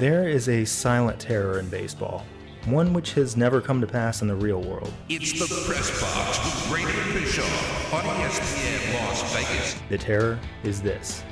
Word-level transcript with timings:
There 0.00 0.26
is 0.26 0.48
a 0.48 0.64
silent 0.64 1.20
terror 1.20 1.58
in 1.58 1.68
baseball, 1.68 2.24
one 2.64 2.94
which 2.94 3.12
has 3.12 3.36
never 3.36 3.60
come 3.60 3.82
to 3.82 3.86
pass 3.86 4.22
in 4.22 4.28
the 4.28 4.34
real 4.34 4.62
world. 4.62 4.90
It's 5.10 5.32
the 5.38 5.44
Press 5.66 5.90
Box 6.00 6.42
with 6.42 6.70
Brady 6.70 6.98
and 6.98 7.12
Bischoff 7.12 7.92
on 7.92 8.04
ESPN 8.04 8.94
Las 8.94 9.34
Vegas. 9.34 9.76
The 9.90 9.98
terror 9.98 10.38
is 10.64 10.80
this 10.80 11.22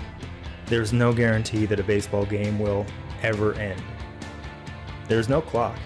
there's 0.67 0.93
no 0.93 1.15
guarantee 1.15 1.65
that 1.65 1.81
a 1.81 1.83
baseball 1.83 2.27
game 2.27 2.59
will 2.59 2.85
ever 3.23 3.55
end. 3.55 3.83
There's 5.07 5.31
no 5.31 5.41
clock. 5.41 5.79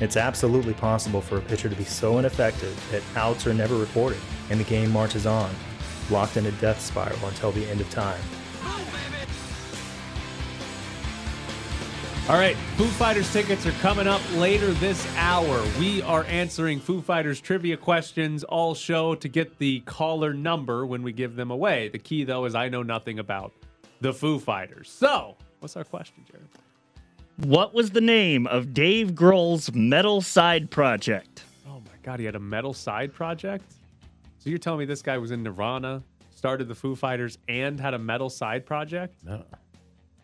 It's 0.00 0.16
absolutely 0.16 0.72
possible 0.72 1.20
for 1.20 1.36
a 1.36 1.42
pitcher 1.42 1.68
to 1.68 1.76
be 1.76 1.84
so 1.84 2.16
ineffective 2.16 2.82
that 2.92 3.02
outs 3.14 3.46
are 3.46 3.52
never 3.52 3.76
recorded 3.76 4.20
and 4.48 4.58
the 4.58 4.64
game 4.64 4.90
marches 4.90 5.26
on, 5.26 5.54
locked 6.08 6.38
in 6.38 6.46
a 6.46 6.52
death 6.52 6.80
spiral 6.80 7.28
until 7.28 7.52
the 7.52 7.68
end 7.68 7.82
of 7.82 7.90
time. 7.90 8.22
All 12.30 12.36
right, 12.36 12.54
Foo 12.76 12.86
Fighters 12.86 13.32
tickets 13.32 13.66
are 13.66 13.72
coming 13.80 14.06
up 14.06 14.22
later 14.36 14.70
this 14.74 15.04
hour. 15.16 15.64
We 15.80 16.00
are 16.02 16.22
answering 16.26 16.78
Foo 16.78 17.02
Fighters 17.02 17.40
trivia 17.40 17.76
questions 17.76 18.44
all 18.44 18.72
show 18.72 19.16
to 19.16 19.28
get 19.28 19.58
the 19.58 19.80
caller 19.80 20.32
number 20.32 20.86
when 20.86 21.02
we 21.02 21.12
give 21.12 21.34
them 21.34 21.50
away. 21.50 21.88
The 21.88 21.98
key, 21.98 22.22
though, 22.22 22.44
is 22.44 22.54
I 22.54 22.68
know 22.68 22.84
nothing 22.84 23.18
about 23.18 23.52
the 24.00 24.14
Foo 24.14 24.38
Fighters. 24.38 24.88
So, 24.88 25.34
what's 25.58 25.76
our 25.76 25.82
question, 25.82 26.24
Jared? 26.30 26.46
What 27.38 27.74
was 27.74 27.90
the 27.90 28.00
name 28.00 28.46
of 28.46 28.72
Dave 28.72 29.10
Grohl's 29.10 29.74
metal 29.74 30.20
side 30.20 30.70
project? 30.70 31.42
Oh 31.66 31.80
my 31.80 31.98
God, 32.04 32.20
he 32.20 32.26
had 32.26 32.36
a 32.36 32.40
metal 32.40 32.72
side 32.72 33.12
project? 33.12 33.64
So 34.38 34.50
you're 34.50 34.60
telling 34.60 34.78
me 34.78 34.84
this 34.84 35.02
guy 35.02 35.18
was 35.18 35.32
in 35.32 35.42
Nirvana, 35.42 36.00
started 36.32 36.68
the 36.68 36.76
Foo 36.76 36.94
Fighters, 36.94 37.38
and 37.48 37.80
had 37.80 37.92
a 37.92 37.98
metal 37.98 38.30
side 38.30 38.64
project? 38.64 39.16
No. 39.24 39.42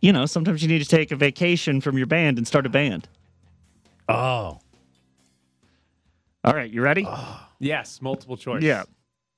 You 0.06 0.12
know, 0.12 0.24
sometimes 0.24 0.62
you 0.62 0.68
need 0.68 0.78
to 0.78 0.88
take 0.88 1.10
a 1.10 1.16
vacation 1.16 1.80
from 1.80 1.98
your 1.98 2.06
band 2.06 2.38
and 2.38 2.46
start 2.46 2.64
a 2.64 2.68
band. 2.68 3.08
Oh. 4.08 4.60
All 6.44 6.52
right, 6.54 6.70
you 6.70 6.80
ready? 6.80 7.04
Oh. 7.04 7.44
Yes, 7.58 8.00
multiple 8.00 8.36
choice. 8.36 8.62
Yeah. 8.62 8.84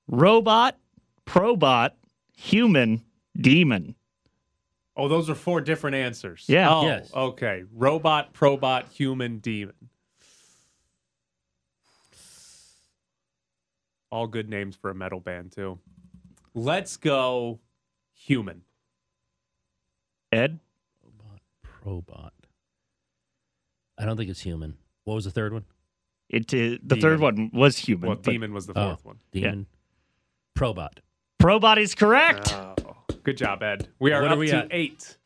Robot, 0.08 0.76
probot, 1.24 1.92
human, 2.36 3.02
demon. 3.34 3.94
Oh, 4.94 5.08
those 5.08 5.30
are 5.30 5.34
four 5.34 5.62
different 5.62 5.96
answers. 5.96 6.44
Yeah. 6.48 6.68
Oh, 6.70 6.84
Yes. 6.84 7.10
okay. 7.14 7.64
Robot, 7.72 8.34
probot, 8.34 8.90
human, 8.92 9.38
demon. 9.38 9.74
All 14.12 14.26
good 14.26 14.50
names 14.50 14.76
for 14.76 14.90
a 14.90 14.94
metal 14.94 15.20
band, 15.20 15.52
too. 15.52 15.78
Let's 16.52 16.98
go 16.98 17.58
human. 18.12 18.64
Ed? 20.32 20.58
Robot, 21.04 21.40
probot. 21.64 22.30
I 23.98 24.04
don't 24.04 24.16
think 24.16 24.30
it's 24.30 24.40
human. 24.40 24.76
What 25.04 25.14
was 25.14 25.24
the 25.24 25.30
third 25.30 25.52
one? 25.52 25.64
It, 26.28 26.52
uh, 26.52 26.78
the 26.82 26.96
third 27.00 27.20
one 27.20 27.50
was 27.54 27.78
human. 27.78 28.08
Well, 28.08 28.16
but 28.16 28.30
demon 28.30 28.52
was 28.52 28.66
the 28.66 28.74
Oh. 28.78 28.88
fourth 28.90 29.04
one. 29.04 29.18
Demon. 29.32 29.66
Probot. 30.56 30.98
Probot 31.40 31.78
is 31.78 31.94
correct. 31.94 32.52
Oh, 32.52 32.74
good 33.22 33.36
job, 33.38 33.62
Ed. 33.62 33.88
We 33.98 34.12
are 34.12 34.20
What 34.22 34.30
are 34.30 34.34
up 34.34 34.38
we 34.38 34.48
to 34.48 34.56
at? 34.58 34.68
eight. 34.70 35.16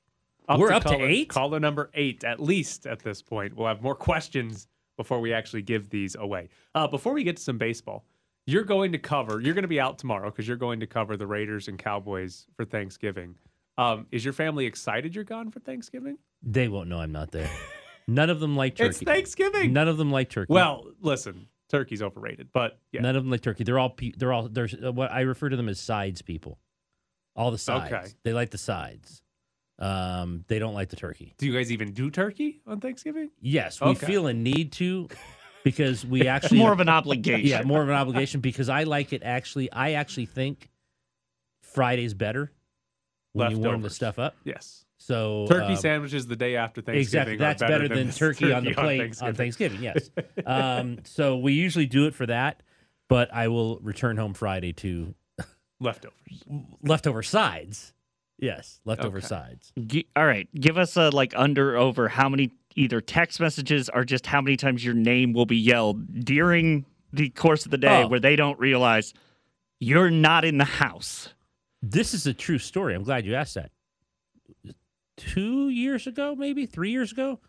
We're 0.48 0.72
up 0.72 0.82
to 0.82 0.90
caller- 0.90 1.06
eight? 1.08 1.28
Caller 1.28 1.58
number 1.60 1.90
eight, 1.94 2.24
at 2.24 2.40
least 2.40 2.86
at 2.86 3.00
this 3.00 3.22
point. 3.22 3.54
We'll 3.56 3.68
have 3.68 3.82
more 3.82 3.94
questions 3.94 4.68
before 4.96 5.20
we 5.20 5.32
actually 5.32 5.62
give 5.62 5.88
these 5.90 6.14
away. 6.14 6.50
Uh, 6.74 6.86
before 6.86 7.14
we 7.14 7.24
get 7.24 7.36
to 7.38 7.42
some 7.42 7.58
baseball, 7.58 8.04
you're 8.46 8.64
going 8.64 8.92
to 8.92 8.98
cover. 8.98 9.40
You're 9.40 9.54
going 9.54 9.62
to 9.62 9.68
be 9.68 9.80
out 9.80 9.98
tomorrow 9.98 10.30
because 10.30 10.46
you're 10.46 10.56
going 10.56 10.80
to 10.80 10.86
cover 10.86 11.16
the 11.16 11.26
Raiders 11.26 11.68
and 11.68 11.78
Cowboys 11.78 12.46
for 12.56 12.64
Thanksgiving. 12.64 13.36
Um, 13.78 14.06
is 14.10 14.24
your 14.24 14.34
family 14.34 14.66
excited 14.66 15.14
you're 15.14 15.24
gone 15.24 15.50
for 15.50 15.60
Thanksgiving? 15.60 16.18
They 16.42 16.68
won't 16.68 16.88
know 16.88 16.98
I'm 16.98 17.12
not 17.12 17.30
there. 17.30 17.50
None 18.08 18.30
of 18.30 18.40
them 18.40 18.56
like 18.56 18.76
turkey. 18.76 18.88
It's 18.90 19.00
Thanksgiving. 19.00 19.72
None 19.72 19.88
of 19.88 19.96
them 19.96 20.10
like 20.10 20.28
turkey. 20.28 20.52
Well, 20.52 20.86
listen, 21.00 21.46
turkey's 21.70 22.02
overrated, 22.02 22.48
but 22.52 22.78
yeah. 22.92 23.00
None 23.00 23.16
of 23.16 23.22
them 23.24 23.30
like 23.30 23.40
turkey. 23.42 23.64
They're 23.64 23.78
all 23.78 23.90
pe- 23.90 24.12
they're 24.16 24.32
all 24.32 24.48
there's 24.48 24.74
uh, 24.74 24.92
what 24.92 25.10
I 25.12 25.20
refer 25.20 25.48
to 25.48 25.56
them 25.56 25.68
as 25.68 25.78
sides 25.80 26.20
people. 26.20 26.58
All 27.36 27.50
the 27.50 27.58
sides. 27.58 27.92
Okay. 27.92 28.06
They 28.24 28.32
like 28.32 28.50
the 28.50 28.58
sides. 28.58 29.22
Um, 29.78 30.44
they 30.48 30.58
don't 30.58 30.74
like 30.74 30.90
the 30.90 30.96
turkey. 30.96 31.34
Do 31.38 31.46
you 31.46 31.52
guys 31.54 31.72
even 31.72 31.92
do 31.92 32.10
turkey 32.10 32.60
on 32.66 32.80
Thanksgiving? 32.80 33.30
Yes, 33.40 33.80
we 33.80 33.88
Okay. 33.88 34.06
feel 34.06 34.26
a 34.26 34.34
need 34.34 34.72
to 34.72 35.08
because 35.64 36.04
we 36.04 36.26
actually 36.28 36.58
more 36.58 36.72
of 36.72 36.80
an 36.80 36.88
obligation. 36.88 37.46
yeah 37.46 37.62
more 37.62 37.82
of 37.82 37.88
an 37.88 37.94
obligation 37.94 38.40
because 38.40 38.68
I 38.68 38.82
like 38.82 39.12
it. 39.12 39.22
Actually, 39.24 39.72
I 39.72 39.92
actually 39.92 40.26
think 40.26 40.68
Friday's 41.62 42.14
better 42.14 42.52
when 43.32 43.50
you 43.50 43.58
warm 43.58 43.82
the 43.82 43.90
stuff 43.90 44.18
up. 44.18 44.36
Yes. 44.44 44.84
So 44.98 45.46
Turkey 45.48 45.72
um, 45.72 45.76
sandwiches 45.76 46.26
the 46.26 46.36
day 46.36 46.56
after 46.56 46.80
Thanksgiving. 46.80 47.34
Exactly. 47.34 47.34
are 47.34 47.38
That's 47.38 47.60
better, 47.62 47.88
than, 47.88 48.10
turkey, 48.12 48.52
on 48.52 48.64
the 48.64 48.72
plate 48.74 49.20
on 49.20 49.34
Thanksgiving. 49.34 49.82
yes. 49.82 50.10
um, 50.46 50.98
so 51.04 51.36
we 51.38 51.54
usually 51.54 51.86
do 51.86 52.06
it 52.06 52.14
for 52.14 52.26
that, 52.26 52.62
but 53.08 53.32
I 53.34 53.48
will 53.48 53.78
return 53.80 54.16
home 54.16 54.32
Friday 54.34 54.72
to 54.74 55.14
Leftovers. 55.80 56.14
leftover 56.82 57.22
sides. 57.24 57.92
Yes, 58.38 58.80
leftover 58.84 59.18
Okay. 59.18 59.26
sides. 59.26 59.72
Gi- 59.86 60.06
all 60.16 60.26
right, 60.26 60.48
give 60.54 60.78
us 60.78 60.96
a 60.96 61.10
like 61.10 61.32
under 61.36 61.76
over 61.76 62.08
how 62.08 62.28
many 62.28 62.50
either 62.76 63.00
text 63.00 63.40
messages 63.40 63.90
or 63.92 64.04
just 64.04 64.26
how 64.26 64.40
many 64.40 64.56
times 64.56 64.84
your 64.84 64.94
name 64.94 65.32
will 65.32 65.46
be 65.46 65.56
yelled 65.56 66.24
during 66.24 66.84
the 67.12 67.28
course 67.30 67.64
of 67.64 67.70
the 67.70 67.78
day 67.78 68.02
Oh. 68.04 68.08
where 68.08 68.20
they 68.20 68.36
don't 68.36 68.58
realize 68.58 69.12
you're 69.80 70.10
not 70.10 70.44
in 70.44 70.58
the 70.58 70.64
house. 70.64 71.34
This 71.82 72.14
is 72.14 72.26
a 72.26 72.34
true 72.34 72.58
story. 72.58 72.94
I'm 72.94 73.02
glad 73.02 73.26
you 73.26 73.34
asked 73.34 73.54
that. 73.54 73.70
Two 75.16 75.68
years 75.68 76.06
ago, 76.06 76.34
maybe 76.36 76.66
three 76.66 76.90
years 76.90 77.12
ago. 77.12 77.40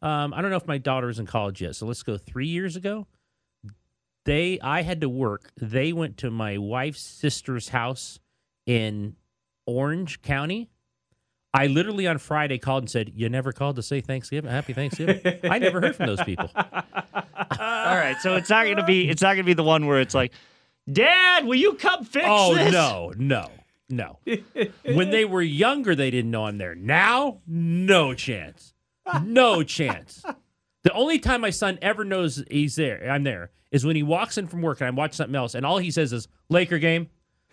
Um, 0.00 0.34
I 0.34 0.42
don't 0.42 0.50
know 0.50 0.56
if 0.56 0.66
my 0.66 0.78
daughter 0.78 1.08
is 1.08 1.18
in 1.18 1.26
college 1.26 1.62
yet, 1.62 1.76
so 1.76 1.86
let's 1.86 2.02
go 2.02 2.16
three 2.18 2.48
years 2.48 2.74
ago. 2.74 3.06
They, 4.24 4.58
I 4.60 4.82
had 4.82 5.00
to 5.02 5.08
work. 5.08 5.50
They 5.60 5.92
went 5.92 6.16
to 6.18 6.30
my 6.30 6.58
wife's 6.58 7.00
sister's 7.02 7.68
house 7.68 8.18
in 8.66 9.16
Orange 9.66 10.22
County. 10.22 10.70
I 11.54 11.66
literally 11.66 12.06
on 12.06 12.18
Friday 12.18 12.58
called 12.58 12.84
and 12.84 12.90
said, 12.90 13.12
"You 13.14 13.28
never 13.28 13.52
called 13.52 13.76
to 13.76 13.82
say 13.82 14.00
Thanksgiving, 14.00 14.50
Happy 14.50 14.72
Thanksgiving." 14.72 15.20
I 15.44 15.58
never 15.58 15.80
heard 15.82 15.94
from 15.96 16.06
those 16.06 16.22
people. 16.22 16.50
All 16.56 16.64
right, 17.58 18.16
so 18.20 18.36
it's 18.36 18.48
not 18.48 18.64
gonna 18.66 18.86
be 18.86 19.08
it's 19.10 19.20
not 19.20 19.34
gonna 19.34 19.44
be 19.44 19.52
the 19.52 19.62
one 19.62 19.86
where 19.86 20.00
it's 20.00 20.14
like, 20.14 20.32
Dad, 20.90 21.44
will 21.44 21.56
you 21.56 21.74
come 21.74 22.04
fix 22.04 22.24
Oh 22.26 22.54
this? 22.54 22.72
no, 22.72 23.12
no, 23.18 23.50
no. 23.92 24.18
when 24.84 25.10
they 25.10 25.24
were 25.24 25.42
younger, 25.42 25.94
they 25.94 26.10
didn't 26.10 26.30
know 26.30 26.46
I'm 26.46 26.58
there. 26.58 26.74
Now, 26.74 27.40
no 27.46 28.14
chance, 28.14 28.74
no 29.22 29.62
chance. 29.62 30.24
The 30.82 30.92
only 30.92 31.18
time 31.18 31.42
my 31.42 31.50
son 31.50 31.78
ever 31.82 32.04
knows 32.04 32.42
he's 32.50 32.74
there, 32.76 33.08
I'm 33.10 33.22
there, 33.22 33.50
is 33.70 33.84
when 33.84 33.94
he 33.94 34.02
walks 34.02 34.38
in 34.38 34.46
from 34.48 34.62
work 34.62 34.80
and 34.80 34.88
I'm 34.88 34.96
watching 34.96 35.14
something 35.14 35.36
else, 35.36 35.54
and 35.54 35.64
all 35.66 35.78
he 35.78 35.90
says 35.90 36.12
is 36.12 36.26
"Laker 36.48 36.78
game," 36.78 37.08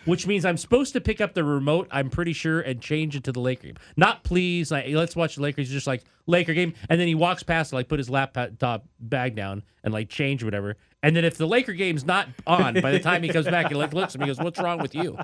which 0.06 0.26
means 0.26 0.46
I'm 0.46 0.58
supposed 0.58 0.94
to 0.94 1.02
pick 1.02 1.20
up 1.20 1.34
the 1.34 1.44
remote. 1.44 1.88
I'm 1.92 2.10
pretty 2.10 2.34
sure 2.34 2.62
and 2.62 2.82
change 2.82 3.16
it 3.16 3.26
to 3.26 3.32
the 3.32 3.42
Laker 3.42 3.68
game. 3.68 3.78
Not 3.98 4.24
please, 4.24 4.72
like 4.72 4.88
let's 4.90 5.16
watch 5.16 5.36
the 5.36 5.42
Lakers. 5.42 5.68
He's 5.68 5.74
just 5.74 5.88
like 5.88 6.04
Laker 6.26 6.54
game, 6.54 6.74
and 6.90 7.00
then 7.00 7.08
he 7.08 7.16
walks 7.16 7.44
past, 7.44 7.74
like 7.74 7.88
put 7.90 8.00
his 8.00 8.10
laptop 8.10 8.86
bag 9.00 9.36
down 9.36 9.64
and 9.84 9.94
like 9.94 10.10
change 10.10 10.44
whatever. 10.44 10.78
And 11.04 11.16
then 11.16 11.26
if 11.26 11.38
the 11.38 11.48
Laker 11.48 11.74
game's 11.74 12.06
not 12.06 12.28
on 12.48 12.76
by 12.82 12.92
the 12.92 13.00
time 13.00 13.24
he 13.24 13.30
comes 13.30 13.46
back, 13.46 13.68
he 13.68 13.76
like 13.76 13.94
looks 13.94 14.16
at 14.16 14.22
me, 14.22 14.28
and 14.28 14.36
goes, 14.36 14.44
"What's 14.44 14.60
wrong 14.60 14.80
with 14.80 14.96
you?" 14.96 15.18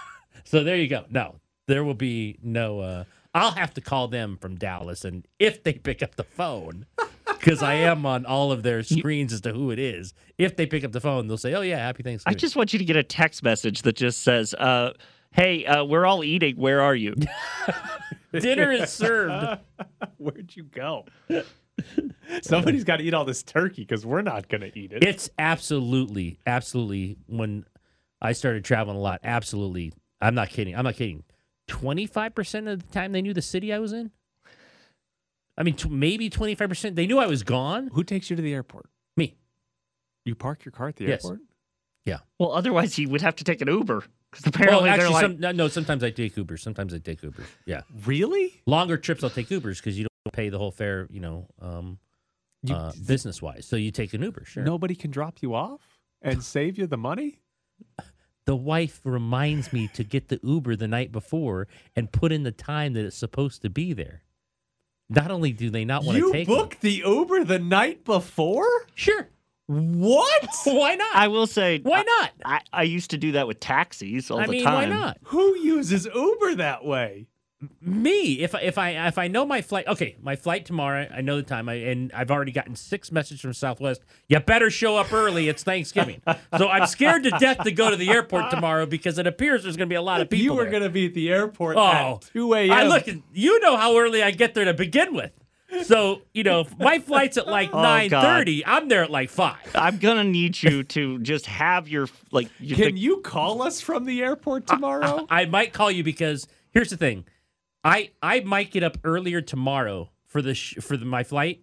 so 0.48 0.64
there 0.64 0.76
you 0.76 0.88
go. 0.88 1.04
No, 1.10 1.36
there 1.66 1.84
will 1.84 1.94
be 1.94 2.38
no. 2.42 2.81
uh 2.81 3.04
I'll 3.34 3.53
have 3.53 3.75
to 3.75 3.81
call 3.81 4.09
them 4.09 4.38
from 4.41 4.56
Dallas, 4.56 5.04
and 5.04 5.26
if 5.38 5.62
they 5.62 5.75
pick 5.75 6.03
up 6.03 6.16
the 6.16 6.25
phone, 6.25 6.86
because 7.26 7.62
I 7.62 7.75
am 7.75 8.06
on 8.06 8.25
all 8.26 8.50
of 8.50 8.62
their 8.62 8.82
screens 8.82 9.32
as 9.32 9.42
to 9.42 9.53
who 9.53 9.70
it 9.70 9.78
is. 9.78 10.14
If 10.38 10.56
they 10.56 10.66
pick 10.66 10.82
up 10.82 10.92
the 10.92 11.00
phone, 11.00 11.28
they'll 11.28 11.36
say, 11.36 11.54
"Oh 11.54 11.60
yeah, 11.60 11.76
happy 11.78 12.03
Thanksgiving." 12.03 12.36
I 12.36 12.38
just 12.38 12.56
want 12.56 12.72
you 12.72 12.78
to 12.78 12.84
get 12.84 12.97
a 12.97 13.03
text 13.03 13.42
message 13.42 13.82
that 13.82 13.97
just 13.97 14.22
says, 14.22 14.54
uh, 14.54 14.92
hey, 15.32 15.64
uh, 15.66 15.84
we're 15.84 16.06
all 16.06 16.25
eating. 16.25 16.56
Where 16.56 16.80
are 16.80 16.94
you? 16.94 17.15
dinner 18.32 18.72
is 18.72 18.91
served. 18.91 19.60
Where'd 20.16 20.54
you 20.56 20.65
go? 20.65 21.06
Somebody's 22.42 22.84
got 22.84 22.97
to 22.97 23.04
eat 23.04 23.15
all 23.15 23.24
this 23.24 23.42
turkey 23.42 23.83
because 23.83 24.04
we're 24.04 24.22
not 24.22 24.48
going 24.48 24.62
to 24.62 24.78
eat 24.78 24.92
it. 24.92 25.04
It's 25.04 25.30
absolutely, 25.39 26.39
absolutely. 26.47 27.16
When 27.27 27.65
I 28.21 28.33
started 28.33 28.65
traveling 28.65 28.97
a 28.97 29.00
lot, 29.00 29.21
absolutely. 29.22 29.92
I'm 30.20 30.34
not 30.34 30.48
kidding. 30.50 30.74
I'm 30.76 30.84
not 30.84 30.97
kidding. 30.97 31.24
Twenty 31.66 32.06
five 32.06 32.34
percent 32.34 32.66
of 32.68 32.86
the 32.86 32.92
time, 32.92 33.12
they 33.12 33.22
knew 33.22 33.34
the 33.34 33.42
city 33.42 33.72
I 33.72 33.78
was 33.78 33.92
in. 33.92 34.10
I 35.56 35.62
mean, 35.62 35.74
t- 35.74 35.88
maybe 35.88 36.30
twenty 36.30 36.54
five 36.54 36.68
percent. 36.68 36.97
They 36.97 37.06
knew 37.06 37.18
I 37.18 37.26
was 37.26 37.42
gone. 37.42 37.88
Who 37.92 38.03
takes 38.04 38.30
you 38.30 38.36
to 38.36 38.42
the 38.42 38.53
airport? 38.54 38.86
Me. 39.16 39.36
You 40.24 40.34
park 40.34 40.65
your 40.65 40.72
car 40.72 40.88
at 40.88 40.97
the 40.97 41.04
Yes. 41.04 41.24
airport? 41.24 41.41
Yeah. 42.04 42.18
Well, 42.38 42.53
otherwise 42.53 42.94
he 42.97 43.06
would 43.06 43.20
have 43.20 43.36
to 43.36 43.44
take 43.44 43.60
an 43.60 43.68
Uber 43.68 44.03
because 44.30 44.44
Well, 44.47 44.53
apparently 44.54 44.88
actually, 44.91 45.04
they're 45.04 45.12
like, 45.12 45.22
some, 45.22 45.41
no, 45.41 45.53
no. 45.53 45.68
Sometimes 45.68 46.03
I 46.03 46.10
take 46.10 46.34
Ubers. 46.36 46.60
Sometimes 46.60 46.94
I 46.94 46.98
take 46.98 47.21
Ubers. 47.21 47.44
Yeah, 47.66 47.82
Really? 48.06 48.62
longer 48.66 48.97
trips 48.97 49.22
I'll 49.22 49.30
take 49.30 49.48
Ubers 49.48 49.76
because 49.76 49.98
you 49.98 50.04
don't 50.04 50.32
pay 50.32 50.48
the 50.48 50.59
whole 50.59 50.71
fare. 50.71 51.06
You 51.10 51.21
know, 51.21 51.48
um, 51.60 51.98
You- 52.62 52.74
uh, 52.74 52.92
business 53.06 53.42
wise. 53.42 53.66
So 53.66 53.76
you 53.76 53.91
take 53.91 54.14
an 54.14 54.22
Uber. 54.22 54.44
Sure. 54.47 54.62
Nobody 54.64 54.94
can 54.94 55.10
drop 55.10 55.42
you 55.42 55.54
off 55.54 55.80
and 56.22 56.42
save 56.42 56.78
you 56.78 56.86
the 56.86 56.97
money? 56.97 57.41
the 58.48 58.56
wife 58.56 59.03
reminds 59.04 59.74
me 59.74 59.89
to 59.92 60.03
get 60.03 60.28
the 60.28 60.41
Uber 60.42 60.74
the 60.74 60.89
night 60.89 61.12
before 61.12 61.68
and 61.95 62.10
put 62.10 62.33
in 62.33 62.45
the 62.45 62.50
time 62.50 62.95
that 62.95 63.04
it's 63.04 63.15
supposed 63.15 63.60
to 63.60 63.68
be 63.68 63.92
there. 63.92 64.22
Not 65.10 65.30
only 65.30 65.53
do 65.53 65.68
they 65.68 65.84
not 65.84 66.03
want 66.03 66.16
to 66.16 66.24
You 66.24 66.33
take 66.33 66.48
me- 66.48 66.54
booked 66.56 66.80
the 66.80 67.03
Uber 67.04 67.45
the 67.45 67.59
night 67.59 68.06
before? 68.06 68.66
sure. 68.95 69.28
What? 69.66 70.48
Why 70.65 70.95
not? 70.95 71.15
I 71.15 71.28
will 71.28 71.47
say, 71.47 71.80
Why 71.83 72.03
not? 72.03 72.30
I, 72.42 72.60
I 72.72 72.83
used 72.84 73.10
to 73.10 73.18
do 73.18 73.33
that 73.33 73.47
with 73.47 73.60
taxis 73.60 74.30
all 74.30 74.41
I 74.41 74.47
the 74.47 74.53
mean, 74.53 74.65
time. 74.65 74.74
why 74.74 74.84
not? 74.86 75.18
Who 75.24 75.54
uses 75.59 76.06
Uber 76.06 76.54
that 76.54 76.86
way? 76.86 77.27
Me, 77.81 78.34
if 78.41 78.55
I- 78.55 78.60
if 78.60 78.78
I 78.78 78.91
if 79.09 79.19
I 79.19 79.27
know 79.27 79.45
my 79.45 79.63
flight, 79.63 79.89
okay, 79.89 80.15
my 80.22 80.37
flight 80.37 80.65
tomorrow, 80.65 81.09
I 81.13 81.22
know 81.22 81.37
the 81.37 81.43
time, 81.43 81.69
I, 81.69 81.75
and 81.75 82.13
I've 82.13 82.31
already 82.31 82.53
gotten 82.53 82.77
six 82.77 83.10
messages 83.10 83.41
from 83.41 83.53
Southwest. 83.53 84.01
You 84.28 84.39
better 84.39 84.71
show 84.71 84.97
up 84.97 85.13
early. 85.13 85.49
It's 85.49 85.65
Thanksgiving, 85.65 86.22
so 86.57 86.69
I'm 86.69 86.87
scared 86.87 87.25
to 87.25 87.31
death 87.31 87.65
to 87.65 87.72
go 87.72 87.91
to 87.91 87.97
the 87.97 88.10
airport 88.10 88.51
tomorrow 88.53 88.87
because 88.87 89.19
it 89.19 89.27
appears 89.27 89.65
there's 89.65 89.77
going 89.77 89.89
to 89.89 89.93
be 89.93 89.97
a 89.97 90.03
lot 90.03 90.21
of 90.21 90.31
people. 90.31 90.45
You 90.45 90.55
were 90.55 90.71
going 90.71 90.84
to 90.84 90.89
be 90.89 91.07
at 91.07 91.15
the 91.15 91.31
airport 91.33 91.77
Oh, 91.78 92.15
at 92.16 92.21
2 92.33 92.55
a.m. 92.55 92.71
I 92.71 92.84
look, 92.84 93.07
you 93.33 93.59
know 93.59 93.77
how 93.77 93.99
early 93.99 94.22
I 94.22 94.31
get 94.31 94.55
there 94.55 94.65
to 94.66 94.75
begin 94.75 95.13
with. 95.13 95.33
So 95.83 96.22
you 96.33 96.45
know, 96.45 96.60
if 96.60 96.78
my 96.78 97.01
flight's 97.01 97.37
at 97.39 97.49
like 97.49 97.71
Oh, 97.75 97.83
nine 97.83 98.09
God. 98.10 98.22
thirty. 98.22 98.65
I'm 98.65 98.89
there 98.89 99.03
at 99.03 99.10
like 99.10 99.31
five. 99.31 99.59
I'm 99.75 99.99
gonna 99.99 100.25
need 100.25 100.63
you 100.63 100.83
to 100.84 101.19
just 101.19 101.45
have 101.47 101.89
your 101.89 102.07
like. 102.31 102.49
You 102.60 102.77
Can 102.77 102.97
you 102.97 103.19
call 103.19 103.63
us 103.63 103.81
from 103.81 104.05
the 104.07 104.22
airport 104.22 104.66
tomorrow? 104.69 105.27
I 105.28 105.45
might 105.47 105.72
call 105.75 105.91
you 105.91 106.03
because 106.05 106.47
here's 106.71 106.89
the 106.89 106.97
thing, 106.97 107.27
I 107.88 108.10
I 108.22 108.40
might 108.40 108.70
get 108.70 108.82
up 108.82 108.98
earlier 109.04 109.40
tomorrow 109.40 110.10
for 110.26 110.42
the 110.42 110.54
sh- 110.54 110.76
for 110.80 110.96
the, 110.96 111.04
my 111.04 111.24
flight 111.24 111.62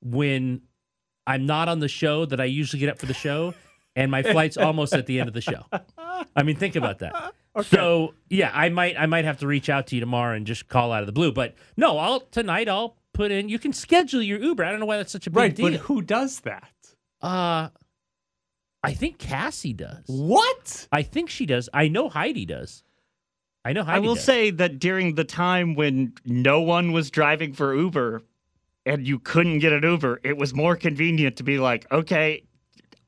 when 0.00 0.62
I'm 1.26 1.46
not 1.46 1.68
on 1.68 1.80
the 1.80 1.88
show 1.88 2.24
that 2.24 2.40
I 2.40 2.46
usually 2.46 2.80
get 2.80 2.88
up 2.88 2.98
for 2.98 3.06
the 3.06 3.14
show, 3.14 3.54
and 3.94 4.10
my 4.10 4.22
flight's 4.22 4.56
almost 4.56 4.94
at 4.94 5.06
the 5.06 5.20
end 5.20 5.28
of 5.28 5.34
the 5.34 5.40
show. 5.40 5.64
I 6.34 6.42
mean, 6.42 6.56
think 6.56 6.76
about 6.76 7.00
that. 7.00 7.34
So 7.64 8.14
yeah, 8.28 8.50
I 8.54 8.68
might 8.70 8.98
I 8.98 9.06
might 9.06 9.24
have 9.24 9.38
to 9.40 9.46
reach 9.46 9.68
out 9.68 9.88
to 9.88 9.96
you 9.96 10.00
tomorrow 10.00 10.34
and 10.34 10.46
just 10.46 10.68
call 10.68 10.92
out 10.92 11.02
of 11.02 11.06
the 11.06 11.12
blue. 11.12 11.32
But 11.32 11.54
no, 11.76 11.98
I'll 11.98 12.20
tonight 12.20 12.68
I'll 12.68 12.96
put 13.12 13.30
in. 13.30 13.48
You 13.48 13.58
can 13.58 13.72
schedule 13.72 14.22
your 14.22 14.38
Uber. 14.38 14.64
I 14.64 14.70
don't 14.70 14.80
know 14.80 14.86
why 14.86 14.96
that's 14.96 15.12
such 15.12 15.26
a 15.26 15.30
big 15.30 15.36
right, 15.36 15.54
deal. 15.54 15.70
but 15.70 15.80
who 15.80 16.00
does 16.00 16.40
that? 16.40 16.72
uh, 17.22 17.68
I 18.82 18.94
think 18.94 19.18
Cassie 19.18 19.74
does. 19.74 20.04
What? 20.06 20.88
I 20.90 21.02
think 21.02 21.28
she 21.28 21.44
does. 21.44 21.68
I 21.74 21.88
know 21.88 22.08
Heidi 22.08 22.46
does. 22.46 22.82
I 23.64 23.72
know 23.72 23.82
Heidi. 23.82 23.96
I 23.96 23.98
will 24.00 24.14
does. 24.14 24.24
say 24.24 24.50
that 24.50 24.78
during 24.78 25.14
the 25.14 25.24
time 25.24 25.74
when 25.74 26.14
no 26.24 26.60
one 26.60 26.92
was 26.92 27.10
driving 27.10 27.52
for 27.52 27.74
Uber 27.74 28.22
and 28.86 29.06
you 29.06 29.18
couldn't 29.18 29.58
get 29.58 29.72
an 29.72 29.82
Uber, 29.82 30.20
it 30.24 30.36
was 30.36 30.54
more 30.54 30.76
convenient 30.76 31.36
to 31.36 31.42
be 31.42 31.58
like, 31.58 31.90
okay, 31.92 32.44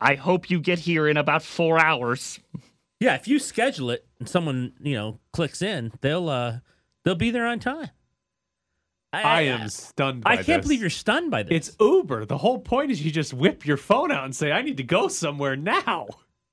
I 0.00 0.14
hope 0.14 0.50
you 0.50 0.60
get 0.60 0.78
here 0.78 1.08
in 1.08 1.16
about 1.16 1.42
four 1.42 1.78
hours. 1.78 2.38
Yeah, 3.00 3.14
if 3.14 3.26
you 3.26 3.38
schedule 3.38 3.90
it 3.90 4.06
and 4.18 4.28
someone 4.28 4.72
you 4.80 4.94
know 4.94 5.18
clicks 5.32 5.62
in, 5.62 5.92
they'll 6.02 6.28
uh 6.28 6.58
they'll 7.04 7.14
be 7.14 7.30
there 7.30 7.46
on 7.46 7.58
time. 7.58 7.90
I 9.14 9.42
am 9.42 9.68
stunned 9.68 10.24
by 10.24 10.30
I 10.30 10.36
can't 10.36 10.46
this. 10.46 10.62
believe 10.62 10.80
you're 10.80 10.88
stunned 10.88 11.30
by 11.30 11.42
this. 11.42 11.68
It's 11.68 11.76
Uber. 11.78 12.24
The 12.24 12.38
whole 12.38 12.58
point 12.58 12.90
is 12.90 13.04
you 13.04 13.10
just 13.10 13.34
whip 13.34 13.66
your 13.66 13.76
phone 13.76 14.10
out 14.10 14.24
and 14.24 14.34
say, 14.34 14.52
I 14.52 14.62
need 14.62 14.78
to 14.78 14.82
go 14.82 15.08
somewhere 15.08 15.54
now. 15.54 16.08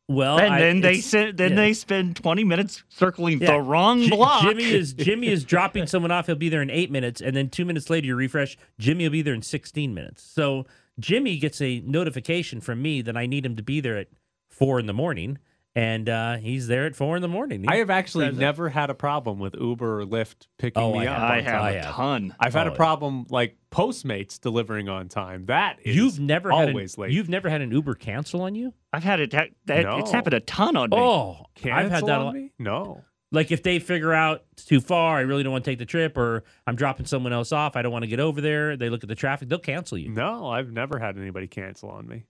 Well, 0.10 0.40
and 0.40 0.54
I- 0.56 0.60
then 0.60 0.82
they 0.82 1.00
sit, 1.00 1.38
then 1.38 1.52
yeah. 1.52 1.56
they 1.56 1.74
spend 1.74 2.16
20 2.18 2.44
minutes 2.44 2.84
circling 2.90 3.40
Yeah. 3.40 3.52
the 3.54 3.60
wrong 3.62 4.02
Ji- 4.02 4.10
block. 4.10 4.42
Jimmy 4.44 4.66
is 4.66 4.92
Jimmy 5.08 5.28
is 5.28 5.46
dropping 5.46 5.88
someone 5.88 6.12
off. 6.12 6.26
He'll 6.26 6.36
be 6.36 6.50
there 6.50 6.62
in 6.62 6.70
eight 6.70 6.92
minutes, 6.92 7.22
and 7.22 7.36
then 7.36 7.50
two 7.50 7.64
minutes 7.64 7.90
later 7.90 8.08
you 8.08 8.16
refresh. 8.16 8.58
Jimmy 8.80 9.06
will 9.06 9.12
be 9.12 9.22
there 9.22 9.34
in 9.34 9.42
sixteen 9.42 9.94
minutes. 9.94 10.22
So 10.24 10.66
Jimmy 11.00 11.38
gets 11.38 11.62
a 11.62 11.80
notification 11.86 12.60
from 12.60 12.82
me 12.82 13.02
that 13.04 13.16
I 13.16 13.26
need 13.26 13.46
him 13.46 13.56
to 13.56 13.64
be 13.64 13.80
there 13.80 13.98
at 13.98 14.08
four 14.50 14.80
in 14.80 14.88
the 14.88 14.94
morning, 14.94 15.38
and 15.76 16.10
uh, 16.10 16.38
he's 16.38 16.68
there 16.68 16.86
at 16.86 16.96
four 16.96 17.16
in 17.16 17.22
the 17.22 17.28
morning. 17.28 17.66
I 17.68 17.78
have 17.78 17.90
actually 17.90 18.26
says 18.28 18.38
it. 18.38 18.40
never 18.40 18.70
had 18.70 18.90
a 18.90 18.94
problem 18.96 19.40
with 19.40 19.56
Uber 19.60 20.02
or 20.02 20.06
Lyft 20.06 20.48
picking 20.58 20.82
Oh, 20.82 20.94
me 20.94 21.08
I 21.08 21.14
up. 21.14 21.20
have. 21.20 21.30
I 21.32 21.42
have 21.42 21.46
time. 21.54 21.62
I 21.64 21.72
a 21.72 21.84
have. 21.86 21.96
ton. 21.96 22.36
I've 22.40 22.54
had 22.54 22.68
Oh, 22.68 22.72
a 22.72 22.76
problem 22.76 23.26
like 23.30 23.58
Postmates 23.72 24.40
delivering 24.40 24.90
on 24.90 25.08
time. 25.10 25.46
That 25.46 25.78
is 25.84 25.96
You've 25.96 26.20
never 26.20 26.52
had 26.52 26.70
always 26.70 26.96
an, 26.98 27.04
late. 27.04 27.12
You've 27.12 27.30
never 27.30 27.50
had 27.50 27.62
an 27.62 27.72
Uber 27.72 27.96
cancel 27.96 28.42
on 28.42 28.56
you? 28.56 28.74
I've 28.92 29.04
had 29.04 29.20
it. 29.20 29.32
That, 29.32 29.50
that- 29.66 29.86
It's 30.00 30.12
happened 30.12 30.34
a 30.34 30.40
ton 30.42 30.76
on 30.76 30.90
me. 30.90 30.98
Oh, 30.98 31.46
Cancel 31.56 31.74
I've 31.86 31.92
had 31.92 32.06
that. 32.08 32.18
a 32.18 32.20
on 32.20 32.26
lot. 32.26 32.34
me? 32.34 32.52
No. 32.60 33.04
Like 33.32 33.52
if 33.52 33.62
they 33.62 33.78
figure 33.78 34.12
out 34.12 34.44
it's 34.54 34.66
too 34.66 34.82
far, 34.82 35.18
I 35.18 35.22
really 35.22 35.44
don't 35.44 35.52
want 35.52 35.64
to 35.64 35.70
take 35.70 35.78
the 35.78 35.86
trip, 35.86 36.18
or 36.18 36.44
I'm 36.66 36.76
dropping 36.76 37.06
someone 37.06 37.32
else 37.32 37.52
off, 37.52 37.76
I 37.76 37.84
don't 37.84 37.92
want 37.92 38.02
to 38.02 38.08
get 38.08 38.20
over 38.20 38.42
there. 38.42 38.76
They 38.76 38.90
look 38.90 39.04
at 39.04 39.08
the 39.10 39.14
traffic, 39.14 39.50
they'll 39.50 39.60
cancel 39.60 40.00
you. 40.00 40.10
No, 40.10 40.48
I've 40.50 40.72
never 40.72 40.98
had 40.98 41.16
anybody 41.16 41.46
cancel 41.46 41.92
on 41.92 42.08
me. 42.08 42.24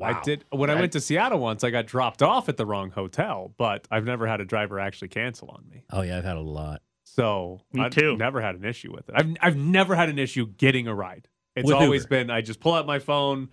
I 0.00 0.20
did 0.22 0.44
when 0.50 0.70
I, 0.70 0.74
I- 0.74 0.80
went 0.80 0.92
to 0.92 1.00
Seattle 1.00 1.38
once. 1.38 1.64
I 1.64 1.70
got 1.70 1.86
dropped 1.86 2.22
off 2.22 2.48
at 2.48 2.56
the 2.56 2.66
wrong 2.66 2.90
hotel, 2.90 3.54
but 3.56 3.86
I've 3.90 4.04
never 4.04 4.26
had 4.26 4.40
a 4.40 4.44
driver 4.44 4.78
actually 4.78 5.08
cancel 5.08 5.48
on 5.50 5.64
me. 5.70 5.84
Oh 5.92 6.02
yeah, 6.02 6.18
I've 6.18 6.24
had 6.24 6.36
a 6.36 6.40
lot. 6.40 6.82
So 7.04 7.60
Me 7.72 7.82
I've 7.82 7.90
too. 7.92 8.16
never 8.16 8.40
had 8.40 8.54
an 8.54 8.64
issue 8.64 8.92
with 8.92 9.08
it. 9.08 9.14
I've 9.16 9.34
I've 9.40 9.56
never 9.56 9.94
had 9.96 10.08
an 10.08 10.18
issue 10.18 10.46
getting 10.46 10.86
a 10.86 10.94
ride. 10.94 11.28
It's 11.56 11.66
With 11.66 11.74
always 11.74 12.02
Uber. 12.02 12.08
been 12.08 12.30
I 12.30 12.40
just 12.42 12.60
pull 12.60 12.74
out 12.74 12.86
my 12.86 13.00
phone, 13.00 13.48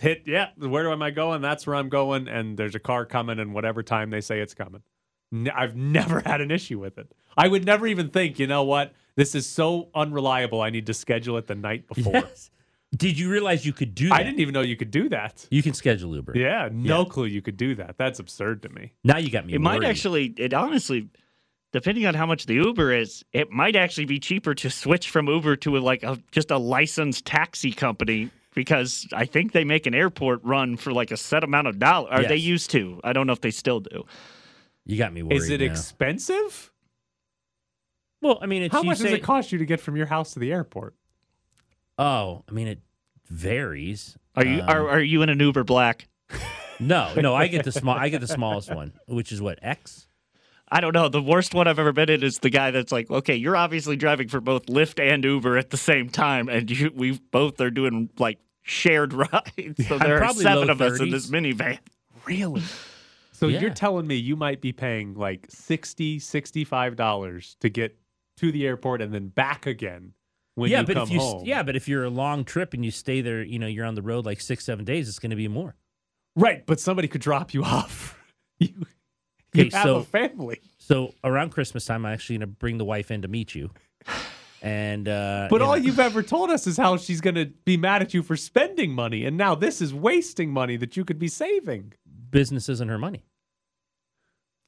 hit 0.00 0.22
yeah, 0.26 0.48
where 0.56 0.90
am 0.90 1.02
I 1.02 1.10
going? 1.10 1.42
That's 1.42 1.66
where 1.66 1.76
I'm 1.76 1.88
going, 1.90 2.26
and 2.28 2.56
there's 2.56 2.74
a 2.74 2.78
car 2.80 3.04
coming, 3.04 3.38
and 3.38 3.52
whatever 3.52 3.82
time 3.82 4.08
they 4.10 4.22
say 4.22 4.40
it's 4.40 4.54
coming. 4.54 4.82
I've 5.54 5.76
never 5.98 6.20
had 6.20 6.40
an 6.40 6.50
issue 6.50 6.78
with 6.78 6.96
it. 6.98 7.12
I 7.36 7.48
would 7.48 7.64
never 7.66 7.86
even 7.86 8.08
think, 8.08 8.38
you 8.38 8.46
know 8.46 8.62
what? 8.64 8.92
This 9.16 9.34
is 9.34 9.46
so 9.46 9.88
unreliable. 9.94 10.62
I 10.62 10.70
need 10.70 10.86
to 10.86 10.94
schedule 10.94 11.36
it 11.36 11.46
the 11.46 11.54
night 11.54 11.86
before. 11.94 12.12
Yes. 12.14 12.50
Did 12.96 13.18
you 13.18 13.30
realize 13.30 13.64
you 13.64 13.72
could 13.72 13.94
do 13.94 14.08
that? 14.08 14.14
I 14.14 14.22
didn't 14.22 14.40
even 14.40 14.52
know 14.52 14.60
you 14.60 14.76
could 14.76 14.90
do 14.90 15.08
that. 15.08 15.46
You 15.50 15.62
can 15.62 15.72
schedule 15.72 16.14
Uber. 16.14 16.36
Yeah, 16.36 16.68
no 16.70 17.00
Yeah. 17.00 17.08
clue 17.08 17.24
you 17.26 17.40
could 17.40 17.56
do 17.56 17.74
that. 17.76 17.96
That's 17.96 18.18
absurd 18.18 18.62
to 18.62 18.68
me. 18.68 18.92
Now 19.02 19.16
you 19.16 19.30
got 19.30 19.46
me. 19.46 19.54
It 19.54 19.60
might 19.60 19.82
actually, 19.82 20.34
it 20.36 20.52
honestly, 20.52 21.08
depending 21.72 22.06
on 22.06 22.14
how 22.14 22.26
much 22.26 22.44
the 22.46 22.54
Uber 22.54 22.92
is, 22.92 23.24
it 23.32 23.50
might 23.50 23.76
actually 23.76 24.04
be 24.04 24.18
cheaper 24.18 24.54
to 24.54 24.68
switch 24.68 25.08
from 25.08 25.26
Uber 25.26 25.56
to 25.56 25.78
a, 25.78 25.80
like 25.80 26.02
a 26.02 26.18
just 26.32 26.50
a 26.50 26.58
licensed 26.58 27.24
taxi 27.24 27.72
company 27.72 28.30
because 28.54 29.08
I 29.14 29.24
think 29.24 29.52
they 29.52 29.64
make 29.64 29.86
an 29.86 29.94
airport 29.94 30.44
run 30.44 30.76
for 30.76 30.92
like 30.92 31.10
a 31.10 31.16
set 31.16 31.44
amount 31.44 31.68
of 31.68 31.78
dollars. 31.78 32.10
Or 32.12 32.28
they 32.28 32.36
used 32.36 32.70
to. 32.72 33.00
I 33.02 33.14
don't 33.14 33.26
know 33.26 33.32
if 33.32 33.40
they 33.40 33.50
still 33.50 33.80
do. 33.80 34.04
You 34.84 34.98
got 34.98 35.14
me 35.14 35.22
worried. 35.22 35.36
Is 35.36 35.48
it 35.48 35.60
now. 35.60 35.66
expensive? 35.66 36.70
well, 38.20 38.38
I 38.42 38.46
mean, 38.46 38.62
it's 38.62 38.72
How 38.72 38.82
much 38.82 38.98
say, 38.98 39.04
does 39.04 39.12
it 39.14 39.22
cost 39.22 39.50
you 39.50 39.58
to 39.58 39.64
get 39.64 39.80
from 39.80 39.96
your 39.96 40.06
house 40.06 40.34
to 40.34 40.38
the 40.38 40.52
airport? 40.52 40.94
Oh, 42.02 42.44
I 42.48 42.52
mean, 42.52 42.66
it 42.68 42.80
varies. 43.28 44.16
Are 44.34 44.44
you 44.44 44.60
Um, 44.62 44.68
are, 44.68 44.88
are 44.90 45.00
you 45.00 45.22
in 45.22 45.28
an 45.28 45.38
Uber 45.40 45.64
Black? 45.64 46.08
No, 46.80 47.12
no. 47.14 47.34
I 47.34 47.46
get 47.48 47.64
the 47.64 47.72
small. 47.80 47.96
I 47.96 48.08
get 48.08 48.20
the 48.20 48.26
smallest 48.26 48.74
one, 48.74 48.92
which 49.06 49.30
is 49.32 49.40
what 49.40 49.58
X. 49.62 50.08
I 50.68 50.80
don't 50.80 50.94
know. 50.94 51.08
The 51.08 51.22
worst 51.22 51.54
one 51.54 51.68
I've 51.68 51.78
ever 51.78 51.92
been 51.92 52.08
in 52.08 52.22
is 52.22 52.38
the 52.38 52.48
guy 52.50 52.70
that's 52.70 52.90
like, 52.90 53.10
okay, 53.10 53.36
you're 53.36 53.56
obviously 53.56 53.94
driving 53.94 54.28
for 54.28 54.40
both 54.40 54.66
Lyft 54.66 54.98
and 55.00 55.22
Uber 55.22 55.58
at 55.58 55.68
the 55.70 55.76
same 55.76 56.08
time, 56.08 56.48
and 56.48 56.70
you, 56.70 56.90
we 56.94 57.20
both 57.30 57.60
are 57.60 57.70
doing 57.70 58.08
like 58.18 58.38
shared 58.62 59.12
rides. 59.12 59.86
So 59.86 59.96
I'm 59.96 59.98
there 60.00 60.16
are 60.16 60.20
probably 60.20 60.42
seven 60.42 60.68
low 60.68 60.72
of 60.72 60.80
us 60.82 60.98
in 60.98 61.10
this 61.10 61.30
minivan. 61.30 61.78
Really? 62.24 62.62
So 63.32 63.48
Yeah. 63.48 63.60
you're 63.60 63.70
telling 63.70 64.06
me 64.06 64.14
you 64.16 64.34
might 64.36 64.60
be 64.60 64.72
paying 64.72 65.14
like 65.14 65.46
60 65.50 66.18
$65 66.20 67.56
to 67.58 67.68
get 67.68 67.98
to 68.38 68.50
the 68.52 68.66
airport 68.66 69.02
and 69.02 69.12
then 69.12 69.28
back 69.28 69.66
again 69.66 70.14
when 70.54 70.70
yeah, 70.70 70.80
you 70.80 70.86
but 70.86 70.94
come 70.94 71.02
if 71.04 71.10
you 71.10 71.20
home. 71.20 71.42
yeah, 71.44 71.62
but 71.62 71.76
if 71.76 71.88
you're 71.88 72.04
a 72.04 72.10
long 72.10 72.44
trip 72.44 72.74
and 72.74 72.84
you 72.84 72.90
stay 72.90 73.20
there, 73.20 73.42
you 73.42 73.58
know, 73.58 73.66
you're 73.66 73.86
on 73.86 73.94
the 73.94 74.02
road 74.02 74.26
like 74.26 74.40
six, 74.40 74.64
seven 74.64 74.84
days, 74.84 75.08
it's 75.08 75.18
going 75.18 75.30
to 75.30 75.36
be 75.36 75.48
more. 75.48 75.74
Right, 76.36 76.64
but 76.66 76.80
somebody 76.80 77.08
could 77.08 77.20
drop 77.20 77.52
you 77.54 77.62
off. 77.64 78.18
you 78.58 78.68
you 79.54 79.64
Okay, 79.64 79.76
have 79.76 79.84
so- 79.84 79.96
a 79.96 80.04
family. 80.04 80.60
So 80.78 81.14
around 81.22 81.50
Christmas 81.50 81.84
time, 81.84 82.04
I'm 82.06 82.12
actually 82.12 82.36
going 82.38 82.48
to 82.48 82.54
bring 82.58 82.78
the 82.78 82.84
wife 82.84 83.10
in 83.10 83.22
to 83.22 83.28
meet 83.28 83.54
you. 83.54 83.70
And 84.62 85.08
uh, 85.08 85.48
But 85.50 85.60
all 85.62 85.76
you've 85.76 85.98
ever 86.00 86.22
told 86.22 86.50
us 86.50 86.66
is 86.66 86.76
how 86.76 86.96
she's 86.96 87.20
going 87.20 87.34
to 87.34 87.46
be 87.64 87.76
mad 87.76 88.00
at 88.02 88.14
you 88.14 88.22
for 88.22 88.36
spending 88.36 88.92
money. 88.92 89.24
And 89.24 89.36
now 89.36 89.54
this 89.54 89.80
is 89.82 89.92
wasting 89.92 90.50
money 90.50 90.76
that 90.76 90.96
you 90.96 91.04
could 91.04 91.18
be 91.18 91.28
saving. 91.28 91.92
business 92.30 92.68
isn't 92.68 92.88
her 92.88 92.98
money. 92.98 93.24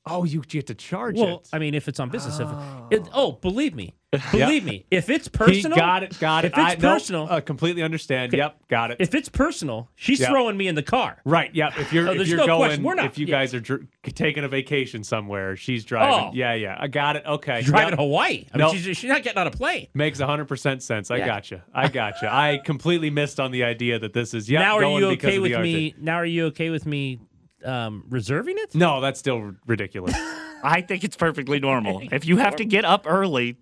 Oh, 0.06 0.24
you 0.24 0.42
get 0.42 0.66
to 0.66 0.74
charge 0.74 1.16
Well, 1.16 1.36
it. 1.38 1.48
I 1.52 1.58
mean, 1.58 1.72
if 1.74 1.88
it's 1.88 1.98
on 1.98 2.10
business, 2.10 2.38
if 2.38 2.48
it, 2.90 3.08
oh, 3.14 3.32
believe 3.32 3.74
me, 3.74 3.94
believe 4.32 4.62
me, 4.62 4.84
if 4.90 5.08
it's 5.08 5.28
personal, 5.28 5.74
He 5.76 5.80
got 5.80 6.02
it, 6.02 6.18
got 6.20 6.44
it. 6.44 6.48
If 6.52 6.58
it's 6.58 6.72
I, 6.72 6.74
no, 6.74 6.80
personal, 6.94 7.26
uh, 7.30 7.40
completely 7.40 7.82
understand. 7.82 8.30
Okay. 8.30 8.36
Yep, 8.36 8.68
got 8.68 8.90
it. 8.90 8.98
if 9.00 9.14
it's 9.14 9.30
personal, 9.30 9.88
she's 9.96 10.20
Yeah. 10.20 10.28
throwing 10.28 10.58
me 10.58 10.68
in 10.68 10.74
the 10.74 10.82
car. 10.82 11.22
Right. 11.24 11.52
Yep. 11.54 11.78
If 11.78 11.92
you're 11.94 12.06
Oh, 12.08 12.12
if 12.12 12.28
you're 12.28 12.36
no 12.36 12.46
going. 12.46 12.82
We're 12.82 12.94
not- 12.94 13.06
if 13.06 13.16
you 13.18 13.26
yeah. 13.26 13.38
guys 13.38 13.54
are 13.54 13.60
dr- 13.60 13.86
taking 14.14 14.44
a 14.44 14.48
vacation 14.48 15.04
somewhere, 15.04 15.56
she's 15.56 15.84
driving. 15.86 16.28
Oh. 16.28 16.30
Yeah. 16.34 16.52
Yeah. 16.52 16.76
I 16.78 16.86
got 16.86 17.16
it. 17.16 17.24
Okay. 17.26 17.62
Driving 17.62 17.88
Yep. 17.88 17.96
to 17.98 18.02
Hawaii. 18.02 18.44
I 18.52 18.58
mean, 18.58 18.66
No. 18.66 18.72
she's, 18.74 18.96
she's 18.98 19.08
not 19.10 19.22
getting 19.22 19.38
on 19.38 19.46
a 19.46 19.50
plane. 19.50 19.86
Makes 19.94 20.20
hundred 20.20 20.48
percent 20.48 20.82
sense. 20.82 21.10
I 21.10 21.16
Yeah. 21.16 21.26
gotcha. 21.26 21.64
I 21.74 21.88
got 21.88 22.12
gotcha. 22.14 22.28
I 22.32 22.58
completely 22.62 23.08
missed 23.08 23.40
on 23.40 23.52
the 23.52 23.64
idea 23.64 23.98
that 23.98 24.12
this 24.12 24.34
is. 24.34 24.50
Yep, 24.50 24.60
now, 24.60 24.76
are 24.76 24.80
going 24.82 24.98
you 25.02 25.08
okay 25.12 25.38
with 25.38 25.58
me? 25.60 25.94
Now, 25.98 26.16
are 26.16 26.26
you 26.26 26.46
okay 26.46 26.68
with 26.68 26.84
me 26.84 27.20
um, 27.64 28.04
reserving 28.08 28.56
it? 28.58 28.74
No, 28.74 29.00
that's 29.00 29.18
still 29.18 29.54
ridiculous. 29.66 30.14
I 30.62 30.80
think 30.80 31.04
it's 31.04 31.16
perfectly 31.16 31.60
normal. 31.60 32.02
If 32.12 32.24
you 32.24 32.38
have 32.38 32.56
to 32.56 32.64
get 32.64 32.84
up 32.84 33.04
early, 33.06 33.56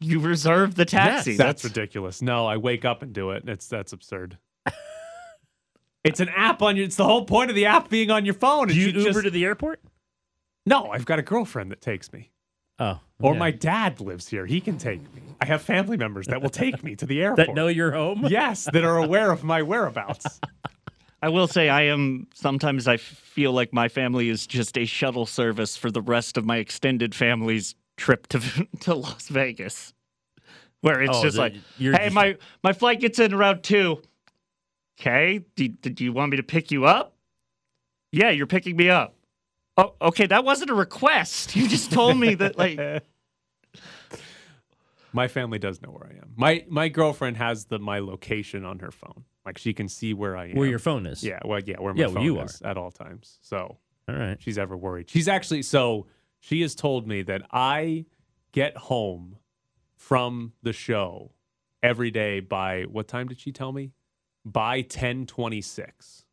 you 0.00 0.20
reserve 0.20 0.74
the 0.74 0.84
taxi. 0.84 1.32
Yes, 1.32 1.38
that's 1.38 1.64
ridiculous. 1.64 2.22
No, 2.22 2.46
I 2.46 2.56
wake 2.56 2.84
up 2.84 3.02
and 3.02 3.12
do 3.12 3.30
it. 3.30 3.48
It's 3.48 3.66
that's 3.68 3.92
absurd. 3.92 4.38
it's 6.04 6.20
an 6.20 6.28
app 6.30 6.62
on 6.62 6.76
your. 6.76 6.84
It's 6.86 6.96
the 6.96 7.04
whole 7.04 7.24
point 7.24 7.50
of 7.50 7.56
the 7.56 7.66
app 7.66 7.88
being 7.88 8.10
on 8.10 8.24
your 8.24 8.34
phone. 8.34 8.68
Do 8.68 8.74
you 8.74 8.86
you 8.88 8.98
Uber 9.00 9.10
just- 9.12 9.24
to 9.24 9.30
the 9.30 9.44
airport? 9.44 9.80
no, 10.64 10.90
I've 10.90 11.04
got 11.04 11.18
a 11.18 11.22
girlfriend 11.22 11.70
that 11.72 11.80
takes 11.80 12.12
me. 12.12 12.30
Oh, 12.78 12.98
Or 13.20 13.32
yeah. 13.34 13.38
my 13.38 13.50
dad 13.50 14.00
lives 14.00 14.28
here. 14.28 14.46
He 14.46 14.60
can 14.60 14.78
take 14.78 15.00
me. 15.14 15.22
I 15.40 15.44
have 15.46 15.60
family 15.62 15.96
members 15.96 16.26
that 16.28 16.40
will 16.40 16.50
take 16.50 16.82
me 16.82 16.96
to 16.96 17.06
the 17.06 17.20
airport. 17.22 17.46
that 17.48 17.54
know 17.54 17.66
you're 17.68 17.92
home. 17.92 18.24
yes, 18.28 18.68
that 18.72 18.82
are 18.84 18.96
aware 18.96 19.30
of 19.30 19.44
my 19.44 19.62
whereabouts. 19.62 20.40
I 21.22 21.28
will 21.28 21.46
say 21.46 21.68
I 21.68 21.82
am 21.82 22.26
sometimes 22.34 22.88
I 22.88 22.96
feel 22.96 23.52
like 23.52 23.72
my 23.72 23.88
family 23.88 24.28
is 24.28 24.46
just 24.46 24.76
a 24.76 24.84
shuttle 24.84 25.24
service 25.24 25.76
for 25.76 25.90
the 25.90 26.02
rest 26.02 26.36
of 26.36 26.44
my 26.44 26.56
extended 26.56 27.14
family's 27.14 27.74
trip 27.96 28.26
to 28.28 28.40
to 28.80 28.94
Las 28.94 29.28
Vegas. 29.28 29.94
Where 30.80 31.00
it's 31.00 31.16
Oh, 31.16 31.22
just 31.22 31.36
the- 31.36 31.42
like, 31.42 31.54
hey, 31.78 31.92
just- 31.92 32.12
my 32.14 32.36
my 32.64 32.72
flight 32.72 33.00
gets 33.00 33.18
in 33.20 33.32
around 33.32 33.62
two. 33.62 34.02
Okay, 35.00 35.40
do, 35.56 35.68
do 35.68 36.04
you 36.04 36.12
want 36.12 36.30
me 36.32 36.36
to 36.36 36.42
pick 36.42 36.70
you 36.70 36.84
up? 36.84 37.14
Yeah, 38.12 38.30
you're 38.30 38.46
picking 38.46 38.76
me 38.76 38.90
up. 38.90 39.14
Oh, 39.76 39.94
okay, 40.02 40.26
that 40.26 40.44
wasn't 40.44 40.70
a 40.70 40.74
request. 40.74 41.56
You 41.56 41.66
just 41.66 41.90
told 41.92 42.18
me 42.18 42.34
that 42.34 42.58
like 42.58 42.78
My 45.14 45.28
family 45.28 45.58
does 45.58 45.80
know 45.82 45.90
where 45.90 46.06
I 46.10 46.16
am. 46.16 46.32
My 46.36 46.64
my 46.68 46.88
girlfriend 46.88 47.36
has 47.36 47.66
the 47.66 47.78
my 47.78 48.00
location 48.00 48.64
on 48.64 48.80
her 48.80 48.90
phone. 48.90 49.24
Like 49.44 49.58
she 49.58 49.74
can 49.74 49.88
see 49.88 50.14
where 50.14 50.36
I 50.36 50.46
am. 50.46 50.56
Where 50.56 50.68
your 50.68 50.78
phone 50.78 51.06
is. 51.06 51.22
Yeah, 51.22 51.40
well, 51.44 51.60
yeah, 51.64 51.76
where 51.80 51.92
my 51.94 52.02
Yeah, 52.02 52.08
phone 52.08 52.22
you 52.22 52.40
is 52.40 52.62
at 52.62 52.76
all 52.76 52.90
times. 52.90 53.38
So 53.42 53.78
All 54.08 54.14
right. 54.14 54.36
she's 54.40 54.58
ever 54.58 54.76
worried. 54.76 55.10
She's 55.10 55.28
actually 55.28 55.62
so 55.62 56.06
she 56.38 56.60
has 56.62 56.74
told 56.74 57.06
me 57.08 57.22
that 57.22 57.42
I 57.50 58.06
get 58.52 58.76
home 58.76 59.38
from 59.96 60.52
the 60.62 60.72
show 60.72 61.32
every 61.82 62.10
day 62.10 62.40
by 62.40 62.82
what 62.82 63.08
time 63.08 63.28
did 63.28 63.40
she 63.40 63.50
tell 63.52 63.72
me? 63.72 63.92
By 64.44 64.82
10:26. 64.82 66.24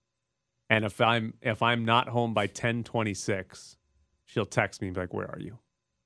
And 0.69 0.85
if 0.85 1.01
I'm 1.01 1.33
if 1.41 1.63
I'm 1.63 1.83
not 1.85 2.09
home 2.09 2.33
by 2.33 2.47
10:26, 2.47 3.77
she'll 4.25 4.45
text 4.45 4.81
me 4.81 4.87
and 4.89 4.95
be 4.95 5.01
like, 5.01 5.13
"Where 5.13 5.29
are 5.31 5.39
you?" 5.39 5.57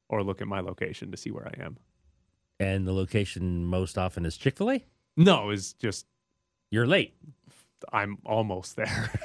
or 0.09 0.23
look 0.23 0.41
at 0.41 0.47
my 0.47 0.59
location 0.61 1.11
to 1.11 1.17
see 1.17 1.31
where 1.31 1.47
I 1.47 1.63
am. 1.63 1.77
And 2.59 2.85
the 2.87 2.93
location 2.93 3.65
most 3.65 3.97
often 3.97 4.25
is 4.25 4.37
Chick 4.37 4.57
Fil 4.57 4.71
A. 4.71 4.85
No, 5.17 5.49
it's 5.49 5.73
just 5.73 6.05
You're 6.73 6.87
late. 6.87 7.13
I'm 7.91 8.17
almost 8.25 8.75
there. 8.75 9.11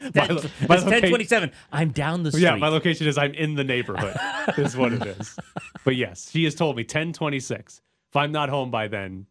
My 0.14 0.26
lo- 0.26 0.40
that's 0.40 0.68
my 0.68 0.74
loca- 0.76 0.90
1027. 0.90 1.50
I'm 1.72 1.88
down 1.90 2.22
the 2.24 2.30
street. 2.30 2.42
Yeah, 2.42 2.56
my 2.56 2.68
location 2.68 3.06
is 3.06 3.16
I'm 3.16 3.32
in 3.32 3.54
the 3.54 3.64
neighborhood. 3.64 4.14
is 4.58 4.76
what 4.76 4.92
it 4.92 5.02
is. 5.06 5.38
But 5.84 5.96
yes, 5.96 6.30
she 6.30 6.44
has 6.44 6.54
told 6.54 6.76
me 6.76 6.82
1026. 6.82 7.80
If 8.10 8.16
I'm 8.16 8.30
not 8.30 8.50
home 8.50 8.70
by 8.70 8.88
then, 8.88 9.24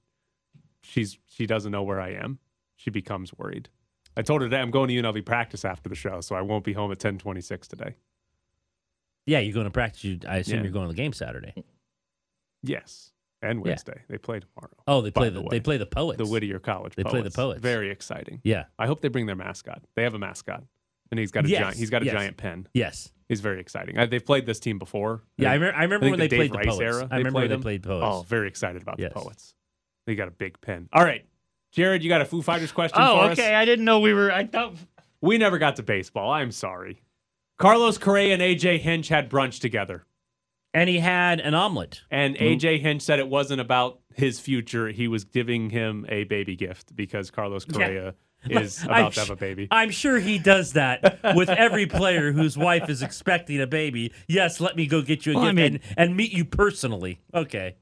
she's 0.81 1.19
she 1.27 1.45
doesn't 1.45 1.71
know 1.71 1.83
where 1.83 2.01
I 2.01 2.13
am. 2.13 2.39
She 2.77 2.89
becomes 2.89 3.31
worried. 3.37 3.69
I 4.17 4.23
told 4.23 4.41
her 4.41 4.49
that 4.49 4.59
I'm 4.61 4.71
going 4.71 4.87
to 4.87 4.95
UNLV 4.95 5.23
practice 5.25 5.63
after 5.63 5.89
the 5.89 5.95
show, 5.95 6.21
so 6.21 6.35
I 6.35 6.41
won't 6.41 6.63
be 6.63 6.73
home 6.73 6.85
at 6.91 6.97
1026 6.97 7.67
today. 7.67 7.95
yeah, 9.27 9.39
you're 9.39 9.53
going 9.53 9.65
to 9.65 9.71
practice. 9.71 10.03
You, 10.03 10.19
I 10.27 10.37
assume 10.37 10.55
Yeah. 10.57 10.63
you're 10.63 10.71
going 10.71 10.87
to 10.87 10.93
the 10.93 10.97
game 10.99 11.13
Saturday. 11.13 11.53
Yes. 12.63 13.11
And 13.43 13.59
Yeah. 13.59 13.71
Wednesday. 13.71 14.01
They 14.09 14.17
play 14.17 14.39
tomorrow. 14.39 14.73
Oh, 14.87 15.01
they 15.01 15.11
play 15.11 15.29
the 15.29 15.41
the, 15.41 15.49
they 15.49 15.59
play 15.59 15.77
the 15.77 15.85
poets. 15.85 16.17
The 16.17 16.25
Whittier 16.25 16.59
College 16.59 16.95
Poets. 16.95 16.95
They 16.95 17.03
play 17.03 17.19
the 17.21 17.23
Poets. 17.31 17.35
Poets. 17.35 17.61
Very 17.61 17.89
exciting. 17.91 18.41
Yeah. 18.43 18.65
I 18.79 18.87
hope 18.87 19.01
they 19.01 19.09
bring 19.09 19.25
their 19.25 19.35
mascot. 19.35 19.83
They 19.95 20.03
have 20.03 20.13
a 20.13 20.19
mascot. 20.19 20.63
And 21.11 21.19
he's 21.19 21.31
got 21.31 21.45
a 21.45 21.49
Yes, 21.49 21.59
giant 21.61 21.77
he's 21.77 21.89
got 21.91 22.01
a 22.01 22.05
yes. 22.05 22.13
giant 22.13 22.37
pen. 22.37 22.67
Yes. 22.73 23.11
He's 23.29 23.39
very 23.41 23.59
exciting. 23.59 23.97
I, 23.99 24.05
they've 24.07 24.25
played 24.25 24.45
this 24.45 24.59
team 24.59 24.79
before. 24.79 25.23
Yeah, 25.37 25.49
I, 25.49 25.53
think- 25.53 25.61
remember. 25.61 25.77
I 25.77 25.83
remember 25.83 26.05
think 26.05 26.11
when 26.13 26.19
they 26.19 26.27
the 26.27 26.35
played 26.37 26.51
Dave 26.53 26.61
the 26.61 26.67
poets. 26.69 26.81
era, 26.81 27.07
I 27.11 27.17
remember 27.17 27.39
when 27.39 27.47
played 27.47 27.59
they 27.59 27.61
played 27.61 27.83
poets. 27.83 28.05
Oh, 28.09 28.21
very 28.27 28.47
excited 28.47 28.81
about 28.81 28.99
Yes. 28.99 29.13
the 29.13 29.19
poets. 29.19 29.53
They 30.07 30.15
got 30.15 30.27
a 30.27 30.31
big 30.31 30.59
pen. 30.61 30.89
All 30.91 31.03
right. 31.03 31.25
Jared, 31.71 32.03
you 32.03 32.09
got 32.09 32.21
a 32.21 32.25
Foo 32.25 32.41
Fighters 32.41 32.71
question 32.71 32.99
oh, 33.01 33.05
for 33.05 33.11
us. 33.11 33.15
Oh, 33.15 33.25
for 33.27 33.31
okay. 33.41 33.53
us? 33.55 33.61
I 33.61 33.65
didn't 33.65 33.85
know 33.85 33.99
we 33.99 34.13
were 34.13 34.31
I 34.31 34.45
thought 34.45 34.75
We 35.21 35.37
never 35.37 35.57
got 35.57 35.75
to 35.77 35.83
baseball. 35.83 36.31
I'm 36.31 36.51
sorry. 36.51 37.01
Carlos 37.57 37.97
Correa 37.97 38.33
and 38.33 38.41
AJ 38.41 38.79
Hinch 38.79 39.07
had 39.09 39.29
brunch 39.29 39.59
together. 39.59 40.05
And 40.73 40.89
he 40.89 40.99
had 40.99 41.39
an 41.39 41.53
omelet. 41.53 42.01
And 42.09 42.35
mm-hmm. 42.35 42.43
AJ 42.45 42.81
Hinch 42.81 43.01
said 43.03 43.19
it 43.19 43.27
wasn't 43.29 43.61
about 43.61 43.99
his 44.13 44.39
future. 44.39 44.87
He 44.89 45.07
was 45.07 45.23
giving 45.23 45.69
him 45.69 46.05
a 46.09 46.23
baby 46.25 46.55
gift 46.55 46.95
because 46.95 47.31
Carlos 47.31 47.65
Correa 47.65 48.15
is 48.49 48.83
I'm 48.83 48.89
about 48.89 49.13
to 49.13 49.19
have 49.21 49.29
a 49.29 49.35
baby. 49.35 49.67
I'm 49.71 49.91
sure 49.91 50.19
he 50.19 50.39
does 50.39 50.73
that 50.73 51.19
with 51.35 51.49
every 51.49 51.85
player 51.85 52.31
whose 52.31 52.57
wife 52.57 52.89
is 52.89 53.01
expecting 53.01 53.61
a 53.61 53.67
baby. 53.67 54.11
Yes, 54.27 54.59
let 54.59 54.75
me 54.75 54.87
go 54.87 55.01
get 55.01 55.25
you 55.25 55.33
a 55.33 55.35
Well, 55.35 55.45
I 55.45 55.47
gift 55.51 55.55
mean- 55.55 55.81
and, 55.97 56.09
and 56.09 56.17
meet 56.17 56.31
you 56.33 56.45
personally. 56.45 57.21
Okay. 57.33 57.75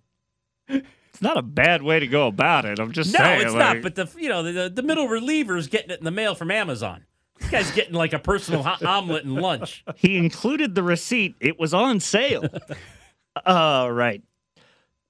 it's 0.69 1.21
not 1.21 1.37
a 1.37 1.41
bad 1.41 1.81
way 1.81 1.99
to 1.99 2.07
go 2.07 2.27
about 2.27 2.65
it. 2.65 2.79
I'm 2.79 2.91
just 2.91 3.13
No, 3.13 3.19
saying. 3.19 3.41
it's 3.41 3.53
like- 3.53 3.75
not. 3.75 3.81
But 3.81 3.95
the 3.95 4.09
you 4.21 4.29
know 4.29 4.43
the, 4.43 4.69
the 4.69 4.83
middle 4.83 5.07
reliever 5.07 5.57
is 5.57 5.67
getting 5.67 5.91
it 5.91 5.99
in 5.99 6.05
the 6.05 6.11
mail 6.11 6.35
from 6.35 6.51
Amazon. 6.51 7.05
This 7.41 7.49
guy's 7.49 7.71
getting 7.71 7.93
like 7.93 8.13
a 8.13 8.19
personal 8.19 8.63
ho- 8.63 8.85
omelet 8.87 9.25
and 9.25 9.35
lunch. 9.35 9.83
He 9.95 10.17
included 10.17 10.75
the 10.75 10.83
receipt. 10.83 11.35
It 11.39 11.59
was 11.59 11.73
on 11.73 11.99
sale. 11.99 12.43
All 13.45 13.91
right. 13.91 14.21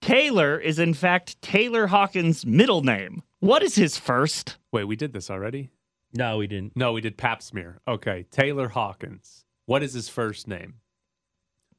Taylor 0.02 0.58
is 0.58 0.80
in 0.80 0.94
fact 0.94 1.42
Taylor 1.42 1.88
Hawkins' 1.88 2.46
middle 2.46 2.82
name. 2.82 3.22
What 3.40 3.64
is 3.64 3.76
his 3.76 3.98
first? 3.98 4.58
Wait, 4.72 4.86
we 4.86 4.96
did 4.96 5.14
this 5.14 5.30
already? 5.30 5.70
No, 6.14 6.38
we 6.38 6.48
didn't. 6.48 6.76
No, 6.76 6.94
we 6.94 7.02
did 7.02 7.18
Pap 7.18 7.42
smear. 7.42 7.80
Okay. 7.88 8.26
Taylor 8.32 8.70
Hawkins. 8.70 9.46
What 9.66 9.84
is 9.84 9.94
his 9.94 10.10
first 10.10 10.48
name? 10.48 10.76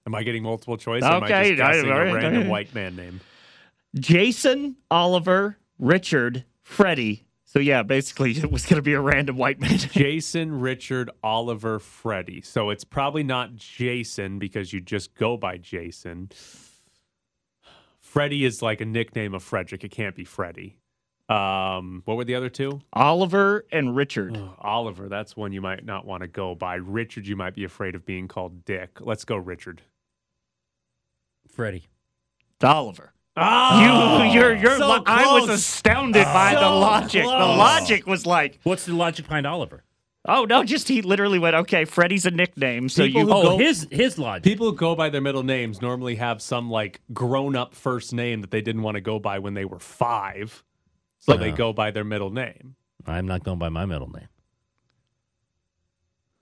Am 0.06 0.14
I 0.14 0.22
getting 0.22 0.42
multiple 0.42 0.76
choice? 0.76 1.02
Or 1.02 1.06
am 1.06 1.22
I 1.24 1.26
Okay, 1.26 1.48
just 1.50 1.58
guessing 1.58 1.90
I- 1.90 1.94
all 1.94 2.00
a 2.00 2.04
right, 2.04 2.22
random 2.22 2.48
white 2.48 2.74
man 2.74 2.96
name? 2.96 3.20
Jason, 3.94 4.76
Oliver, 4.90 5.58
Richard, 5.78 6.44
Freddie. 6.62 7.24
So 7.52 7.58
yeah, 7.58 7.82
basically 7.82 8.30
it 8.38 8.50
was 8.50 8.64
going 8.64 8.76
to 8.78 8.82
be 8.82 8.94
a 8.94 9.00
random 9.00 9.36
white 9.36 9.60
man. 9.60 9.76
Jason, 9.76 10.58
Richard, 10.60 11.10
Oliver, 11.22 11.78
Freddie. 11.78 12.40
So 12.40 12.70
it's 12.70 12.82
probably 12.82 13.22
not 13.22 13.56
Jason 13.56 14.38
because 14.38 14.72
you 14.72 14.80
just 14.80 15.14
go 15.14 15.36
by 15.36 15.58
Jason. 15.58 16.30
Freddie 18.00 18.46
is 18.46 18.62
like 18.62 18.80
a 18.80 18.86
nickname 18.86 19.34
of 19.34 19.42
Frederick. 19.42 19.84
It 19.84 19.90
can't 19.90 20.14
be 20.16 20.24
Freddie. 20.24 20.78
Um, 21.28 22.00
what 22.06 22.16
were 22.16 22.24
the 22.24 22.36
other 22.36 22.48
two? 22.48 22.80
Oliver 22.94 23.66
and 23.70 23.94
Richard. 23.94 24.34
Ugh, 24.34 24.56
Oliver, 24.58 25.10
that's 25.10 25.36
one 25.36 25.52
you 25.52 25.60
might 25.60 25.84
not 25.84 26.06
want 26.06 26.22
to 26.22 26.28
go 26.28 26.54
by. 26.54 26.76
Richard, 26.76 27.26
you 27.26 27.36
might 27.36 27.54
be 27.54 27.64
afraid 27.64 27.94
of 27.94 28.06
being 28.06 28.28
called 28.28 28.64
Dick. 28.64 28.98
Let's 28.98 29.26
go, 29.26 29.36
Richard. 29.36 29.82
Freddie. 31.46 31.86
It's 32.54 32.64
Oliver. 32.64 33.12
Oh, 33.36 34.22
you, 34.24 34.32
you're, 34.32 34.54
you're. 34.54 34.76
so 34.78 34.88
lo- 34.88 35.02
I 35.06 35.32
was 35.32 35.46
close. 35.46 35.58
astounded 35.60 36.24
by 36.24 36.52
the 36.54 36.60
So 36.60 36.78
logic. 36.78 37.22
The 37.22 37.28
logic 37.28 38.06
was 38.06 38.26
like, 38.26 38.58
What's 38.62 38.84
the 38.84 38.94
logic 38.94 39.26
behind 39.26 39.46
Oliver? 39.46 39.84
oh 40.24 40.44
no, 40.44 40.62
just 40.62 40.86
he 40.86 41.02
literally 41.02 41.38
went, 41.40 41.56
okay, 41.56 41.84
Freddie's 41.84 42.26
a 42.26 42.30
nickname, 42.30 42.88
so 42.88 43.04
People 43.04 43.22
you. 43.22 43.30
Oh, 43.32 43.42
go- 43.42 43.58
his 43.58 43.88
his 43.90 44.18
logic. 44.18 44.44
People 44.44 44.70
who 44.70 44.76
go 44.76 44.94
by 44.94 45.08
their 45.08 45.20
middle 45.22 45.42
names 45.42 45.80
normally 45.82 46.16
have 46.16 46.40
some 46.42 46.70
like 46.70 47.00
grown 47.12 47.56
up 47.56 47.74
first 47.74 48.12
name 48.12 48.40
that 48.42 48.50
they 48.50 48.60
didn't 48.60 48.82
want 48.82 48.94
to 48.96 49.00
go 49.00 49.18
by 49.18 49.38
when 49.38 49.54
they 49.54 49.64
were 49.64 49.78
five. 49.80 50.62
So 51.18 51.36
they 51.36 51.52
go 51.52 51.72
by 51.72 51.90
their 51.90 52.04
middle 52.04 52.30
name. 52.30 52.74
I'm 53.06 53.26
not 53.26 53.44
going 53.44 53.58
by 53.58 53.68
my 53.70 53.86
middle 53.86 54.10
name. 54.10 54.28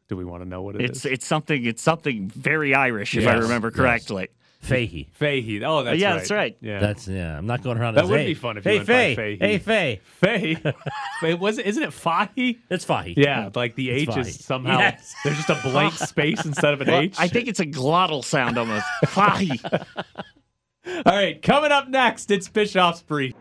Do 0.08 0.16
we 0.16 0.24
want 0.24 0.42
to 0.42 0.48
know 0.48 0.62
what 0.62 0.74
it 0.74 0.82
is? 0.82 0.90
It's 0.90 1.04
it's 1.06 1.26
something 1.26 1.64
it's 1.64 1.82
something 1.82 2.28
very 2.28 2.74
Irish 2.74 3.16
if 3.16 3.26
I 3.26 3.34
Yes, 3.34 3.42
remember 3.44 3.68
yes. 3.68 3.76
Correctly. 4.62 5.08
Fahey. 5.12 5.40
Fahey. 5.42 5.64
Oh, 5.64 5.82
that's 5.82 5.98
yeah, 6.00 6.10
right. 6.10 6.16
that's 6.18 6.30
right. 6.30 6.56
Yeah. 6.60 6.80
That's 6.80 7.08
yeah. 7.08 7.36
I'm 7.38 7.46
not 7.46 7.62
going 7.62 7.78
around. 7.78 7.94
That 7.94 8.04
as, 8.04 8.10
would 8.10 8.20
hey, 8.20 8.26
be 8.26 8.34
fun 8.34 8.56
if 8.58 8.64
you 8.64 8.70
hey 8.70 8.76
went 8.78 8.88
by 8.88 8.94
Fahey. 9.14 9.38
Hey 9.40 9.58
Faye. 9.58 10.00
Faye. 10.04 10.74
Wait, 11.22 11.34
was 11.38 11.58
it? 11.58 11.66
Isn't 11.66 11.82
it 11.82 11.90
Fahy? 11.92 12.58
It's 12.70 12.84
Fahey. 12.84 13.14
Yeah, 13.16 13.50
like 13.54 13.74
the 13.74 13.90
It's 13.90 14.02
H 14.02 14.08
Fahey. 14.14 14.20
is 14.20 14.44
somehow 14.44 14.78
Yes. 14.78 15.14
there's 15.24 15.36
just 15.36 15.50
a 15.50 15.58
blank 15.68 15.94
space 15.94 16.44
instead 16.44 16.74
of 16.74 16.80
an 16.82 16.88
Well, 16.88 17.00
H. 17.02 17.16
I 17.18 17.28
think 17.28 17.48
it's 17.48 17.60
a 17.60 17.66
glottal 17.66 18.24
sound 18.24 18.58
almost. 18.58 18.84
Fahi. 19.06 19.58
All 20.86 21.02
right, 21.06 21.40
coming 21.42 21.70
up 21.72 21.88
next, 21.88 22.30
it's 22.30 22.48
Bischoff's 22.48 23.02
brief. 23.02 23.34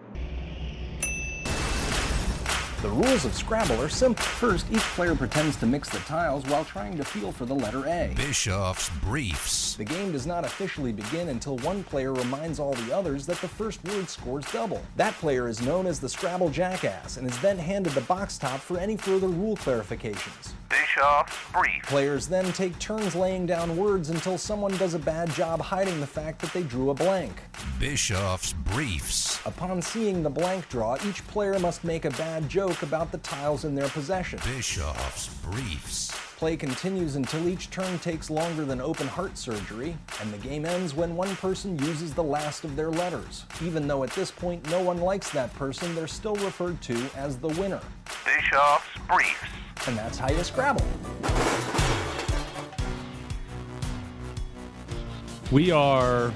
The 2.81 2.87
rules 2.87 3.25
of 3.25 3.35
Scrabble 3.35 3.81
are 3.81 3.89
simple. 3.89 4.23
First, 4.23 4.65
each 4.71 4.79
player 4.79 5.13
pretends 5.13 5.57
to 5.57 5.65
mix 5.65 5.89
the 5.89 5.99
tiles 5.99 6.45
while 6.45 6.63
trying 6.63 6.95
to 6.95 7.03
feel 7.03 7.33
for 7.33 7.45
the 7.45 7.53
letter 7.53 7.85
A. 7.85 8.13
Bischoff's 8.15 8.89
Briefs. 9.01 9.75
The 9.75 9.83
game 9.83 10.13
does 10.13 10.25
not 10.25 10.45
officially 10.45 10.93
begin 10.93 11.27
until 11.27 11.57
one 11.57 11.83
player 11.83 12.13
reminds 12.13 12.57
all 12.57 12.75
the 12.75 12.95
others 12.95 13.25
that 13.25 13.41
the 13.41 13.49
first 13.49 13.83
word 13.83 14.09
scores 14.09 14.49
double. 14.53 14.81
That 14.95 15.13
player 15.15 15.49
is 15.49 15.61
known 15.61 15.87
as 15.87 15.99
the 15.99 16.07
Scrabble 16.07 16.49
Jackass 16.49 17.17
and 17.17 17.29
is 17.29 17.37
then 17.41 17.57
handed 17.57 17.91
the 17.91 18.01
box 18.01 18.37
top 18.37 18.61
for 18.61 18.77
any 18.77 18.95
further 18.95 19.27
rule 19.27 19.57
clarifications. 19.57 20.53
Bischoff's 20.69 21.35
Brief. 21.51 21.83
Players 21.83 22.27
then 22.27 22.51
take 22.53 22.77
turns 22.77 23.15
laying 23.15 23.47
down 23.47 23.75
words 23.75 24.11
until 24.11 24.37
someone 24.37 24.75
does 24.77 24.93
a 24.93 24.99
bad 24.99 25.31
job 25.33 25.59
hiding 25.59 25.99
the 25.99 26.07
fact 26.07 26.39
that 26.41 26.53
they 26.53 26.61
drew 26.61 26.91
a 26.91 26.93
blank. 26.93 27.41
Bischoff's 27.79 28.53
Briefs. 28.53 29.43
Upon 29.47 29.81
seeing 29.81 30.21
the 30.21 30.29
blank 30.29 30.69
draw, 30.69 30.95
each 31.07 31.25
player 31.27 31.57
must 31.57 31.83
make 31.83 32.05
a 32.05 32.11
bad 32.11 32.47
joke 32.47 32.83
about 32.83 33.11
the 33.11 33.17
tiles 33.19 33.65
in 33.65 33.73
their 33.73 33.89
possession. 33.89 34.39
Bischoff's 34.45 35.29
Briefs. 35.41 36.11
Play 36.37 36.55
continues 36.55 37.15
until 37.15 37.49
each 37.49 37.69
turn 37.69 37.97
takes 37.99 38.29
longer 38.29 38.63
than 38.63 38.79
open 38.79 39.07
heart 39.07 39.37
surgery, 39.37 39.97
and 40.21 40.31
the 40.31 40.37
game 40.37 40.65
ends 40.65 40.93
when 40.93 41.15
one 41.15 41.35
person 41.37 41.77
uses 41.79 42.13
the 42.13 42.23
last 42.23 42.63
of 42.63 42.75
their 42.75 42.91
letters. 42.91 43.45
Even 43.63 43.87
though 43.87 44.03
at 44.03 44.11
this 44.11 44.31
point 44.31 44.69
no 44.69 44.81
one 44.81 44.99
likes 44.99 45.31
that 45.31 45.53
person, 45.55 45.93
they're 45.95 46.07
still 46.07 46.35
referred 46.35 46.79
to 46.83 46.95
as 47.17 47.37
the 47.37 47.49
winner. 47.49 47.81
Bischoff's 48.23 48.85
Briefs. 49.07 49.49
And 49.89 49.97
that's 49.97 50.19
how 50.19 50.29
you 50.29 50.43
Scrabble. 50.43 50.85
We 55.51 55.71
are 55.71 56.31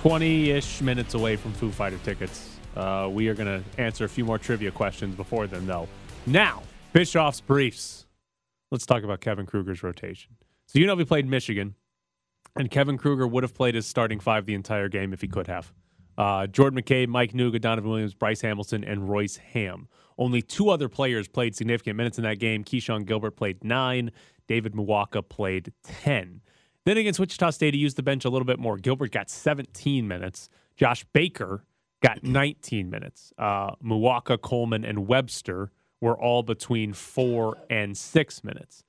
20 0.00 0.50
ish 0.50 0.80
minutes 0.80 1.14
away 1.14 1.36
from 1.36 1.52
Foo 1.52 1.70
Fighter 1.70 1.98
tickets. 1.98 2.56
Uh, 2.74 3.08
we 3.08 3.28
are 3.28 3.34
going 3.34 3.62
to 3.62 3.80
answer 3.80 4.04
a 4.04 4.08
few 4.08 4.24
more 4.24 4.36
trivia 4.36 4.72
questions 4.72 5.14
before 5.14 5.46
then, 5.46 5.64
though. 5.68 5.86
Now, 6.26 6.64
Bischoff's 6.92 7.40
briefs. 7.40 8.06
Let's 8.72 8.84
talk 8.84 9.04
about 9.04 9.20
Kevin 9.20 9.46
Kruger's 9.46 9.84
rotation. 9.84 10.34
So, 10.66 10.80
you 10.80 10.86
know, 10.88 10.96
we 10.96 11.04
played 11.04 11.28
Michigan, 11.28 11.76
and 12.56 12.68
Kevin 12.68 12.98
Kruger 12.98 13.28
would 13.28 13.44
have 13.44 13.54
played 13.54 13.76
his 13.76 13.86
starting 13.86 14.18
five 14.18 14.44
the 14.44 14.54
entire 14.54 14.88
game 14.88 15.12
if 15.12 15.20
he 15.20 15.28
could 15.28 15.46
have. 15.46 15.72
Uh, 16.18 16.48
Jordan 16.48 16.82
McCabe, 16.82 17.06
Mike 17.06 17.32
Nuga, 17.32 17.60
Donovan 17.60 17.90
Williams, 17.90 18.14
Bryce 18.14 18.40
Hamilton, 18.40 18.82
and 18.82 19.08
Royce 19.08 19.36
Hamm. 19.36 19.86
Only 20.18 20.42
two 20.42 20.70
other 20.70 20.88
players 20.88 21.28
played 21.28 21.56
significant 21.56 21.96
minutes 21.96 22.18
in 22.18 22.24
that 22.24 22.38
game. 22.38 22.64
Keshon 22.64 23.04
Gilbert 23.04 23.32
played 23.32 23.64
nine. 23.64 24.10
David 24.46 24.74
Muoka 24.74 25.26
played 25.26 25.72
10. 25.84 26.40
Then 26.84 26.96
against 26.98 27.18
Wichita 27.18 27.50
State, 27.50 27.74
he 27.74 27.80
used 27.80 27.96
the 27.96 28.02
bench 28.02 28.24
a 28.24 28.30
little 28.30 28.44
bit 28.44 28.58
more. 28.58 28.76
Gilbert 28.76 29.10
got 29.10 29.30
17 29.30 30.06
minutes. 30.06 30.48
Josh 30.76 31.04
Baker 31.12 31.64
got 32.02 32.22
19 32.22 32.90
minutes. 32.90 33.32
Uh, 33.38 33.70
Muoka, 33.82 34.40
Coleman, 34.40 34.84
and 34.84 35.06
Webster 35.08 35.70
were 36.00 36.18
all 36.18 36.42
between 36.42 36.92
four 36.92 37.56
and 37.70 37.96
six 37.96 38.44
minutes. 38.44 38.84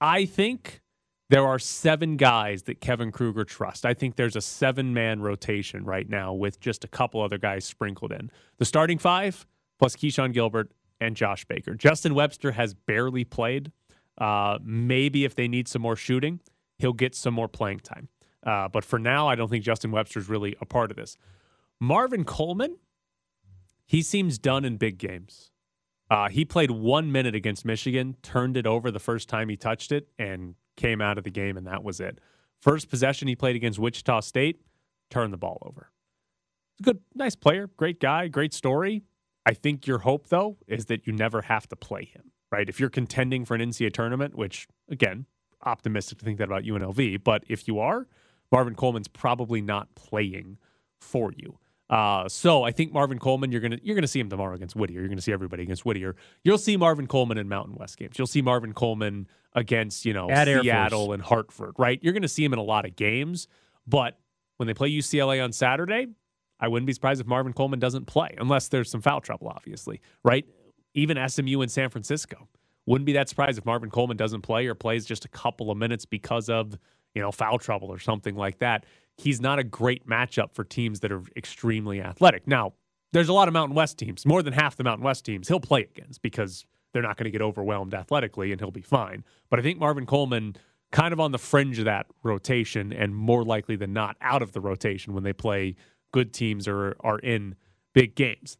I 0.00 0.24
think 0.26 0.82
there 1.30 1.46
are 1.46 1.58
seven 1.58 2.16
guys 2.16 2.64
that 2.64 2.80
Kevin 2.80 3.12
Kruger 3.12 3.44
trusts. 3.44 3.84
I 3.84 3.94
think 3.94 4.16
there's 4.16 4.36
a 4.36 4.40
seven 4.40 4.92
man 4.92 5.20
rotation 5.20 5.84
right 5.84 6.08
now 6.08 6.32
with 6.32 6.60
just 6.60 6.84
a 6.84 6.88
couple 6.88 7.20
other 7.20 7.38
guys 7.38 7.64
sprinkled 7.64 8.12
in. 8.12 8.30
The 8.58 8.64
starting 8.64 8.98
five 8.98 9.46
plus 9.78 9.96
Keshon 9.96 10.32
Gilbert 10.32 10.70
and 11.00 11.16
Josh 11.16 11.44
Baker. 11.44 11.74
Justin 11.74 12.14
Webster 12.14 12.52
has 12.52 12.74
barely 12.74 13.24
played. 13.24 13.72
Uh, 14.18 14.58
maybe 14.62 15.24
if 15.24 15.34
they 15.34 15.46
need 15.48 15.68
some 15.68 15.82
more 15.82 15.96
shooting, 15.96 16.40
he'll 16.78 16.92
get 16.92 17.14
some 17.14 17.34
more 17.34 17.48
playing 17.48 17.80
time. 17.80 18.08
Uh, 18.44 18.68
but 18.68 18.84
for 18.84 18.98
now, 18.98 19.28
I 19.28 19.34
don't 19.34 19.48
think 19.48 19.64
Justin 19.64 19.90
Webster's 19.90 20.28
really 20.28 20.56
a 20.60 20.66
part 20.66 20.90
of 20.90 20.96
this. 20.96 21.16
Marvin 21.80 22.24
Coleman, 22.24 22.78
he 23.84 24.02
seems 24.02 24.38
done 24.38 24.64
in 24.64 24.76
big 24.76 24.98
games. 24.98 25.50
Uh, 26.08 26.28
he 26.28 26.44
played 26.44 26.70
one 26.70 27.10
minute 27.10 27.34
against 27.34 27.64
Michigan, 27.64 28.16
turned 28.22 28.56
it 28.56 28.66
over 28.66 28.90
the 28.90 29.00
first 29.00 29.28
time 29.28 29.48
he 29.48 29.56
touched 29.56 29.90
it, 29.90 30.08
and 30.18 30.54
came 30.76 31.00
out 31.00 31.18
of 31.18 31.24
the 31.24 31.30
game, 31.30 31.56
and 31.56 31.66
that 31.66 31.82
was 31.82 32.00
it. 32.00 32.20
First 32.60 32.88
possession 32.88 33.28
he 33.28 33.34
played 33.34 33.56
against 33.56 33.78
Wichita 33.78 34.20
State, 34.20 34.60
turned 35.10 35.32
the 35.32 35.36
ball 35.36 35.58
over. 35.62 35.90
Good, 36.82 37.00
nice 37.14 37.34
player, 37.34 37.68
great 37.76 38.00
guy, 38.00 38.28
great 38.28 38.54
story. 38.54 39.02
I 39.46 39.54
think 39.54 39.86
your 39.86 39.98
hope, 39.98 40.28
though, 40.28 40.58
is 40.66 40.86
that 40.86 41.06
you 41.06 41.12
never 41.12 41.40
have 41.42 41.68
to 41.68 41.76
play 41.76 42.04
him, 42.04 42.32
right? 42.50 42.68
If 42.68 42.80
you're 42.80 42.90
contending 42.90 43.44
for 43.44 43.54
an 43.54 43.60
NCAA 43.60 43.92
tournament, 43.92 44.34
which, 44.34 44.66
again, 44.90 45.26
optimistic 45.64 46.18
to 46.18 46.24
think 46.24 46.38
that 46.38 46.44
about 46.44 46.64
UNLV, 46.64 47.22
but 47.22 47.44
if 47.48 47.68
you 47.68 47.78
are, 47.78 48.08
Marvin 48.50 48.74
Coleman's 48.74 49.08
probably 49.08 49.60
not 49.62 49.94
playing 49.94 50.58
for 51.00 51.32
you. 51.36 51.58
Uh, 51.88 52.28
so 52.28 52.64
I 52.64 52.72
think 52.72 52.92
Marvin 52.92 53.20
Coleman, 53.20 53.52
you're 53.52 53.60
gonna 53.60 53.78
you're 53.80 53.94
gonna 53.94 54.08
see 54.08 54.18
him 54.18 54.28
tomorrow 54.28 54.56
against 54.56 54.74
Whittier. 54.74 54.98
You're 55.00 55.08
gonna 55.08 55.20
see 55.20 55.32
everybody 55.32 55.62
against 55.62 55.86
Whittier. 55.86 56.16
You'll 56.42 56.58
see 56.58 56.76
Marvin 56.76 57.06
Coleman 57.06 57.38
in 57.38 57.48
Mountain 57.48 57.76
West 57.76 57.96
games. 57.96 58.18
You'll 58.18 58.26
see 58.26 58.42
Marvin 58.42 58.72
Coleman 58.72 59.28
against 59.52 60.04
you 60.04 60.12
know 60.12 60.28
At 60.28 60.46
Seattle 60.46 61.12
and 61.12 61.22
Hartford. 61.22 61.74
Right? 61.78 62.00
You're 62.02 62.12
gonna 62.12 62.26
see 62.26 62.44
him 62.44 62.52
in 62.52 62.58
a 62.58 62.64
lot 62.64 62.86
of 62.86 62.96
games. 62.96 63.46
But 63.86 64.18
when 64.56 64.66
they 64.66 64.74
play 64.74 64.90
UCLA 64.90 65.42
on 65.42 65.52
Saturday, 65.52 66.08
I 66.60 66.68
wouldn't 66.68 66.86
be 66.86 66.92
surprised 66.92 67.20
if 67.20 67.26
Marvin 67.26 67.52
Coleman 67.52 67.78
doesn't 67.78 68.06
play 68.06 68.34
unless 68.38 68.68
there's 68.68 68.90
some 68.90 69.00
foul 69.00 69.20
trouble. 69.20 69.48
Obviously, 69.48 70.00
right? 70.24 70.44
Even 70.94 71.18
SMU 71.28 71.60
in 71.60 71.68
San 71.68 71.90
Francisco 71.90 72.48
wouldn't 72.86 73.06
be 73.06 73.12
that 73.12 73.28
surprised 73.28 73.58
if 73.58 73.66
Marvin 73.66 73.90
Coleman 73.90 74.16
doesn't 74.16 74.42
play 74.42 74.66
or 74.66 74.74
plays 74.74 75.04
just 75.04 75.24
a 75.24 75.28
couple 75.28 75.70
of 75.70 75.76
minutes 75.76 76.04
because 76.04 76.48
of 76.48 76.78
you 77.14 77.22
know 77.22 77.32
foul 77.32 77.58
trouble 77.58 77.88
or 77.88 77.98
something 77.98 78.36
like 78.36 78.58
that 78.58 78.84
he's 79.16 79.40
not 79.40 79.58
a 79.58 79.64
great 79.64 80.06
matchup 80.06 80.52
for 80.52 80.64
teams 80.64 81.00
that 81.00 81.10
are 81.10 81.22
extremely 81.36 82.00
athletic. 82.00 82.46
Now, 82.46 82.74
there's 83.12 83.28
a 83.28 83.32
lot 83.32 83.48
of 83.48 83.54
Mountain 83.54 83.74
West 83.74 83.98
teams, 83.98 84.26
more 84.26 84.42
than 84.42 84.52
half 84.52 84.76
the 84.76 84.84
Mountain 84.84 85.04
West 85.04 85.24
teams 85.24 85.48
he'll 85.48 85.60
play 85.60 85.82
against 85.96 86.22
because 86.22 86.66
they're 86.92 87.02
not 87.02 87.16
going 87.16 87.24
to 87.24 87.30
get 87.30 87.42
overwhelmed 87.42 87.94
athletically 87.94 88.52
and 88.52 88.60
he'll 88.60 88.70
be 88.70 88.82
fine. 88.82 89.24
But 89.48 89.58
I 89.58 89.62
think 89.62 89.78
Marvin 89.78 90.06
Coleman 90.06 90.56
kind 90.92 91.12
of 91.12 91.20
on 91.20 91.32
the 91.32 91.38
fringe 91.38 91.78
of 91.78 91.84
that 91.86 92.06
rotation 92.22 92.92
and 92.92 93.14
more 93.14 93.44
likely 93.44 93.76
than 93.76 93.92
not 93.92 94.16
out 94.20 94.42
of 94.42 94.52
the 94.52 94.60
rotation 94.60 95.14
when 95.14 95.24
they 95.24 95.32
play 95.32 95.76
good 96.16 96.32
teams 96.32 96.66
or 96.66 96.96
are 97.00 97.18
in 97.18 97.56
big 97.92 98.14
games. 98.14 98.56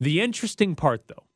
The 0.00 0.22
interesting 0.22 0.74
part 0.74 1.06
though 1.06 1.26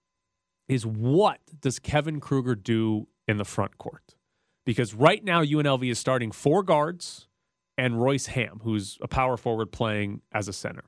is 0.67 0.87
what 0.87 1.41
does 1.61 1.79
Kevin 1.79 2.21
Kruger 2.21 2.55
do 2.55 3.07
in 3.27 3.37
the 3.37 3.45
front 3.45 3.77
court? 3.77 4.17
Because 4.65 4.95
right 4.95 5.23
now 5.23 5.43
UNLV 5.43 5.91
is 5.91 5.99
starting 5.99 6.33
four 6.33 6.63
guards 6.63 7.29
and 7.77 8.01
Royce 8.01 8.29
Hamm, 8.29 8.61
who's 8.65 8.97
a 9.03 9.09
power 9.09 9.37
forward 9.37 9.71
playing 9.71 10.23
as 10.33 10.49
a 10.49 10.55
center. 10.55 10.85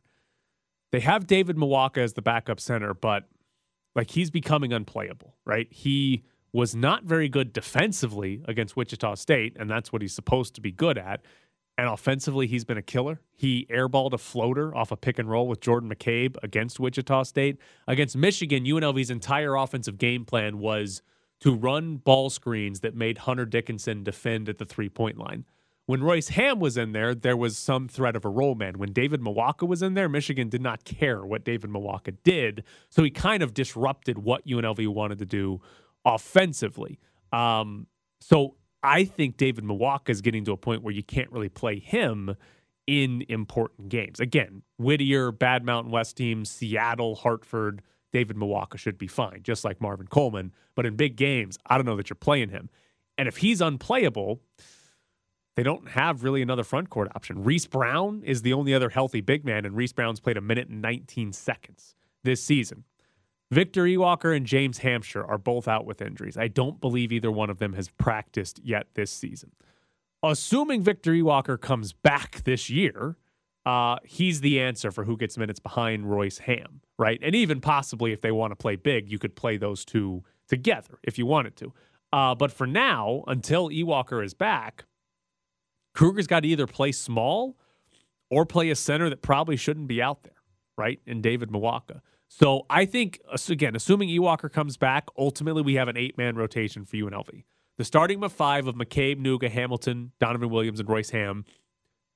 They 0.92 1.00
have 1.00 1.26
David 1.26 1.56
Muoka 1.58 1.98
as 1.98 2.14
the 2.14 2.22
backup 2.22 2.58
center, 2.58 2.94
but 2.94 3.24
like 3.94 4.12
he's 4.12 4.30
becoming 4.30 4.72
unplayable, 4.72 5.36
right? 5.44 5.68
He 5.70 6.22
was 6.54 6.74
not 6.74 7.04
very 7.04 7.28
good 7.28 7.52
defensively 7.52 8.42
against 8.48 8.78
Wichita 8.78 9.16
State, 9.16 9.58
and 9.60 9.68
that's 9.68 9.92
what 9.92 10.00
he's 10.00 10.14
supposed 10.14 10.54
to 10.54 10.62
be 10.62 10.72
good 10.72 10.96
at. 10.96 11.20
And 11.80 11.88
offensively, 11.88 12.46
he's 12.46 12.66
been 12.66 12.76
a 12.76 12.82
killer. 12.82 13.22
He 13.34 13.66
airballed 13.70 14.12
a 14.12 14.18
floater 14.18 14.76
off 14.76 14.92
a 14.92 14.98
pick 14.98 15.18
and 15.18 15.30
roll 15.30 15.48
with 15.48 15.62
Jordan 15.62 15.88
McCabe 15.88 16.36
against 16.42 16.78
Wichita 16.78 17.22
State. 17.22 17.56
Against 17.88 18.14
Michigan, 18.18 18.66
UNLV's 18.66 19.08
entire 19.08 19.54
offensive 19.54 19.96
game 19.96 20.26
plan 20.26 20.58
was 20.58 21.00
to 21.40 21.54
run 21.54 21.96
ball 21.96 22.28
screens 22.28 22.80
that 22.80 22.94
made 22.94 23.16
Hunter 23.16 23.46
Dickinson 23.46 24.04
defend 24.04 24.46
at 24.50 24.58
the 24.58 24.66
three 24.66 24.90
point 24.90 25.16
line. 25.16 25.46
When 25.86 26.02
Royce 26.02 26.28
Hamm 26.28 26.60
was 26.60 26.76
in 26.76 26.92
there, 26.92 27.14
there 27.14 27.34
was 27.34 27.56
some 27.56 27.88
threat 27.88 28.14
of 28.14 28.26
a 28.26 28.28
roll 28.28 28.54
man. 28.54 28.78
When 28.78 28.92
David 28.92 29.22
Muoka 29.22 29.66
was 29.66 29.80
in 29.80 29.94
there, 29.94 30.10
Michigan 30.10 30.50
did 30.50 30.60
not 30.60 30.84
care 30.84 31.24
what 31.24 31.44
David 31.44 31.70
Muoka 31.70 32.14
did. 32.22 32.62
So 32.90 33.02
he 33.02 33.10
kind 33.10 33.42
of 33.42 33.54
disrupted 33.54 34.18
what 34.18 34.46
UNLV 34.46 34.86
wanted 34.88 35.18
to 35.18 35.24
do 35.24 35.62
offensively. 36.04 36.98
Um, 37.32 37.86
so 38.20 38.56
I 38.82 39.04
think 39.04 39.36
David 39.36 39.64
Muoka 39.64 40.10
is 40.10 40.20
getting 40.20 40.44
to 40.46 40.52
a 40.52 40.56
point 40.56 40.82
where 40.82 40.94
you 40.94 41.02
can't 41.02 41.30
really 41.30 41.48
play 41.48 41.78
him 41.78 42.36
in 42.86 43.24
important 43.28 43.88
games. 43.88 44.20
Again, 44.20 44.62
Whittier, 44.78 45.32
Bad 45.32 45.64
Mountain 45.64 45.92
West 45.92 46.16
teams, 46.16 46.50
Seattle, 46.50 47.14
Hartford, 47.14 47.82
David 48.12 48.36
Muoka 48.36 48.78
should 48.78 48.98
be 48.98 49.06
fine, 49.06 49.42
just 49.42 49.64
like 49.64 49.80
Marvin 49.80 50.06
Coleman. 50.06 50.52
But 50.74 50.86
in 50.86 50.96
big 50.96 51.16
games, 51.16 51.58
I 51.66 51.76
don't 51.76 51.86
know 51.86 51.96
that 51.96 52.10
you're 52.10 52.16
playing 52.16 52.48
him. 52.48 52.68
And 53.16 53.28
if 53.28 53.38
he's 53.38 53.60
unplayable, 53.60 54.40
they 55.56 55.62
don't 55.62 55.90
have 55.90 56.24
really 56.24 56.42
another 56.42 56.64
front 56.64 56.90
court 56.90 57.12
option. 57.14 57.44
Reese 57.44 57.66
Brown 57.66 58.22
is 58.24 58.42
the 58.42 58.52
only 58.52 58.74
other 58.74 58.88
healthy 58.88 59.20
big 59.20 59.44
man, 59.44 59.64
and 59.64 59.76
Reese 59.76 59.92
Brown's 59.92 60.20
played 60.20 60.36
a 60.36 60.40
minute 60.40 60.68
and 60.68 60.80
19 60.80 61.32
seconds 61.32 61.94
this 62.24 62.42
season. 62.42 62.84
Victor 63.50 63.84
Iwuakor 63.84 64.36
and 64.36 64.46
James 64.46 64.78
Hampshire 64.78 65.24
are 65.24 65.38
both 65.38 65.66
out 65.66 65.84
with 65.84 66.00
injuries. 66.00 66.36
I 66.36 66.48
don't 66.48 66.80
believe 66.80 67.12
either 67.12 67.32
one 67.32 67.50
of 67.50 67.58
them 67.58 67.72
has 67.72 67.88
practiced 67.88 68.60
yet 68.62 68.86
this 68.94 69.10
season. 69.10 69.52
Assuming 70.22 70.82
Victor 70.82 71.12
Iwuakor 71.12 71.60
comes 71.60 71.92
back 71.92 72.44
this 72.44 72.70
year, 72.70 73.16
uh, 73.66 73.96
he's 74.04 74.40
the 74.40 74.60
answer 74.60 74.92
for 74.92 75.04
who 75.04 75.16
gets 75.16 75.36
minutes 75.36 75.58
behind 75.58 76.10
Royce 76.10 76.38
Hamm, 76.38 76.80
right? 76.98 77.18
And 77.22 77.34
even 77.34 77.60
possibly 77.60 78.12
if 78.12 78.20
they 78.20 78.30
want 78.30 78.52
to 78.52 78.56
play 78.56 78.76
big, 78.76 79.10
you 79.10 79.18
could 79.18 79.34
play 79.34 79.56
those 79.56 79.84
two 79.84 80.22
together 80.46 80.98
if 81.02 81.18
you 81.18 81.26
wanted 81.26 81.56
to. 81.56 81.72
Uh, 82.12 82.34
but 82.34 82.52
for 82.52 82.66
now, 82.66 83.24
until 83.26 83.68
Iwuakor 83.68 84.24
is 84.24 84.34
back, 84.34 84.84
Kruger's 85.94 86.26
got 86.26 86.40
to 86.40 86.48
either 86.48 86.66
play 86.66 86.92
small 86.92 87.56
or 88.30 88.46
play 88.46 88.70
a 88.70 88.76
center 88.76 89.08
that 89.10 89.22
probably 89.22 89.56
shouldn't 89.56 89.88
be 89.88 90.00
out 90.00 90.22
there, 90.22 90.34
right? 90.78 91.00
In 91.06 91.20
David 91.20 91.50
Muoka. 91.50 92.00
So 92.32 92.64
I 92.70 92.86
think, 92.86 93.20
again, 93.48 93.74
assuming 93.74 94.08
Iwuakor 94.08 94.52
comes 94.52 94.76
back, 94.76 95.08
ultimately 95.18 95.62
we 95.62 95.74
have 95.74 95.88
an 95.88 95.96
eight 95.96 96.16
man 96.16 96.36
rotation 96.36 96.84
for 96.84 96.96
UNLV. 96.96 97.42
The 97.76 97.84
starting 97.84 98.26
five 98.28 98.68
of 98.68 98.76
McCabe, 98.76 99.20
Nuga, 99.20 99.50
Hamilton, 99.50 100.12
Donovan 100.20 100.48
Williams, 100.48 100.78
and 100.78 100.88
Royce 100.88 101.10
Hamm. 101.10 101.44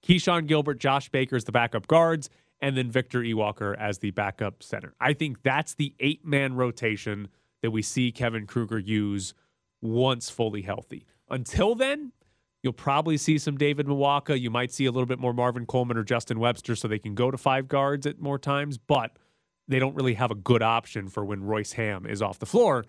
Keshon 0.07 0.47
Gilbert, 0.47 0.79
Josh 0.79 1.09
Baker 1.09 1.35
as 1.35 1.45
the 1.45 1.53
backup 1.53 1.89
guards, 1.89 2.31
and 2.61 2.77
then 2.77 2.91
Victor 2.91 3.23
Iwuakor 3.23 3.77
as 3.77 3.99
the 3.99 4.13
backup 4.13 4.63
center. 4.63 4.95
I 5.01 5.15
think 5.15 5.43
that's 5.43 5.75
the 5.75 5.95
eight 5.99 6.25
man 6.25 6.55
rotation 6.55 7.29
that 7.63 7.73
we 7.73 7.83
see 7.83 8.13
Kevin 8.13 8.47
Kruger 8.47 8.79
use 8.79 9.35
once 9.83 10.31
fully 10.31 10.63
healthy. 10.63 11.07
Until 11.29 11.75
then, 11.75 12.13
You'll 12.63 12.73
probably 12.73 13.19
see 13.19 13.37
some 13.37 13.59
David 13.59 13.87
Muoka. 13.87 14.41
You 14.41 14.49
might 14.49 14.73
see 14.73 14.87
a 14.87 14.91
little 14.91 15.05
bit 15.05 15.19
more 15.19 15.35
Marvin 15.35 15.67
Coleman 15.67 15.99
or 15.99 16.03
Justin 16.03 16.41
Webster 16.41 16.75
so 16.75 16.89
they 16.89 16.99
can 16.99 17.15
go 17.15 17.31
to 17.31 17.37
five 17.37 17.69
guards 17.69 18.07
at 18.07 18.23
more 18.23 18.39
times, 18.39 18.79
but 18.79 19.19
they 19.69 19.79
don't 19.79 19.95
really 19.95 20.15
have 20.15 20.31
a 20.31 20.35
good 20.35 20.63
option 20.63 21.09
for 21.09 21.25
when 21.25 21.43
Royce 21.43 21.73
Hamm 21.73 22.07
is 22.07 22.23
off 22.23 22.39
the 22.39 22.47
floor. 22.47 22.85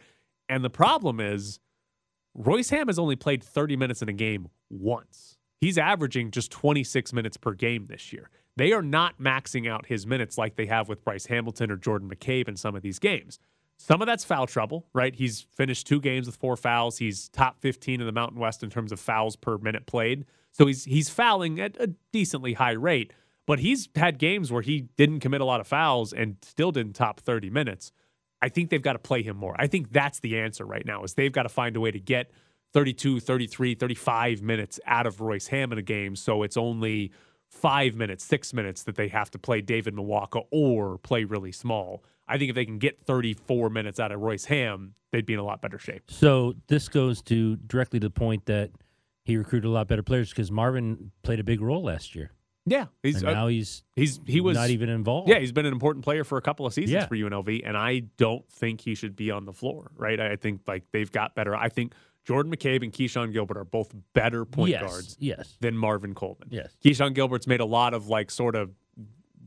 And 0.50 0.64
the 0.64 0.70
problem 0.70 1.20
is, 1.20 1.60
Royce 2.34 2.70
Hamm 2.70 2.88
has 2.88 3.00
only 3.00 3.16
played 3.16 3.44
30 3.44 3.78
minutes 3.78 4.02
in 4.02 4.10
a 4.10 4.14
game 4.14 4.50
once. 4.70 5.38
He's 5.62 5.78
averaging 5.78 6.32
just 6.32 6.52
26 6.52 7.14
minutes 7.14 7.38
per 7.38 7.54
game 7.54 7.88
this 7.88 8.12
year. 8.12 8.30
They 8.58 8.72
are 8.72 8.82
not 8.82 9.20
maxing 9.20 9.70
out 9.70 9.88
his 9.88 10.06
minutes 10.06 10.38
like 10.38 10.56
they 10.56 10.66
have 10.66 10.88
with 10.88 11.04
Bryce 11.04 11.26
Hamilton 11.26 11.72
or 11.72 11.78
Jordan 11.78 12.10
McCabe 12.10 12.48
in 12.48 12.56
some 12.56 12.76
of 12.76 12.82
these 12.82 13.00
games. 13.00 13.40
Some 13.78 14.02
of 14.02 14.06
that's 14.06 14.24
foul 14.24 14.48
trouble, 14.48 14.86
right? 14.94 15.14
He's 15.14 15.48
finished 15.54 15.88
two 15.88 16.00
games 16.00 16.28
with 16.28 16.36
four 16.36 16.56
fouls. 16.56 16.98
He's 16.98 17.30
top 17.30 17.60
15 17.60 18.00
in 18.00 18.06
the 18.06 18.14
Mountain 18.14 18.40
West 18.40 18.64
in 18.64 18.70
terms 18.70 18.92
of 18.92 19.00
fouls 19.00 19.36
per 19.36 19.58
minute 19.58 19.86
played. 19.86 20.26
So 20.52 20.66
he's 20.68 20.86
he's 20.86 21.10
fouling 21.10 21.60
at 21.60 21.76
a 21.82 21.88
decently 22.14 22.54
high 22.54 22.72
rate, 22.72 23.12
but 23.46 23.60
he's 23.60 23.90
had 23.96 24.18
games 24.18 24.52
where 24.52 24.62
he 24.62 24.82
didn't 24.98 25.20
commit 25.20 25.42
a 25.42 25.46
lot 25.46 25.60
of 25.60 25.68
fouls 25.68 26.14
and 26.14 26.38
still 26.42 26.72
didn't 26.72 26.94
top 26.94 27.20
30 27.20 27.50
minutes. 27.50 27.92
I 28.42 28.50
think 28.50 28.70
they've 28.70 28.82
got 28.82 28.94
to 28.94 29.00
play 29.00 29.24
him 29.24 29.38
more. 29.38 29.56
I 29.58 29.68
think 29.68 29.92
that's 29.92 30.20
the 30.20 30.40
answer 30.40 30.66
right 30.66 30.86
now 30.86 31.04
is 31.04 31.14
they've 31.14 31.32
got 31.32 31.44
to 31.44 31.50
find 31.50 31.76
a 31.76 31.80
way 31.80 31.92
to 31.92 32.00
get 32.00 32.32
32, 32.74 33.20
33, 33.20 33.76
35 33.76 34.42
minutes 34.42 34.80
out 34.86 35.08
of 35.08 35.22
Royce 35.22 35.48
Hamm 35.48 35.72
in 35.72 35.78
a 35.78 35.84
game 35.84 36.16
so 36.16 36.44
it's 36.44 36.58
only 36.58 37.12
5 37.50 37.96
minutes, 37.96 38.24
6 38.26 38.54
minutes 38.54 38.84
that 38.84 38.96
they 38.96 39.08
have 39.08 39.32
to 39.32 39.40
play 39.40 39.62
David 39.62 39.96
Muoka 39.96 40.44
or 40.52 40.98
play 40.98 41.24
really 41.24 41.52
small. 41.52 42.04
I 42.28 42.38
think 42.38 42.50
if 42.50 42.56
they 42.56 42.66
can 42.66 42.80
get 42.80 43.00
34 43.06 43.70
minutes 43.70 44.00
out 44.00 44.12
of 44.12 44.20
Royce 44.20 44.46
Hamm, 44.46 44.96
they'd 45.12 45.26
be 45.26 45.34
in 45.34 45.40
a 45.40 45.44
lot 45.44 45.62
better 45.62 45.78
shape. 45.78 46.04
So 46.10 46.56
this 46.68 46.90
goes 46.90 47.22
to 47.24 47.56
directly 47.56 48.00
to 48.00 48.08
the 48.08 48.12
point 48.12 48.46
that 48.48 48.72
he 49.24 49.38
recruited 49.38 49.68
a 49.68 49.72
lot 49.72 49.88
better 49.88 50.04
players 50.04 50.30
because 50.30 50.52
Marvin 50.52 51.12
played 51.24 51.40
a 51.40 51.44
big 51.44 51.62
role 51.62 51.84
last 51.84 52.16
year. 52.16 52.32
Yeah, 52.66 52.86
he's 53.04 53.18
and 53.18 53.28
uh, 53.30 53.34
now 53.34 53.48
he's 53.48 53.84
he's 53.96 54.20
he 54.26 54.42
was 54.42 54.56
not 54.58 54.70
even 54.72 54.90
involved. 54.90 55.30
Yeah, 55.30 55.40
he's 55.40 55.52
been 55.52 55.66
an 55.68 55.74
important 55.74 56.04
player 56.04 56.24
for 56.24 56.38
a 56.38 56.42
couple 56.42 56.66
of 56.66 56.74
seasons 56.74 56.92
Yeah. 56.94 57.06
for 57.06 57.16
UNLV, 57.16 57.62
and 57.64 57.78
I 57.78 58.00
don't 58.18 58.48
think 58.52 58.82
he 58.82 58.96
should 58.96 59.16
be 59.16 59.30
on 59.32 59.46
the 59.46 59.54
floor. 59.54 59.92
Right? 59.96 60.20
I 60.20 60.36
think 60.36 60.62
like 60.68 60.84
they've 60.92 61.12
got 61.12 61.36
better. 61.36 61.56
I 61.56 61.70
think 61.70 61.94
Jordan 62.24 62.52
McCabe 62.52 62.82
and 62.82 62.92
Keshon 62.92 63.32
Gilbert 63.32 63.58
are 63.58 63.64
both 63.66 63.94
better 64.14 64.46
point 64.46 64.72
yes, 64.72 64.82
guards 64.82 65.18
Yes. 65.20 65.58
than 65.60 65.78
Marvin 65.78 66.16
Coleman. 66.16 66.48
Yes. 66.50 66.76
Keshon 66.84 67.14
Gilbert's 67.14 67.46
made 67.46 67.60
a 67.60 67.66
lot 67.66 67.94
of 67.94 68.08
like 68.08 68.32
sort 68.32 68.56
of 68.56 68.72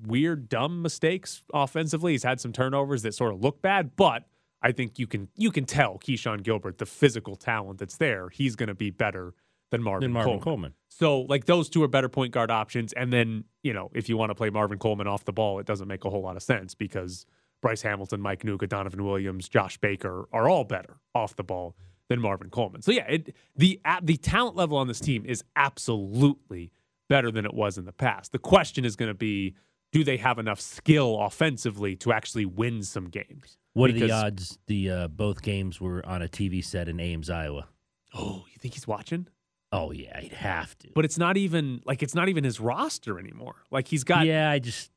weird, 0.07 0.49
dumb 0.49 0.83
mistakes 0.83 1.43
offensively. 1.53 2.13
He's 2.13 2.23
had 2.23 2.41
some 2.41 2.53
turnovers 2.53 3.03
that 3.03 3.15
sort 3.15 3.35
of 3.35 3.41
look 3.41 3.61
bad, 3.63 3.97
but 3.97 4.25
I 4.63 4.73
think 4.73 4.99
you 4.99 5.07
can 5.09 5.29
you 5.37 5.51
can 5.51 5.65
tell 5.65 5.99
Keshon 5.99 6.43
Gilbert 6.43 6.79
the 6.79 6.87
physical 6.87 7.35
talent 7.37 7.81
that's 7.81 7.97
there. 7.97 8.29
He's 8.29 8.55
going 8.57 8.69
to 8.69 8.75
be 8.75 8.91
better 8.91 9.35
than 9.71 9.83
Marvin, 9.83 10.01
Then 10.03 10.13
Marvin 10.13 10.33
Coleman. 10.33 10.43
Coleman. 10.43 10.75
So 10.89 11.21
like 11.23 11.45
those 11.45 11.69
two 11.69 11.83
are 11.83 11.89
better 11.89 12.09
point 12.09 12.33
guard 12.33 12.51
options. 12.51 12.93
And 12.93 13.13
then, 13.13 13.45
you 13.63 13.73
know, 13.73 13.91
if 13.95 14.09
you 14.09 14.17
want 14.17 14.31
to 14.31 14.35
play 14.35 14.51
Marvin 14.51 14.79
Coleman 14.79 15.07
off 15.07 15.25
the 15.25 15.33
ball, 15.33 15.59
it 15.59 15.67
doesn't 15.67 15.89
make 15.89 16.05
a 16.05 16.11
whole 16.11 16.23
lot 16.23 16.37
of 16.37 16.43
sense 16.43 16.75
because 16.75 17.27
Bryce 17.61 17.83
Hamilton, 17.83 18.21
Mike 18.21 18.43
Nuga, 18.43 18.69
Donovan 18.69 19.05
Williams, 19.05 19.49
Josh 19.49 19.79
Baker 19.79 20.29
are 20.33 20.49
all 20.49 20.65
better 20.65 20.97
off 21.15 21.37
the 21.37 21.45
ball 21.45 21.77
than 22.09 22.21
Marvin 22.21 22.51
Coleman. 22.51 22.83
So 22.83 22.93
yeah, 22.93 23.07
it, 23.09 23.35
the 23.57 23.81
the 24.03 24.17
talent 24.17 24.57
level 24.57 24.79
on 24.79 24.89
this 24.89 25.01
team 25.01 25.25
is 25.27 25.45
absolutely 25.57 26.73
better 27.09 27.31
than 27.31 27.45
it 27.45 27.55
was 27.55 27.79
in 27.79 27.85
the 27.85 27.93
past. 27.93 28.33
The 28.33 28.39
question 28.39 28.85
is 28.85 28.97
going 28.97 29.11
to 29.11 29.15
be 29.15 29.55
do 29.93 30.05
they 30.05 30.19
have 30.19 30.39
enough 30.39 30.61
skill 30.61 31.19
offensively 31.21 31.97
to 31.97 32.13
actually 32.13 32.45
win 32.45 32.83
some 32.83 33.07
games? 33.07 33.57
What 33.73 33.91
are 33.91 33.95
the 33.95 34.11
odds? 34.11 34.59
The 34.67 34.91
uh, 34.91 35.09
both 35.09 35.43
games 35.43 35.81
were 35.81 36.05
on 36.05 36.23
a 36.23 36.29
TV 36.29 36.65
set 36.65 36.89
in 36.89 37.01
Ames, 37.01 37.31
Iowa. 37.31 37.69
Oh, 38.15 38.45
you 38.51 38.59
think 38.59 38.75
he's 38.75 38.87
watching? 38.89 39.29
Oh 39.73 39.91
yeah, 39.93 40.19
he'd 40.21 40.33
have 40.33 40.77
to. 40.79 40.89
But 40.95 41.05
it's 41.05 41.19
not 41.19 41.37
even 41.37 41.83
like 41.85 42.03
it's 42.03 42.15
not 42.15 42.29
even 42.29 42.45
his 42.45 42.59
roster 42.61 43.19
anymore. 43.19 43.57
Like 43.71 43.89
he's 43.89 44.05
got 44.05 44.25
yeah, 44.27 44.51
I 44.51 44.59
just, 44.61 44.91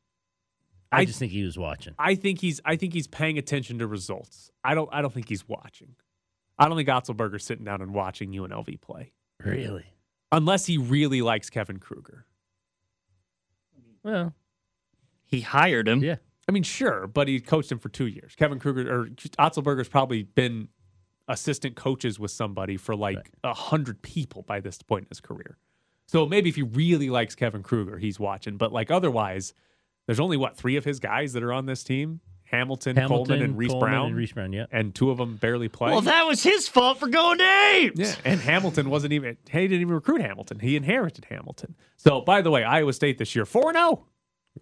I, 0.91 1.01
I- 1.01 1.05
just 1.05 1.19
think 1.19 1.31
he 1.31 1.43
was 1.43 1.57
watching. 1.57 1.93
I 1.99 2.15
think 2.15 2.39
he's 2.39 2.61
I 2.63 2.75
think 2.77 2.93
he's 2.93 3.07
paying 3.07 3.37
attention 3.37 3.79
to 3.79 3.87
results. 3.87 4.49
I 4.63 4.73
don't 4.75 4.89
I 4.93 5.01
don't 5.01 5.13
think 5.13 5.27
he's 5.29 5.47
watching. 5.47 5.95
I 6.57 6.67
don't 6.67 6.77
think 6.77 6.87
Otzelberger's 6.89 7.43
sitting 7.43 7.65
down 7.65 7.81
and 7.81 7.93
watching 7.93 8.31
UNLV 8.31 8.79
play. 8.81 9.11
Really? 9.43 9.85
Unless 10.31 10.67
he 10.67 10.77
really 10.77 11.21
likes 11.21 11.49
Kevin 11.49 11.79
Kruger. 11.79 12.25
Well, 14.03 14.33
He 15.25 15.41
hired 15.41 15.87
him. 15.87 16.03
yeah. 16.03 16.15
I 16.47 16.51
mean, 16.51 16.63
sure, 16.63 17.07
but 17.07 17.27
he 17.27 17.39
coached 17.39 17.71
him 17.71 17.79
for 17.79 17.89
two 17.89 18.07
years. 18.07 18.33
Kevin 18.35 18.59
Kruger 18.59 18.91
or 18.93 19.05
Otzelberger's 19.39 19.87
probably 19.89 20.23
been 20.23 20.67
assistant 21.31 21.75
coaches 21.75 22.19
with 22.19 22.31
somebody 22.31 22.77
for 22.77 22.95
like 22.95 23.31
a 23.43 23.53
hundred 23.53 24.01
people 24.01 24.43
by 24.43 24.59
this 24.59 24.81
point 24.81 25.03
in 25.05 25.09
his 25.09 25.21
career. 25.21 25.57
So 26.07 26.25
maybe 26.25 26.49
if 26.49 26.55
he 26.55 26.61
really 26.63 27.09
likes 27.09 27.35
Kevin 27.35 27.63
Kruger, 27.63 27.97
he's 27.97 28.19
watching. 28.19 28.57
But 28.57 28.73
like 28.73 28.91
otherwise, 28.91 29.53
there's 30.05 30.19
only 30.19 30.35
what 30.37 30.57
three 30.57 30.75
of 30.75 30.83
his 30.83 30.99
guys 30.99 31.33
that 31.33 31.41
are 31.43 31.53
on 31.53 31.65
this 31.67 31.83
team: 31.83 32.19
Hamilton, 32.43 32.97
Hamilton, 32.97 33.27
Coleman, 33.27 33.43
and 33.43 33.57
Reese 33.57 33.71
Coleman 33.71 33.89
Brown. 33.89 34.07
and 34.07 34.15
Reese 34.17 34.31
Brown. 34.33 34.51
Yeah. 34.51 34.65
and 34.71 34.93
two 34.93 35.09
of 35.09 35.17
them 35.17 35.37
barely 35.37 35.69
play. 35.69 35.91
Well, 35.91 36.01
that 36.01 36.27
was 36.27 36.43
his 36.43 36.67
fault 36.67 36.99
for 36.99 37.07
going 37.07 37.37
to 37.37 37.43
Ames. 37.45 37.97
Yeah, 37.97 38.15
and 38.25 38.41
Hamilton 38.41 38.89
wasn't 38.89 39.13
even 39.13 39.37
he 39.49 39.61
didn't 39.61 39.79
even 39.79 39.93
recruit 39.93 40.21
Hamilton. 40.21 40.59
He 40.59 40.75
inherited 40.75 41.25
Hamilton. 41.29 41.75
So 41.95 42.19
by 42.21 42.41
the 42.41 42.51
way, 42.51 42.63
Iowa 42.65 42.91
State 42.91 43.17
this 43.17 43.33
year 43.35 43.45
4 43.45 43.71
0. 43.73 44.05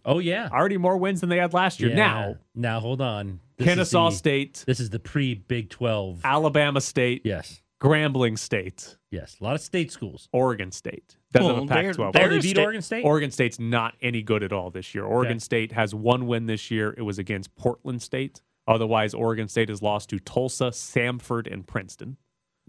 Oh 0.06 0.20
yeah. 0.20 0.50
Already 0.52 0.78
more 0.78 0.98
wins 0.98 1.22
than 1.22 1.30
they 1.30 1.38
had 1.38 1.54
last 1.54 1.80
year. 1.80 1.90
Yeah. 1.90 1.96
Now, 1.96 2.36
now 2.56 2.80
hold 2.80 3.02
on. 3.02 3.40
This 3.58 3.68
Kennesaw 3.68 4.10
the- 4.12 4.16
State, 4.16 4.64
This 4.68 4.80
is 4.80 4.90
the 4.90 5.00
pre 5.00 5.34
Big 5.36 5.70
Twelve. 5.70 6.22
Alabama 6.24 6.80
State, 6.82 7.22
Yes. 7.26 7.62
Grambling 7.82 8.38
State, 8.38 8.98
Yes. 9.10 9.38
A 9.40 9.44
lot 9.44 9.56
of 9.56 9.62
state 9.62 9.92
schools. 9.92 10.28
Oregon 10.34 10.72
State. 10.72 11.16
Doesn't 11.32 11.46
Well, 11.48 11.56
have 11.56 11.64
a 11.64 11.68
Pac 11.68 11.96
12. 11.96 12.14
they're- 12.14 12.26
Oh, 12.26 12.30
they 12.30 12.36
beat 12.40 12.50
State- 12.50 12.64
Oregon 12.64 12.82
State. 12.82 13.06
Oregon 13.06 13.32
State's 13.32 13.58
not 13.60 13.96
any 14.02 14.22
good 14.22 14.44
at 14.44 14.52
all 14.52 14.70
this 14.70 14.94
year. 14.94 15.06
Oregon 15.06 15.34
Okay. 15.38 15.40
State 15.40 15.72
has 15.72 15.96
one 15.96 16.28
win 16.28 16.46
this 16.46 16.70
year. 16.70 16.94
It 16.98 17.04
was 17.04 17.18
against 17.18 17.56
Portland 17.56 18.02
State. 18.02 18.42
Otherwise, 18.68 19.14
Oregon 19.14 19.48
State 19.48 19.70
has 19.70 19.82
lost 19.82 20.10
to 20.12 20.20
Tulsa, 20.20 20.66
Samford, 20.72 21.52
and 21.52 21.66
Princeton. 21.66 22.18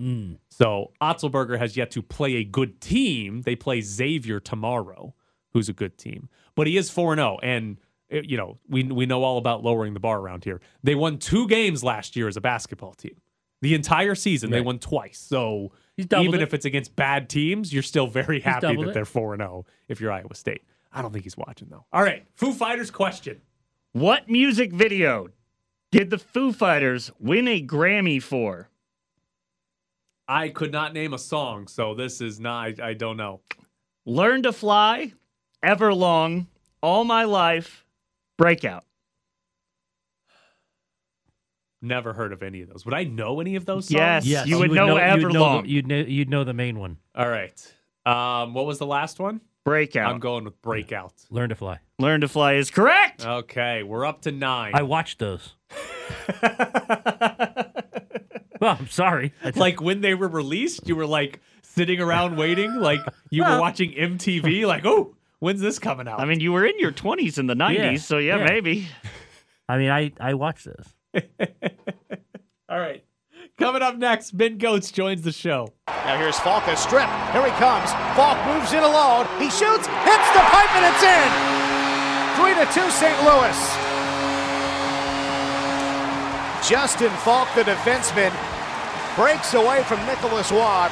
Mm. 0.00 0.38
So 0.50 0.92
Otzelberger 1.02 1.58
has 1.58 1.76
yet 1.76 1.90
to 1.90 2.02
play 2.02 2.36
a 2.36 2.44
good 2.44 2.80
team. 2.80 3.42
They 3.42 3.54
play 3.56 3.80
Xavier 3.82 4.40
tomorrow, 4.40 5.14
who's 5.52 5.68
a 5.68 5.72
good 5.72 5.98
team. 5.98 6.28
But 6.54 6.66
he 6.66 6.76
is 6.76 6.90
4 6.90 7.16
0. 7.16 7.38
And, 7.42 7.78
uh, 8.12 8.20
you 8.22 8.36
know, 8.36 8.58
we, 8.68 8.84
we 8.84 9.06
know 9.06 9.22
all 9.22 9.38
about 9.38 9.62
lowering 9.62 9.94
the 9.94 10.00
bar 10.00 10.18
around 10.18 10.44
here. 10.44 10.60
They 10.82 10.94
won 10.94 11.18
two 11.18 11.46
games 11.48 11.84
last 11.84 12.16
year 12.16 12.28
as 12.28 12.36
a 12.36 12.40
basketball 12.40 12.94
team. 12.94 13.16
The 13.62 13.74
entire 13.74 14.14
season, 14.14 14.50
they 14.50 14.62
won 14.62 14.78
twice. 14.78 15.18
So 15.18 15.72
even 15.98 16.34
it. 16.36 16.42
if 16.42 16.54
it's 16.54 16.64
against 16.64 16.96
bad 16.96 17.28
teams, 17.28 17.72
you're 17.72 17.82
still 17.82 18.06
very 18.06 18.40
happy 18.40 18.74
that 18.74 18.88
it. 18.88 18.94
they're 18.94 19.04
4 19.04 19.36
0 19.36 19.66
if 19.88 20.00
you're 20.00 20.12
Iowa 20.12 20.34
State. 20.34 20.62
I 20.92 21.02
don't 21.02 21.12
think 21.12 21.24
he's 21.24 21.36
watching, 21.36 21.68
though. 21.68 21.84
All 21.92 22.02
right. 22.02 22.26
Foo 22.34 22.52
Fighters 22.52 22.90
question. 22.90 23.40
What 23.92 24.28
music 24.28 24.72
video 24.72 25.28
did 25.90 26.10
the 26.10 26.18
Foo 26.18 26.52
Fighters 26.52 27.10
win 27.18 27.48
a 27.48 27.64
Grammy 27.64 28.22
for? 28.22 28.70
I 30.26 30.48
could 30.48 30.72
not 30.72 30.94
name 30.94 31.12
a 31.12 31.18
song, 31.18 31.66
so 31.66 31.94
this 31.94 32.20
is 32.20 32.38
not, 32.38 32.80
I, 32.80 32.90
I 32.90 32.94
don't 32.94 33.16
know. 33.16 33.40
Learn 34.06 34.44
to 34.44 34.52
Fly, 34.52 35.12
Everlong, 35.64 36.46
All 36.82 37.04
My 37.04 37.24
Life, 37.24 37.84
Breakout. 38.38 38.84
Never 41.82 42.12
heard 42.12 42.32
of 42.32 42.42
any 42.42 42.60
of 42.60 42.68
those. 42.68 42.84
Would 42.84 42.94
I 42.94 43.04
know 43.04 43.40
any 43.40 43.56
of 43.56 43.64
those 43.64 43.86
songs? 43.86 43.94
Yes. 43.94 44.26
Yes. 44.26 44.46
You 44.46 44.58
would 44.58 44.70
know 44.70 44.98
You'd 44.98 45.22
know, 45.22 45.28
Everlong. 45.28 45.62
the, 45.62 45.70
you'd 45.70 45.86
know. 45.86 45.96
You'd 45.96 46.28
know 46.28 46.44
the 46.44 46.52
main 46.52 46.78
one. 46.78 46.98
All 47.14 47.28
right. 47.28 47.74
Um, 48.04 48.52
what 48.52 48.66
was 48.66 48.78
the 48.78 48.86
last 48.86 49.18
one? 49.18 49.40
Breakout. 49.64 50.10
I'm 50.10 50.20
going 50.20 50.44
with 50.44 50.60
Breakout. 50.62 51.12
Learn 51.30 51.50
to 51.50 51.54
fly. 51.54 51.78
Learn 51.98 52.22
to 52.22 52.28
Fly 52.28 52.54
is 52.54 52.70
correct. 52.70 53.24
Okay, 53.24 53.82
we're 53.82 54.06
up 54.06 54.22
to 54.22 54.32
nine. 54.32 54.72
I 54.74 54.82
watched 54.82 55.18
those. 55.18 55.52
well, 56.42 57.70
I'm 58.78 58.88
sorry. 58.88 59.32
I 59.44 59.50
like 59.54 59.82
when 59.82 60.00
they 60.00 60.14
were 60.14 60.28
released, 60.28 60.88
you 60.88 60.96
were 60.96 61.06
like 61.06 61.40
sitting 61.62 62.00
around 62.00 62.36
waiting, 62.36 62.74
like 62.76 63.00
you 63.30 63.44
were 63.44 63.60
watching 63.60 63.92
MTV, 63.92 64.66
like, 64.66 64.86
oh, 64.86 65.14
when's 65.40 65.60
this 65.60 65.78
coming 65.78 66.06
out? 66.08 66.20
I 66.20 66.24
mean, 66.24 66.40
you 66.40 66.52
were 66.52 66.64
in 66.64 66.78
your 66.78 66.92
20s 66.92 67.36
in 67.38 67.46
the 67.48 67.54
90s, 67.54 67.74
Yeah, 67.76 67.96
so 67.96 68.18
yeah, 68.18 68.36
yeah. 68.38 68.44
maybe. 68.44 68.88
I 69.68 69.76
mean, 69.78 69.90
I 69.90 70.12
I 70.20 70.34
watched 70.34 70.66
those. 70.66 70.94
all 72.68 72.78
right. 72.78 73.04
Coming 73.58 73.82
up 73.82 73.96
next, 73.98 74.30
Ben 74.36 74.58
Gotz 74.58 74.90
joins 74.90 75.20
the 75.22 75.32
show. 75.32 75.68
Now 75.88 76.16
here's 76.18 76.38
Faulk, 76.40 76.66
a 76.66 76.76
strip. 76.76 77.08
Here 77.32 77.44
he 77.44 77.52
comes. 77.60 77.92
Faulk 78.16 78.38
moves 78.46 78.72
in 78.72 78.80
alone. 78.82 79.26
He 79.38 79.50
shoots, 79.50 79.84
hits 79.84 80.28
the 80.32 80.44
pipe, 80.48 80.72
and 80.78 80.84
it's 80.88 81.04
in. 81.04 81.28
Three 82.40 82.54
to 82.56 82.64
two, 82.72 82.88
St. 82.90 83.18
Louis. 83.22 83.58
Justin 86.66 87.10
Faulk, 87.24 87.48
the 87.54 87.62
defenseman, 87.64 88.30
breaks 89.16 89.54
away 89.54 89.82
from 89.84 89.98
Nicholas 90.06 90.52
Watt 90.52 90.90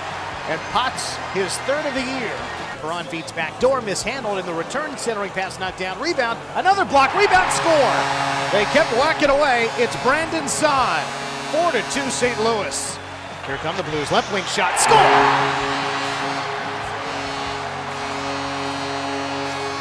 and 0.48 0.60
pots 0.72 1.16
his 1.32 1.56
third 1.68 1.84
of 1.86 1.94
the 1.94 2.02
year. 2.02 2.34
Perron 2.80 3.06
beats 3.10 3.32
back 3.32 3.58
door, 3.60 3.80
mishandled 3.80 4.38
in 4.38 4.46
the 4.46 4.54
return, 4.54 4.96
centering 4.96 5.30
pass 5.30 5.58
knocked 5.58 5.78
down, 5.78 6.00
rebound, 6.00 6.38
another 6.54 6.84
block, 6.84 7.14
rebound, 7.14 7.52
score. 7.52 7.94
They 8.52 8.64
kept 8.72 8.90
whacking 8.92 9.30
away. 9.30 9.68
It's 9.76 9.94
Brandon 10.02 10.46
Saad, 10.48 11.04
four 11.52 11.72
to 11.72 11.82
two, 11.90 12.08
St. 12.10 12.38
Louis. 12.42 12.98
Here 13.46 13.56
come 13.58 13.76
the 13.76 13.82
Blues, 13.84 14.12
left 14.12 14.32
wing 14.32 14.44
shot, 14.44 14.78
score. 14.78 14.96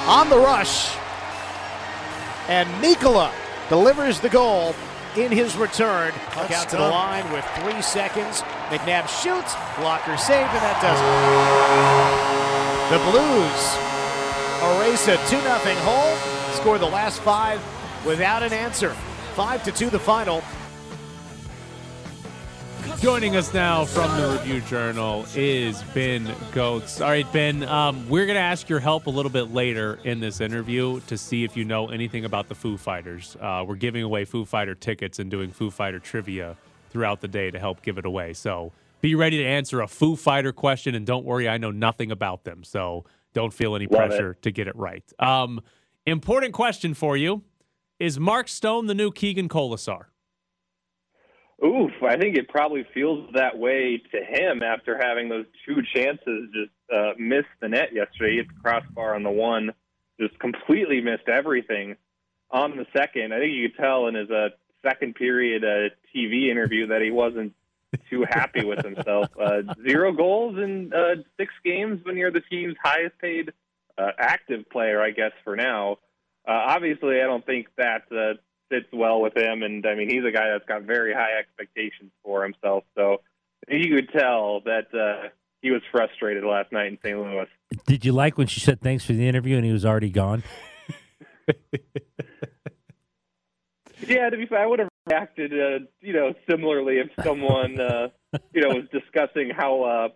On 0.08 0.30
the 0.30 0.38
rush, 0.38 0.96
and 2.48 2.70
Nikola 2.82 3.32
delivers 3.70 4.20
the 4.20 4.30
goal 4.30 4.74
in 5.16 5.32
his 5.32 5.56
return. 5.58 6.14
Puck 6.32 6.52
out 6.52 6.70
to 6.70 6.78
the 6.78 6.88
line 6.88 7.30
with 7.32 7.46
three 7.60 7.82
seconds. 7.82 8.42
McNabb 8.70 9.08
shoots, 9.08 9.56
blocker 9.78 10.18
saved, 10.18 10.50
and 10.50 10.64
that 10.64 10.82
does 10.82 12.34
it. 12.34 12.37
The 12.90 13.00
Blues 13.00 13.76
erase 14.64 15.10
a 15.10 15.18
2 15.28 15.42
0 15.42 15.42
hole, 15.84 16.16
score 16.54 16.78
the 16.78 16.86
last 16.86 17.20
five 17.20 17.62
without 18.06 18.44
an 18.44 18.54
answer. 18.54 18.92
5 19.36 19.64
to 19.66 19.72
2 19.74 19.90
the 19.90 20.00
final. 20.00 20.42
Joining 23.02 23.36
us 23.36 23.54
now 23.54 23.84
from 23.84 24.10
the 24.18 24.30
Review 24.30 24.62
Journal 24.62 25.26
is 25.36 25.84
Ben 25.94 26.28
Gotz. 26.54 27.02
All 27.02 27.10
right, 27.10 27.30
Ben, 27.34 27.64
um, 27.64 28.08
we're 28.08 28.26
going 28.26 28.38
to 28.38 28.42
ask 28.42 28.70
your 28.70 28.80
help 28.80 29.08
a 29.08 29.10
little 29.10 29.32
bit 29.32 29.54
later 29.54 30.00
in 30.06 30.22
this 30.22 30.40
interview 30.40 31.02
to 31.08 31.18
see 31.18 31.44
if 31.44 31.58
you 31.58 31.66
know 31.66 31.90
anything 31.90 32.24
about 32.24 32.48
the 32.48 32.56
Foo 32.56 32.78
Fighters. 32.78 33.36
Uh, 33.42 33.66
we're 33.68 33.76
giving 33.76 34.04
away 34.04 34.24
Foo 34.24 34.46
Fighter 34.46 34.76
tickets 34.76 35.20
and 35.20 35.30
doing 35.30 35.52
Foo 35.52 35.72
Fighter 35.72 36.00
trivia 36.00 36.56
throughout 36.92 37.20
the 37.20 37.28
day 37.28 37.52
to 37.52 37.60
help 37.60 37.82
give 37.82 37.98
it 37.98 38.06
away. 38.06 38.32
So 38.32 38.72
be 39.02 39.16
ready 39.16 39.38
to 39.38 39.46
answer 39.46 39.82
a 39.82 39.88
Foo 39.88 40.16
Fighter 40.16 40.52
question, 40.52 40.96
and 40.96 41.06
don't 41.06 41.26
worry, 41.26 41.48
I 41.48 41.58
know 41.58 41.72
nothing 41.72 42.12
about 42.12 42.44
them. 42.44 42.64
So 42.64 43.06
don't 43.34 43.54
feel 43.54 43.76
any 43.76 43.88
Love 43.88 44.10
pressure 44.10 44.34
to 44.42 44.52
get 44.52 44.68
it 44.68 44.76
right. 44.76 45.04
Um, 45.20 45.62
important 46.06 46.54
question 46.54 46.94
for 46.94 47.16
you 47.16 47.44
Is 48.00 48.20
Mark 48.20 48.48
Stone 48.48 48.88
the 48.88 48.96
new 48.96 49.12
Keegan 49.12 49.50
Kolesar? 49.50 50.06
Oof, 51.64 51.92
I 52.08 52.18
think 52.18 52.38
it 52.38 52.50
probably 52.50 52.86
feels 52.94 53.28
that 53.34 53.58
way 53.58 54.02
to 54.12 54.18
him 54.24 54.62
after 54.62 54.96
having 54.96 55.28
those 55.28 55.46
two 55.66 55.82
chances 55.96 56.50
just 56.54 56.72
uh, 56.94 57.14
miss 57.18 57.46
the 57.62 57.68
net 57.68 57.90
yesterday. 57.94 58.32
He 58.32 58.38
hit 58.38 58.48
the 58.48 58.62
crossbar 58.62 59.16
on 59.16 59.24
the 59.24 59.32
one, 59.32 59.72
just 60.20 60.38
completely 60.38 61.02
missed 61.02 61.28
everything 61.28 61.96
on 62.52 62.78
the 62.78 62.86
second. 62.96 63.34
I 63.34 63.40
think 63.40 63.54
you 63.54 63.70
could 63.70 63.78
tell 63.78 64.08
in 64.08 64.14
his 64.14 64.30
uh, 64.30 64.50
second 64.88 65.16
period 65.16 65.64
uh, 65.64 65.90
TV 66.16 66.50
interview 66.52 66.88
that 66.88 67.02
he 67.02 67.10
wasn't 67.10 67.54
too 68.10 68.26
happy 68.30 68.66
with 68.66 68.84
himself. 68.84 69.28
Uh, 69.40 69.62
zero 69.88 70.12
goals 70.12 70.58
in 70.58 70.92
uh, 70.94 71.16
six 71.38 71.54
games 71.64 72.00
when 72.04 72.18
you're 72.18 72.32
the 72.32 72.42
team's 72.42 72.76
highest 72.84 73.18
paid 73.20 73.52
uh, 73.98 74.12
active 74.18 74.70
player, 74.70 75.02
I 75.02 75.12
guess, 75.12 75.32
for 75.44 75.56
now. 75.56 75.94
Uh, 76.48 76.52
obviously, 76.68 77.22
I 77.22 77.26
don't 77.26 77.46
think 77.46 77.68
that 77.78 78.04
uh, 78.12 78.40
fits 78.70 78.88
well 78.94 79.22
with 79.22 79.36
him. 79.36 79.64
And 79.64 79.86
I 79.86 79.96
mean, 79.96 80.10
he's 80.10 80.24
a 80.26 80.32
guy 80.32 80.50
that's 80.52 80.66
got 80.66 80.84
very 80.84 81.14
high 81.14 81.38
expectations 81.40 82.12
for 82.24 82.44
himself. 82.44 82.84
So 82.96 83.22
you 83.68 83.96
could 83.96 84.10
tell 84.12 84.62
that 84.62 84.94
uh, 84.94 85.30
he 85.62 85.72
was 85.72 85.82
frustrated 85.92 86.44
last 86.44 86.72
night 86.72 86.88
in 86.88 86.98
St. 87.04 87.18
Louis. 87.18 87.48
Did 87.86 88.06
you 88.06 88.14
like 88.14 88.38
when 88.38 88.48
she 88.48 88.60
said 88.60 88.82
thanks 88.82 89.04
for 89.04 89.14
the 89.14 89.28
interview 89.28 89.58
and 89.58 89.66
he 89.66 89.72
was 89.72 89.86
already 89.86 90.10
gone? 90.10 90.44
Yeah, 94.06 94.30
to 94.30 94.38
be 94.38 94.46
fair, 94.46 94.60
I 94.60 94.66
would 94.66 94.80
have 94.80 94.90
reacted, 95.08 95.54
uh, 95.54 95.86
you 96.02 96.14
know, 96.14 96.34
similarly 96.50 97.00
if 97.00 97.10
someone, 97.24 97.80
uh, 97.80 98.10
you 98.54 98.62
know, 98.62 98.70
was 98.70 98.86
discussing 98.92 99.50
how 99.50 99.84
uh, 99.84 100.10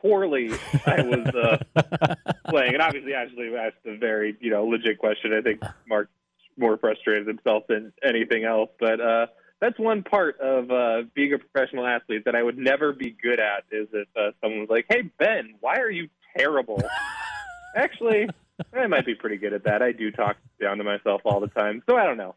poorly 0.00 0.50
I 0.86 1.02
was 1.02 1.26
uh, 1.34 2.14
playing. 2.48 2.74
And 2.74 2.82
obviously, 2.82 3.14
Ashley 3.14 3.54
asked 3.56 3.84
a 3.86 3.96
very, 3.96 4.36
you 4.40 4.50
know, 4.50 4.64
legit 4.64 4.98
question. 4.98 5.32
I 5.32 5.42
think 5.42 5.62
Mark 5.88 6.10
more 6.56 6.76
frustrated 6.76 7.26
himself 7.26 7.64
than 7.68 7.92
anything 8.02 8.44
else. 8.44 8.70
But 8.78 9.00
uh, 9.00 9.26
that's 9.60 9.78
one 9.78 10.02
part 10.02 10.40
of 10.40 10.70
uh, 10.70 11.02
being 11.14 11.32
a 11.32 11.38
professional 11.38 11.86
athlete 11.86 12.24
that 12.24 12.34
I 12.34 12.42
would 12.42 12.58
never 12.58 12.92
be 12.92 13.16
good 13.22 13.40
at. 13.40 13.64
Is 13.70 13.88
if 13.92 14.08
uh, 14.16 14.32
someone 14.42 14.60
was 14.60 14.68
like, 14.70 14.86
"Hey 14.88 15.10
Ben, 15.18 15.54
why 15.60 15.78
are 15.78 15.90
you 15.90 16.08
terrible?" 16.36 16.82
Actually, 17.76 18.28
I 18.72 18.86
might 18.86 19.06
be 19.06 19.14
pretty 19.14 19.36
good 19.36 19.52
at 19.52 19.64
that. 19.64 19.82
I 19.82 19.92
do 19.92 20.10
talk 20.10 20.36
down 20.60 20.78
to 20.78 20.84
myself 20.84 21.22
all 21.24 21.40
the 21.40 21.48
time, 21.48 21.82
so 21.88 21.96
I 21.96 22.04
don't 22.04 22.16
know. 22.16 22.34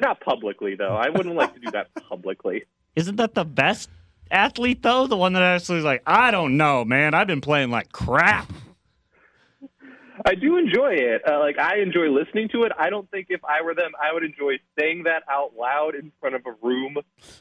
Not 0.00 0.20
publicly 0.20 0.74
though. 0.74 0.94
I 0.94 1.08
wouldn't 1.08 1.34
like 1.34 1.54
to 1.54 1.60
do 1.60 1.70
that 1.72 1.88
publicly. 2.08 2.64
Isn't 2.96 3.16
that 3.16 3.34
the 3.34 3.44
best 3.44 3.90
athlete 4.30 4.82
though? 4.82 5.06
The 5.06 5.16
one 5.16 5.32
that 5.34 5.42
actually 5.42 5.78
is 5.78 5.84
like, 5.84 6.02
I 6.06 6.30
don't 6.30 6.56
know, 6.56 6.84
man. 6.84 7.14
I've 7.14 7.26
been 7.26 7.40
playing 7.40 7.70
like 7.70 7.92
crap. 7.92 8.50
I 10.24 10.34
do 10.34 10.56
enjoy 10.56 10.94
it. 10.94 11.22
Uh, 11.26 11.38
like 11.38 11.58
I 11.58 11.78
enjoy 11.78 12.08
listening 12.08 12.48
to 12.50 12.64
it. 12.64 12.72
I 12.78 12.90
don't 12.90 13.08
think 13.10 13.28
if 13.30 13.40
I 13.44 13.62
were 13.62 13.74
them, 13.74 13.92
I 14.00 14.12
would 14.12 14.24
enjoy 14.24 14.54
saying 14.78 15.04
that 15.04 15.22
out 15.30 15.54
loud 15.56 15.94
in 15.94 16.12
front 16.20 16.34
of 16.34 16.42
a 16.46 16.54
room 16.60 16.96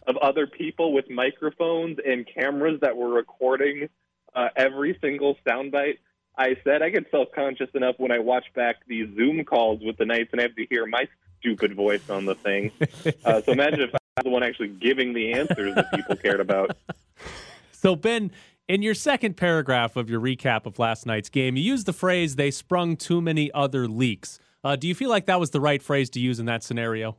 of 0.05 0.17
other 0.17 0.47
people 0.47 0.93
with 0.93 1.09
microphones 1.09 1.97
and 2.05 2.27
cameras 2.31 2.79
that 2.81 2.95
were 2.95 3.09
recording 3.09 3.89
uh, 4.35 4.49
every 4.55 4.97
single 5.01 5.37
soundbite 5.47 5.97
I 6.37 6.55
said. 6.63 6.81
I 6.81 6.89
get 6.89 7.09
self 7.09 7.29
conscious 7.33 7.69
enough 7.73 7.95
when 7.97 8.11
I 8.11 8.19
watch 8.19 8.45
back 8.55 8.77
these 8.87 9.07
Zoom 9.15 9.43
calls 9.43 9.81
with 9.81 9.97
the 9.97 10.05
Knights 10.05 10.29
and 10.31 10.39
I 10.39 10.43
have 10.43 10.55
to 10.55 10.65
hear 10.69 10.85
my 10.85 11.07
stupid 11.39 11.75
voice 11.75 12.09
on 12.09 12.25
the 12.25 12.35
thing. 12.35 12.71
Uh, 13.25 13.41
so 13.41 13.51
imagine 13.51 13.81
if 13.81 13.93
I 13.93 13.97
was 14.17 14.23
the 14.23 14.29
one 14.29 14.43
actually 14.43 14.69
giving 14.69 15.13
the 15.13 15.33
answers 15.33 15.75
that 15.75 15.91
people 15.93 16.15
cared 16.15 16.39
about. 16.39 16.75
So, 17.71 17.95
Ben, 17.95 18.31
in 18.67 18.81
your 18.81 18.95
second 18.95 19.37
paragraph 19.37 19.95
of 19.95 20.09
your 20.09 20.19
recap 20.19 20.65
of 20.65 20.79
last 20.79 21.05
night's 21.05 21.29
game, 21.29 21.55
you 21.55 21.63
used 21.63 21.85
the 21.85 21.93
phrase, 21.93 22.35
they 22.35 22.49
sprung 22.49 22.97
too 22.97 23.21
many 23.21 23.51
other 23.51 23.87
leaks. 23.87 24.39
Uh, 24.63 24.75
do 24.75 24.87
you 24.87 24.95
feel 24.95 25.11
like 25.11 25.27
that 25.27 25.39
was 25.39 25.51
the 25.51 25.61
right 25.61 25.81
phrase 25.81 26.09
to 26.11 26.19
use 26.19 26.39
in 26.39 26.47
that 26.47 26.63
scenario? 26.63 27.17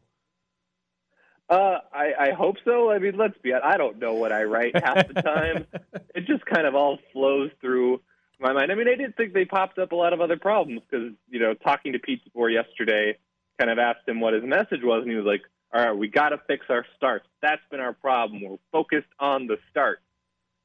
Uh, 1.49 1.79
I, 1.93 2.13
I 2.19 2.33
hope 2.33 2.57
so. 2.65 2.91
I 2.91 2.99
mean, 2.99 3.17
let's 3.17 3.39
be 3.39 3.53
honest. 3.53 3.67
I 3.67 3.77
don't 3.77 3.99
know 3.99 4.15
what 4.15 4.33
I 4.33 4.45
write 4.45 4.77
half 4.77 5.09
the 5.09 5.23
time. 5.23 5.67
it 6.15 6.27
just 6.27 6.45
kind 6.45 6.67
of 6.67 6.75
all 6.75 6.99
flows 7.13 7.51
through 7.61 8.01
my 8.39 8.53
mind. 8.53 8.71
I 8.71 8.75
mean, 8.75 8.89
I 8.89 8.97
did 8.97 9.17
think 9.17 9.33
they 9.33 9.45
popped 9.45 9.79
up 9.79 9.93
a 9.93 9.97
lot 9.97 10.13
of 10.13 10.21
other 10.21 10.37
problems 10.37 10.83
because, 10.89 11.13
you 11.31 11.41
know, 11.41 11.55
talking 11.55 11.93
to 11.93 11.99
Pete 11.99 12.21
DeBoer 12.29 12.53
yesterday, 12.53 13.17
kind 13.59 13.71
of 13.71 13.79
asked 13.79 14.09
him 14.09 14.21
what 14.21 14.35
his 14.35 14.45
message 14.45 14.83
was, 14.83 15.03
and 15.03 15.11
he 15.11 15.17
was 15.17 15.27
like, 15.27 15.43
all 15.73 15.85
right, 15.85 15.97
we 15.97 16.09
got 16.09 16.31
to 16.31 16.41
fix 16.47 16.67
our 16.71 16.85
starts. 16.97 17.27
That's 17.43 17.63
been 17.71 17.81
our 17.81 17.93
problem. 17.93 18.43
We're 18.43 18.57
focused 18.73 19.09
on 19.19 19.47
the 19.47 19.59
start. 19.71 20.01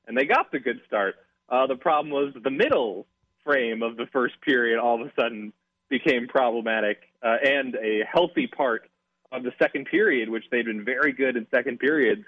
And 0.08 0.18
they 0.18 0.26
got 0.26 0.52
the 0.52 0.60
good 0.60 0.82
start. 0.88 1.16
Uh, 1.50 1.68
the 1.68 1.76
problem 1.76 2.12
was 2.12 2.34
the 2.42 2.50
middle 2.50 3.06
frame 3.44 3.84
of 3.84 3.98
the 3.98 4.06
first 4.14 4.40
period 4.42 4.80
all 4.80 5.02
of 5.02 5.08
a 5.08 5.12
sudden 5.20 5.52
became 5.90 6.28
problematic 6.28 7.02
uh, 7.22 7.36
and 7.44 7.76
a 7.76 8.04
healthy 8.12 8.48
part 8.48 8.90
of 9.32 9.44
the 9.44 9.52
second 9.60 9.86
period, 9.86 10.30
which 10.30 10.46
they'd 10.52 10.66
been 10.66 10.86
very 10.86 11.12
good 11.12 11.36
in 11.36 11.46
second 11.52 11.80
periods 11.80 12.24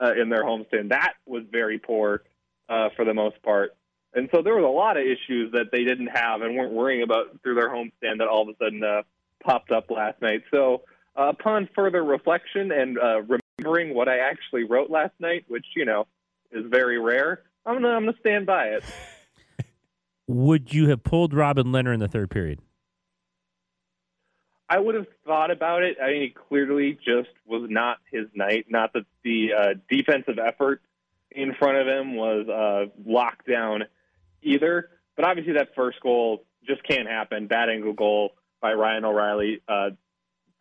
uh, 0.00 0.12
in 0.20 0.28
their 0.28 0.44
homestand. 0.44 0.90
That 0.90 1.14
was 1.26 1.44
very 1.50 1.78
poor 1.78 2.22
uh, 2.68 2.90
for 2.94 3.04
the 3.04 3.14
most 3.14 3.42
part. 3.42 3.74
And 4.14 4.28
so 4.34 4.42
there 4.42 4.54
was 4.54 4.64
a 4.64 4.68
lot 4.68 4.96
of 4.96 5.04
issues 5.04 5.52
that 5.52 5.66
they 5.72 5.84
didn't 5.84 6.08
have 6.08 6.42
and 6.42 6.56
weren't 6.56 6.72
worrying 6.72 7.02
about 7.02 7.40
through 7.42 7.54
their 7.54 7.68
homestand 7.68 8.18
that 8.18 8.28
all 8.28 8.42
of 8.42 8.48
a 8.48 8.56
sudden 8.62 8.82
uh, 8.82 9.02
popped 9.42 9.70
up 9.70 9.90
last 9.90 10.20
night. 10.20 10.42
So 10.50 10.82
uh, 11.18 11.28
upon 11.28 11.68
further 11.74 12.04
reflection 12.04 12.72
and 12.72 12.98
uh, 12.98 13.22
remembering 13.22 13.94
what 13.94 14.08
I 14.08 14.18
actually 14.18 14.64
wrote 14.64 14.90
last 14.90 15.14
night, 15.18 15.44
which 15.48 15.66
you 15.76 15.84
know 15.84 16.06
is 16.52 16.64
very 16.68 16.98
rare, 16.98 17.42
I'm 17.66 17.74
gonna 17.74 17.88
I'm 17.88 18.04
gonna 18.04 18.16
stand 18.20 18.46
by 18.46 18.68
it. 18.68 18.84
Would 20.26 20.74
you 20.74 20.88
have 20.90 21.02
pulled 21.02 21.32
Robin 21.32 21.68
Lehner 21.68 21.92
in 21.94 22.00
the 22.00 22.08
third 22.08 22.30
period? 22.30 22.60
I 24.70 24.78
would 24.78 24.94
have 24.94 25.06
thought 25.24 25.50
about 25.50 25.82
it. 25.82 25.96
I 26.02 26.08
mean, 26.08 26.22
it 26.24 26.34
clearly 26.34 26.98
just 27.02 27.30
was 27.46 27.66
not 27.70 27.98
his 28.12 28.26
night. 28.34 28.66
Not 28.68 28.92
that 28.92 29.06
the 29.24 29.52
uh, 29.58 29.74
defensive 29.88 30.38
effort 30.38 30.82
in 31.30 31.54
front 31.54 31.78
of 31.78 31.86
him 31.86 32.16
was 32.16 32.46
uh, 32.48 32.90
locked 33.06 33.48
down 33.48 33.84
either. 34.42 34.90
But 35.16 35.24
obviously, 35.24 35.54
that 35.54 35.74
first 35.74 36.00
goal 36.02 36.44
just 36.66 36.82
can't 36.84 37.08
happen. 37.08 37.46
Bad 37.46 37.70
angle 37.70 37.94
goal 37.94 38.32
by 38.60 38.72
Ryan 38.72 39.04
O'Reilly. 39.04 39.62
Uh, 39.68 39.90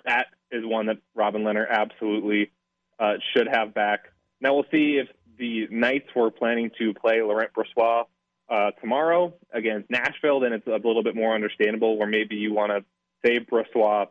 that 0.05 0.27
is 0.51 0.63
one 0.65 0.88
that 0.88 0.97
Robin 1.15 1.43
Lehner 1.43 1.69
absolutely 1.69 2.51
uh, 2.99 3.13
should 3.33 3.47
have 3.47 3.73
back. 3.73 4.12
Now 4.39 4.53
we'll 4.53 4.65
see 4.71 4.99
if 5.01 5.07
the 5.38 5.67
Knights 5.69 6.07
were 6.15 6.31
planning 6.31 6.71
to 6.79 6.93
play 6.93 7.21
Laurent 7.21 7.51
Brossoit 7.53 8.05
uh, 8.49 8.71
tomorrow 8.79 9.33
against 9.51 9.89
Nashville. 9.89 10.39
Then 10.39 10.53
it's 10.53 10.67
a 10.67 10.71
little 10.71 11.03
bit 11.03 11.15
more 11.15 11.36
understandable. 11.36 11.97
Where 11.97 12.07
maybe 12.07 12.36
you 12.36 12.53
want 12.53 12.71
to 12.71 12.86
save 13.25 13.47
Brossoit 13.47 14.07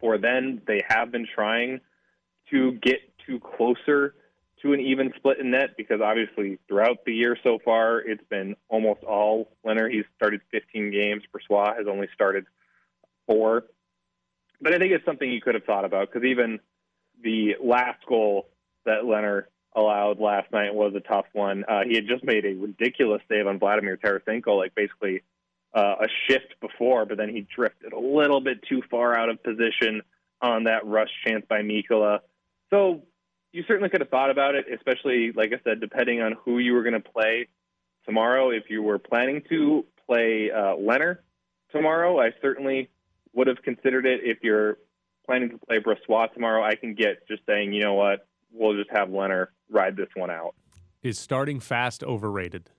for 0.00 0.18
then. 0.18 0.62
They 0.66 0.82
have 0.88 1.12
been 1.12 1.26
trying 1.32 1.80
to 2.50 2.72
get 2.72 3.00
to 3.26 3.40
closer 3.40 4.14
to 4.62 4.72
an 4.72 4.80
even 4.80 5.12
split 5.16 5.38
in 5.38 5.50
net 5.50 5.76
because 5.76 6.00
obviously 6.00 6.58
throughout 6.68 7.04
the 7.04 7.12
year 7.12 7.36
so 7.42 7.58
far 7.64 7.98
it's 7.98 8.24
been 8.28 8.56
almost 8.68 9.02
all 9.04 9.48
Lehner. 9.64 9.90
He's 9.90 10.04
started 10.16 10.40
15 10.50 10.90
games. 10.90 11.22
Brossoit 11.32 11.76
has 11.76 11.86
only 11.86 12.08
started 12.14 12.46
four. 13.26 13.64
But 14.60 14.74
I 14.74 14.78
think 14.78 14.92
it's 14.92 15.04
something 15.04 15.30
you 15.30 15.40
could 15.40 15.54
have 15.54 15.64
thought 15.64 15.84
about 15.84 16.12
because 16.12 16.26
even 16.26 16.60
the 17.22 17.56
last 17.62 18.04
goal 18.06 18.48
that 18.84 19.02
Lehner 19.02 19.44
allowed 19.74 20.20
last 20.20 20.50
night 20.52 20.74
was 20.74 20.94
a 20.94 21.00
tough 21.00 21.26
one. 21.32 21.64
Uh, 21.64 21.82
he 21.86 21.94
had 21.94 22.06
just 22.06 22.24
made 22.24 22.44
a 22.44 22.54
ridiculous 22.54 23.20
save 23.28 23.46
on 23.46 23.58
Vladimir 23.58 23.96
Tarasenko, 23.96 24.56
like 24.56 24.74
basically 24.74 25.22
uh, 25.74 25.96
a 26.00 26.06
shift 26.28 26.54
before, 26.60 27.04
but 27.04 27.18
then 27.18 27.28
he 27.28 27.46
drifted 27.54 27.92
a 27.92 27.98
little 27.98 28.40
bit 28.40 28.62
too 28.68 28.82
far 28.90 29.18
out 29.18 29.28
of 29.28 29.42
position 29.42 30.02
on 30.40 30.64
that 30.64 30.86
rush 30.86 31.10
chance 31.26 31.44
by 31.48 31.62
Mikkola. 31.62 32.20
So 32.70 33.02
you 33.52 33.64
certainly 33.66 33.88
could 33.88 34.00
have 34.00 34.10
thought 34.10 34.30
about 34.30 34.54
it, 34.54 34.66
especially, 34.72 35.32
like 35.32 35.52
I 35.52 35.60
said, 35.64 35.80
depending 35.80 36.20
on 36.20 36.36
who 36.44 36.58
you 36.58 36.74
were 36.74 36.82
going 36.82 37.00
to 37.00 37.08
play 37.08 37.48
tomorrow. 38.04 38.50
If 38.50 38.64
you 38.68 38.82
were 38.82 38.98
planning 38.98 39.42
to 39.48 39.84
play 40.06 40.50
uh, 40.50 40.76
Lehner 40.76 41.18
tomorrow, 41.72 42.20
I 42.20 42.30
certainly 42.40 42.88
would 43.34 43.46
have 43.46 43.62
considered 43.62 44.06
it. 44.06 44.20
If 44.22 44.38
you're 44.42 44.78
planning 45.26 45.50
to 45.50 45.58
play 45.58 45.78
Brossoit 45.78 46.32
tomorrow, 46.32 46.62
I 46.62 46.74
can 46.74 46.94
get 46.94 47.26
just 47.28 47.42
saying, 47.46 47.72
you 47.72 47.82
know 47.82 47.94
what, 47.94 48.26
we'll 48.52 48.76
just 48.76 48.90
have 48.90 49.08
Lehner 49.08 49.48
ride 49.70 49.96
this 49.96 50.08
one 50.14 50.30
out. 50.30 50.54
Is 51.02 51.18
starting 51.18 51.60
fast 51.60 52.02
overrated? 52.02 52.70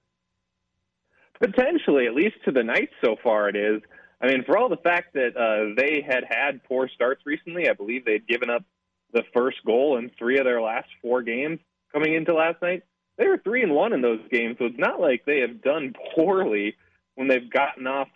Potentially, 1.39 2.07
at 2.07 2.15
least 2.15 2.35
to 2.45 2.51
the 2.51 2.63
Knights 2.63 2.93
so 3.03 3.17
far, 3.21 3.49
it 3.49 3.55
is. 3.55 3.81
I 4.21 4.27
mean, 4.27 4.43
for 4.45 4.57
all 4.57 4.69
the 4.69 4.77
fact 4.77 5.13
that 5.13 5.35
uh, 5.35 5.75
they 5.77 6.01
had 6.01 6.23
had 6.27 6.63
poor 6.63 6.89
starts 6.93 7.21
recently, 7.25 7.69
I 7.69 7.73
believe 7.73 8.05
they'd 8.05 8.25
given 8.27 8.49
up 8.49 8.63
the 9.11 9.23
first 9.33 9.57
goal 9.65 9.97
in 9.97 10.09
three 10.17 10.39
of 10.39 10.45
their 10.45 10.61
last 10.61 10.87
four 11.01 11.21
games 11.21 11.59
coming 11.91 12.13
into 12.13 12.33
last 12.33 12.61
night. 12.61 12.83
they 13.17 13.27
were 13.27 13.37
three 13.37 13.63
and 13.63 13.73
one 13.73 13.93
in 13.93 14.01
those 14.01 14.21
games, 14.31 14.55
so 14.57 14.65
it's 14.65 14.79
not 14.79 14.99
like 14.99 15.23
they 15.25 15.39
have 15.39 15.61
done 15.61 15.93
poorly 16.15 16.75
when 17.15 17.27
they've 17.27 17.49
gotten 17.49 17.87
off 17.87 18.07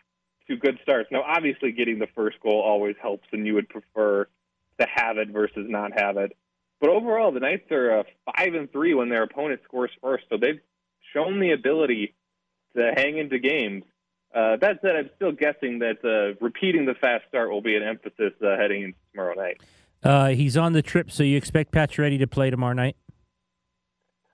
to 0.50 0.58
good 0.58 0.80
starts. 0.84 1.10
Now, 1.12 1.24
obviously, 1.24 1.72
getting 1.72 2.00
the 2.00 2.08
first 2.16 2.40
goal 2.42 2.62
always 2.62 2.96
helps, 3.02 3.28
and 3.32 3.48
you 3.48 3.54
would 3.54 3.70
prefer 3.70 4.28
to 4.80 4.88
have 4.94 5.18
it 5.18 5.30
versus 5.30 5.66
not 5.70 5.98
have 5.98 6.18
it. 6.18 6.36
But 6.82 6.90
overall, 6.90 7.32
the 7.32 7.40
Knights 7.40 7.72
are 7.72 8.00
uh, 8.00 8.04
five 8.26 8.54
and 8.54 8.72
three 8.72 8.94
when 8.94 9.10
their 9.10 9.24
opponent 9.24 9.62
scores 9.64 9.92
first, 10.02 10.26
so 10.30 10.38
they've 10.38 10.60
shown 11.14 11.40
the 11.40 11.52
ability 11.52 12.16
to 12.76 12.92
hang 12.96 13.18
into 13.18 13.40
games. 13.40 13.84
Uh, 14.34 14.58
that 14.58 14.80
said, 14.82 14.96
I'm 14.96 15.10
still 15.16 15.32
guessing 15.32 15.80
that 15.80 15.98
uh, 16.04 16.38
repeating 16.40 16.86
the 16.86 16.94
fast 16.94 17.26
start 17.28 17.50
will 17.50 17.62
be 17.62 17.76
an 17.76 17.84
emphasis 17.84 18.34
uh, 18.46 18.56
heading 18.58 18.84
into 18.84 18.98
tomorrow 19.12 19.34
night. 19.34 19.62
Uh, 20.04 20.28
he's 20.30 20.56
on 20.56 20.74
the 20.74 20.82
trip, 20.82 21.12
so 21.12 21.24
you 21.24 21.36
expect 21.36 21.72
Pacioretty 21.74 22.20
to 22.20 22.28
play 22.28 22.50
tomorrow 22.50 22.74
night? 22.74 22.96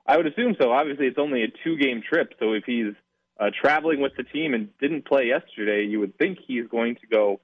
I 0.06 0.18
would 0.18 0.28
assume 0.28 0.56
so. 0.62 0.72
Obviously, 0.72 1.08
it's 1.08 1.18
only 1.18 1.44
a 1.44 1.48
two-game 1.64 2.04
trip, 2.08 2.34
so 2.40 2.54
if 2.54 2.66
he's 2.66 2.94
uh, 3.40 3.50
traveling 3.60 4.02
with 4.02 4.14
the 4.16 4.24
team 4.24 4.54
and 4.54 4.70
didn't 4.80 5.06
play 5.06 5.28
yesterday, 5.28 5.86
you 5.86 6.00
would 6.00 6.18
think 6.18 6.40
he's 6.46 6.68
going 6.68 6.96
to 6.96 7.08
go 7.08 7.40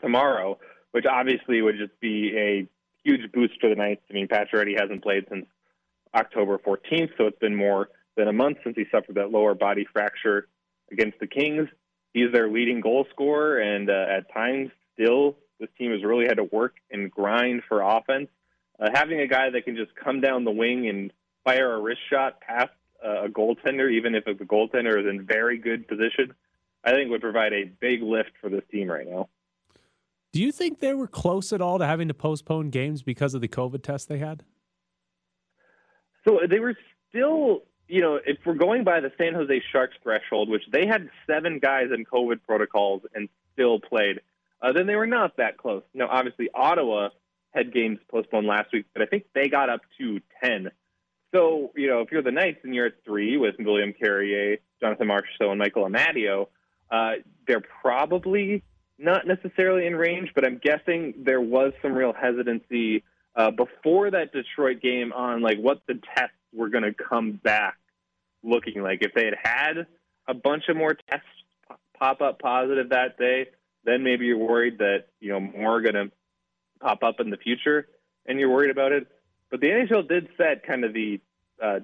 tomorrow, 0.00 0.58
which 0.92 1.04
obviously 1.06 1.60
would 1.60 1.76
just 1.76 1.98
be 2.00 2.36
a 2.36 2.68
huge 3.04 3.30
boost 3.32 3.60
for 3.60 3.68
the 3.68 3.76
Knights. 3.76 4.02
I 4.10 4.14
mean, 4.14 4.28
Pacioretty 4.28 4.78
hasn't 4.78 5.02
played 5.02 5.26
since 5.28 5.46
October 6.14 6.58
14th, 6.58 7.10
so 7.18 7.26
it's 7.26 7.38
been 7.38 7.54
more 7.54 7.88
than 8.16 8.28
a 8.28 8.32
month 8.32 8.58
since 8.64 8.76
he 8.76 8.84
suffered 8.90 9.16
that 9.16 9.30
lower 9.30 9.54
body 9.54 9.86
fracture 9.92 10.48
against 10.90 11.18
the 11.18 11.26
Kings. 11.26 11.68
He's 12.12 12.32
their 12.32 12.48
leading 12.48 12.80
goal 12.80 13.06
scorer, 13.10 13.58
and 13.58 13.90
uh, 13.90 14.06
at 14.08 14.32
times, 14.32 14.70
still, 14.94 15.36
this 15.58 15.68
team 15.76 15.90
has 15.90 16.04
really 16.04 16.26
had 16.26 16.36
to 16.36 16.44
work 16.44 16.76
and 16.90 17.10
grind 17.10 17.62
for 17.68 17.82
offense. 17.82 18.28
Uh, 18.78 18.88
having 18.92 19.20
a 19.20 19.26
guy 19.26 19.50
that 19.50 19.64
can 19.64 19.76
just 19.76 19.94
come 19.96 20.20
down 20.20 20.44
the 20.44 20.50
wing 20.50 20.88
and 20.88 21.12
fire 21.44 21.74
a 21.74 21.80
wrist 21.80 22.00
shot 22.10 22.40
past 22.40 22.72
a 23.04 23.28
goaltender, 23.28 23.92
even 23.92 24.14
if 24.14 24.24
the 24.24 24.32
goaltender 24.32 24.98
is 24.98 25.06
in 25.06 25.24
very 25.24 25.58
good 25.58 25.86
position, 25.86 26.34
I 26.84 26.92
think 26.92 27.10
would 27.10 27.20
provide 27.20 27.52
a 27.52 27.64
big 27.64 28.02
lift 28.02 28.32
for 28.40 28.48
this 28.48 28.62
team 28.70 28.90
right 28.90 29.06
now. 29.06 29.28
Do 30.32 30.40
you 30.40 30.50
think 30.50 30.80
they 30.80 30.94
were 30.94 31.06
close 31.06 31.52
at 31.52 31.60
all 31.60 31.78
to 31.78 31.86
having 31.86 32.08
to 32.08 32.14
postpone 32.14 32.70
games 32.70 33.02
because 33.02 33.34
of 33.34 33.40
the 33.40 33.48
COVID 33.48 33.82
test 33.82 34.08
they 34.08 34.18
had? 34.18 34.42
So 36.26 36.40
they 36.48 36.58
were 36.58 36.76
still, 37.08 37.62
you 37.86 38.00
know, 38.00 38.18
if 38.26 38.38
we're 38.44 38.54
going 38.54 38.82
by 38.82 39.00
the 39.00 39.12
San 39.16 39.34
Jose 39.34 39.62
Sharks 39.70 39.94
threshold, 40.02 40.48
which 40.48 40.64
they 40.72 40.86
had 40.86 41.08
seven 41.26 41.60
guys 41.60 41.88
in 41.94 42.04
COVID 42.04 42.42
protocols 42.42 43.02
and 43.14 43.28
still 43.52 43.78
played, 43.78 44.20
uh, 44.60 44.72
then 44.72 44.86
they 44.86 44.96
were 44.96 45.06
not 45.06 45.36
that 45.36 45.58
close. 45.58 45.82
Now, 45.92 46.08
obviously, 46.10 46.48
Ottawa 46.54 47.10
had 47.52 47.72
games 47.72 47.98
postponed 48.10 48.46
last 48.46 48.72
week, 48.72 48.86
but 48.92 49.02
I 49.02 49.06
think 49.06 49.26
they 49.34 49.48
got 49.48 49.70
up 49.70 49.82
to 49.98 50.20
10. 50.42 50.70
So, 51.34 51.72
you 51.74 51.88
know, 51.88 52.00
if 52.00 52.12
you're 52.12 52.22
the 52.22 52.30
Knights 52.30 52.60
and 52.62 52.72
you're 52.74 52.86
at 52.86 53.04
three 53.04 53.36
with 53.36 53.56
William 53.58 53.92
Carrier, 53.92 54.58
Jonathan 54.80 55.08
Marchessault, 55.08 55.50
and 55.50 55.58
Michael 55.58 55.84
Amadio, 55.84 56.46
uh, 56.92 57.14
they're 57.48 57.64
probably 57.82 58.62
not 58.98 59.26
necessarily 59.26 59.86
in 59.86 59.96
range, 59.96 60.30
but 60.34 60.46
I'm 60.46 60.60
guessing 60.62 61.14
there 61.24 61.40
was 61.40 61.72
some 61.82 61.92
real 61.92 62.12
hesitancy 62.12 63.02
uh, 63.34 63.50
before 63.50 64.12
that 64.12 64.32
Detroit 64.32 64.80
game 64.80 65.12
on 65.12 65.42
like 65.42 65.58
what 65.58 65.82
the 65.88 65.98
tests 66.16 66.36
were 66.52 66.68
going 66.68 66.84
to 66.84 66.94
come 66.94 67.32
back 67.32 67.78
looking 68.44 68.80
like. 68.80 69.00
If 69.02 69.12
they 69.14 69.24
had 69.24 69.34
had 69.42 69.86
a 70.28 70.34
bunch 70.34 70.64
of 70.68 70.76
more 70.76 70.94
tests 71.10 71.26
pop 71.98 72.20
up 72.20 72.38
positive 72.38 72.90
that 72.90 73.18
day, 73.18 73.48
then 73.84 74.04
maybe 74.04 74.26
you're 74.26 74.38
worried 74.38 74.78
that 74.78 75.06
you 75.18 75.32
know 75.32 75.40
more 75.40 75.78
are 75.78 75.80
going 75.80 75.94
to 75.94 76.12
pop 76.80 77.02
up 77.02 77.18
in 77.18 77.30
the 77.30 77.36
future, 77.36 77.88
and 78.24 78.38
you're 78.38 78.50
worried 78.50 78.70
about 78.70 78.92
it. 78.92 79.08
But 79.50 79.60
the 79.60 79.68
NHL 79.68 80.08
did 80.08 80.28
set 80.36 80.66
kind 80.66 80.84
of 80.84 80.92
the 80.92 81.20
uh, 81.62 81.80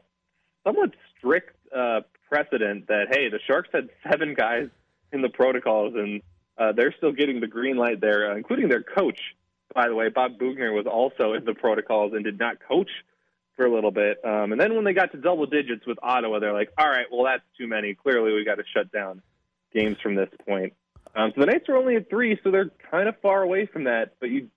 somewhat 0.65 0.91
strict 1.17 1.57
uh, 1.75 2.01
precedent 2.29 2.89
that 2.89 3.07
hey, 3.11 3.29
the 3.29 3.39
Sharks 3.47 3.69
had 3.73 3.89
seven 4.11 4.35
guys 4.35 4.69
in 5.13 5.23
the 5.23 5.29
protocols, 5.29 5.95
and 5.95 6.23
uh, 6.59 6.73
they're 6.73 6.95
still 6.97 7.13
getting 7.13 7.41
the 7.41 7.47
green 7.47 7.77
light 7.77 8.01
there, 8.01 8.33
uh, 8.33 8.37
including 8.37 8.69
their 8.69 8.83
coach. 8.83 9.21
By 9.75 9.89
the 9.89 9.95
way, 9.95 10.09
Bob 10.09 10.39
Boughner 10.39 10.73
was 10.73 10.87
also 10.87 11.35
in 11.35 11.45
the 11.45 11.55
protocols 11.55 12.13
and 12.13 12.25
did 12.25 12.39
not 12.39 12.57
coach 12.67 12.91
for 13.57 13.67
a 13.67 13.73
little 13.73 13.91
bit. 13.91 14.19
Um, 14.25 14.53
and 14.53 14.61
then 14.61 14.75
when 14.75 14.85
they 14.85 14.93
got 14.93 15.13
to 15.13 15.19
double 15.19 15.47
digits 15.47 15.87
with 15.87 15.99
Ottawa, 16.03 16.39
they're 16.39 16.53
like, 16.53 16.71
all 16.79 16.89
right, 16.89 17.07
well, 17.13 17.25
that's 17.25 17.45
too 17.59 17.69
many. 17.69 17.95
Clearly, 17.95 18.33
we 18.33 18.45
got 18.45 18.57
to 18.57 18.65
shut 18.75 18.91
down 18.91 19.23
games 19.73 19.97
from 20.03 20.15
this 20.17 20.31
point. 20.47 20.73
Um, 21.15 21.33
so 21.35 21.41
the 21.41 21.47
Knights 21.47 21.69
are 21.69 21.77
only 21.77 21.97
at 21.97 22.09
three, 22.09 22.39
so 22.43 22.51
they're 22.51 22.71
kind 22.91 23.09
of 23.09 23.19
far 23.21 23.43
away 23.43 23.67
from 23.67 23.85
that. 23.85 24.15
But 24.21 24.31
you 24.31 24.49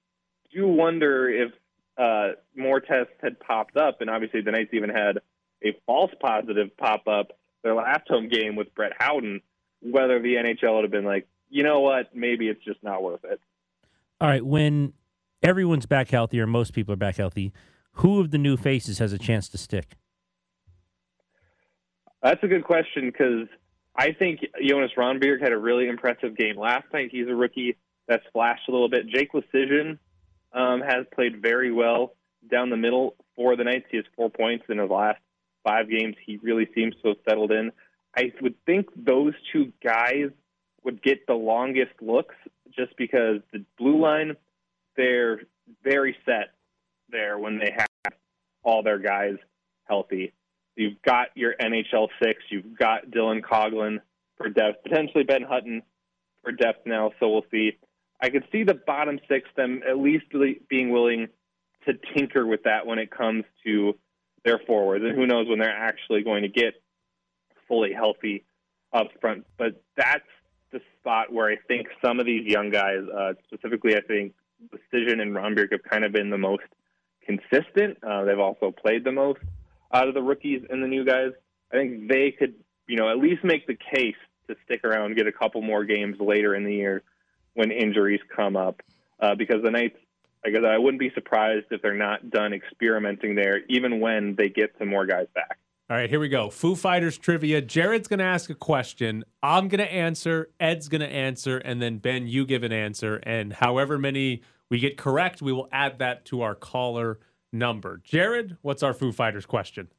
do 0.53 0.67
wonder 0.67 1.29
if 1.29 1.51
uh, 1.97 2.29
more 2.55 2.79
tests 2.79 3.13
had 3.21 3.39
popped 3.39 3.77
up, 3.77 4.01
and 4.01 4.09
obviously 4.09 4.41
the 4.41 4.51
Knights 4.51 4.73
even 4.73 4.89
had 4.89 5.19
a 5.63 5.77
false 5.85 6.11
positive 6.19 6.75
pop 6.77 7.07
up 7.07 7.31
their 7.63 7.75
last 7.75 8.07
home 8.07 8.29
game 8.29 8.55
with 8.55 8.73
Brett 8.75 8.93
Howden. 8.97 9.41
Whether 9.81 10.21
the 10.21 10.35
NHL 10.35 10.75
would 10.75 10.83
have 10.83 10.91
been 10.91 11.05
like, 11.05 11.27
you 11.49 11.63
know 11.63 11.81
what, 11.81 12.15
maybe 12.15 12.47
it's 12.47 12.63
just 12.63 12.81
not 12.83 13.03
worth 13.03 13.23
it. 13.25 13.39
All 14.21 14.27
right, 14.27 14.45
when 14.45 14.93
everyone's 15.41 15.85
back 15.85 16.09
healthy, 16.09 16.39
or 16.39 16.47
most 16.47 16.73
people 16.73 16.93
are 16.93 16.97
back 16.97 17.17
healthy, 17.17 17.51
who 17.97 18.19
of 18.19 18.31
the 18.31 18.37
new 18.37 18.57
faces 18.57 18.99
has 18.99 19.13
a 19.13 19.17
chance 19.17 19.49
to 19.49 19.57
stick? 19.57 19.95
That's 22.21 22.41
a 22.41 22.47
good 22.47 22.63
question 22.63 23.07
because 23.07 23.47
I 23.95 24.13
think 24.13 24.39
Jonas 24.65 24.91
Rondbjerg 24.97 25.41
had 25.41 25.51
a 25.51 25.57
really 25.57 25.87
impressive 25.87 26.37
game 26.37 26.57
last 26.57 26.85
night. 26.93 27.09
He's 27.11 27.27
a 27.27 27.35
rookie 27.35 27.77
that 28.07 28.21
splashed 28.27 28.67
a 28.67 28.71
little 28.71 28.89
bit. 28.89 29.07
Jake 29.07 29.33
Leschyshyn 29.33 29.99
um, 30.53 30.81
has 30.81 31.05
played 31.13 31.41
very 31.41 31.71
well 31.71 32.13
down 32.49 32.69
the 32.69 32.77
middle 32.77 33.15
for 33.35 33.55
the 33.55 33.63
Knights. 33.63 33.85
He 33.89 33.97
has 33.97 34.05
four 34.15 34.29
points 34.29 34.65
in 34.69 34.77
his 34.77 34.89
last 34.89 35.19
five 35.63 35.89
games. 35.89 36.15
He 36.25 36.37
really 36.37 36.67
seems 36.75 36.95
to 37.01 37.09
have 37.09 37.17
settled 37.27 37.51
in. 37.51 37.71
I 38.15 38.31
would 38.41 38.55
think 38.65 38.87
those 38.95 39.33
two 39.51 39.71
guys 39.83 40.29
would 40.83 41.01
get 41.01 41.25
the 41.25 41.33
longest 41.33 41.93
looks 42.01 42.35
just 42.75 42.95
because 42.97 43.39
the 43.51 43.63
blue 43.77 44.01
line, 44.01 44.35
they're 44.95 45.41
very 45.83 46.15
set 46.25 46.53
there 47.09 47.37
when 47.37 47.57
they 47.57 47.71
have 47.75 48.13
all 48.63 48.83
their 48.83 48.99
guys 48.99 49.35
healthy. 49.85 50.33
You've 50.75 51.01
got 51.03 51.27
your 51.35 51.53
NHL 51.59 52.09
six, 52.21 52.41
you've 52.49 52.77
got 52.77 53.07
Dylan 53.07 53.41
Coghlan 53.41 53.99
for 54.37 54.49
depth, 54.49 54.83
potentially 54.83 55.23
Ben 55.23 55.43
Hutton 55.43 55.83
for 56.43 56.51
depth 56.51 56.85
now, 56.85 57.11
so 57.19 57.29
we'll 57.29 57.45
see. 57.51 57.77
I 58.23 58.29
could 58.29 58.45
see 58.53 58.63
the 58.63 58.73
bottom 58.73 59.19
six 59.27 59.49
them 59.57 59.81
at 59.87 59.97
least 59.97 60.27
being 60.69 60.91
willing 60.91 61.27
to 61.85 61.93
tinker 62.15 62.47
with 62.47 62.63
that 62.63 62.87
when 62.87 62.97
it 62.97 63.11
comes 63.11 63.43
to 63.65 63.97
their 64.45 64.59
forwards, 64.65 65.03
and 65.03 65.13
who 65.13 65.27
knows 65.27 65.49
when 65.49 65.59
they're 65.59 65.69
actually 65.69 66.23
going 66.23 66.43
to 66.43 66.47
get 66.47 66.81
fully 67.67 67.91
healthy 67.91 68.45
up 68.93 69.09
front. 69.19 69.45
But 69.57 69.83
that's 69.97 70.23
the 70.71 70.79
spot 70.99 71.33
where 71.33 71.51
I 71.51 71.57
think 71.67 71.87
some 72.01 72.21
of 72.21 72.25
these 72.25 72.49
young 72.49 72.69
guys, 72.69 73.01
uh, 73.13 73.33
specifically, 73.45 73.97
I 73.97 74.01
think 74.01 74.33
Leschyshyn 74.73 75.21
and 75.21 75.35
Rondbjerg 75.35 75.73
have 75.73 75.83
kind 75.83 76.05
of 76.05 76.13
been 76.13 76.29
the 76.29 76.37
most 76.37 76.63
consistent. 77.25 78.01
Uh, 78.01 78.23
they've 78.23 78.39
also 78.39 78.71
played 78.71 79.03
the 79.03 79.11
most 79.11 79.41
out 79.93 80.07
of 80.07 80.13
the 80.13 80.21
rookies 80.21 80.63
and 80.69 80.81
the 80.81 80.87
new 80.87 81.03
guys. 81.03 81.31
I 81.73 81.75
think 81.75 82.07
they 82.07 82.31
could, 82.31 82.53
you 82.87 82.95
know, 82.95 83.09
at 83.09 83.17
least 83.17 83.43
make 83.43 83.67
the 83.67 83.77
case 83.93 84.15
to 84.47 84.55
stick 84.63 84.85
around 84.85 85.17
get 85.17 85.27
a 85.27 85.33
couple 85.33 85.61
more 85.61 85.83
games 85.83 86.15
later 86.21 86.55
in 86.55 86.63
the 86.63 86.73
year 86.73 87.03
when 87.53 87.71
injuries 87.71 88.21
come 88.35 88.55
up. 88.55 88.81
Uh, 89.19 89.35
because 89.35 89.63
the 89.63 89.71
Knights, 89.71 89.97
I 90.45 90.49
guess 90.49 90.63
I 90.67 90.77
wouldn't 90.77 90.99
be 90.99 91.11
surprised 91.13 91.67
if 91.71 91.81
they're 91.81 91.93
not 91.93 92.29
done 92.29 92.53
experimenting 92.53 93.35
there, 93.35 93.61
even 93.69 93.99
when 93.99 94.35
they 94.35 94.49
get 94.49 94.73
some 94.77 94.89
more 94.89 95.05
guys 95.05 95.27
back. 95.33 95.57
All 95.89 95.97
right, 95.97 96.09
here 96.09 96.19
we 96.19 96.29
go. 96.29 96.49
Foo 96.49 96.75
Fighters 96.75 97.17
trivia. 97.17 97.61
Jared's 97.61 98.07
going 98.07 98.19
to 98.19 98.25
ask 98.25 98.49
a 98.49 98.55
question. 98.55 99.23
I'm 99.41 99.67
going 99.67 99.79
to 99.79 99.91
answer. 99.91 100.49
Ed's 100.59 100.87
going 100.89 101.01
to 101.01 101.07
answer. 101.07 101.57
And 101.57 101.81
then, 101.81 101.97
Ben, 101.97 102.27
you 102.27 102.45
give 102.45 102.63
an 102.63 102.71
answer. 102.71 103.17
And 103.23 103.53
however 103.53 103.97
many 103.97 104.41
we 104.69 104.79
get 104.79 104.97
correct, 104.97 105.41
we 105.41 105.53
will 105.53 105.67
add 105.71 105.99
that 105.99 106.25
to 106.25 106.41
our 106.41 106.55
caller 106.55 107.19
number. 107.51 108.01
Jared, 108.03 108.57
what's 108.61 108.81
our 108.81 108.93
Foo 108.93 109.11
Fighters 109.11 109.45
question? 109.45 109.89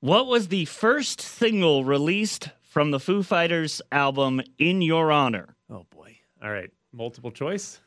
What 0.00 0.26
was 0.26 0.48
the 0.48 0.66
first 0.66 1.20
single 1.20 1.84
released 1.84 2.50
from 2.62 2.90
the 2.90 3.00
Foo 3.00 3.22
Fighters 3.22 3.82
album 3.90 4.40
In 4.58 4.82
Your 4.82 5.10
Honor? 5.10 5.56
Oh, 5.68 5.84
boy. 5.90 6.18
All 6.42 6.50
right, 6.50 6.70
multiple 6.92 7.30
choice. 7.30 7.80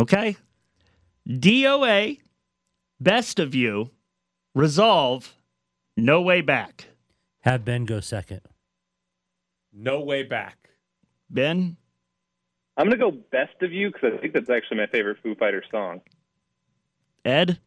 Okay. 0.00 0.36
DOA, 1.28 2.20
Best 3.00 3.38
of 3.38 3.54
You, 3.54 3.90
Resolve, 4.54 5.34
No 5.96 6.20
Way 6.22 6.40
Back. 6.40 6.86
Have 7.40 7.64
Ben 7.64 7.84
go 7.84 8.00
second. 8.00 8.40
No 9.72 10.00
way 10.00 10.22
back. 10.22 10.68
Ben? 11.30 11.76
I'm 12.76 12.86
going 12.86 12.98
to 12.98 13.10
go 13.10 13.10
Best 13.10 13.60
of 13.62 13.72
You 13.72 13.90
because 13.90 14.12
I 14.16 14.20
think 14.20 14.34
that's 14.34 14.50
actually 14.50 14.78
my 14.78 14.86
favorite 14.86 15.18
Foo 15.22 15.34
Fighter 15.34 15.64
song. 15.70 16.00
Ed? 17.24 17.58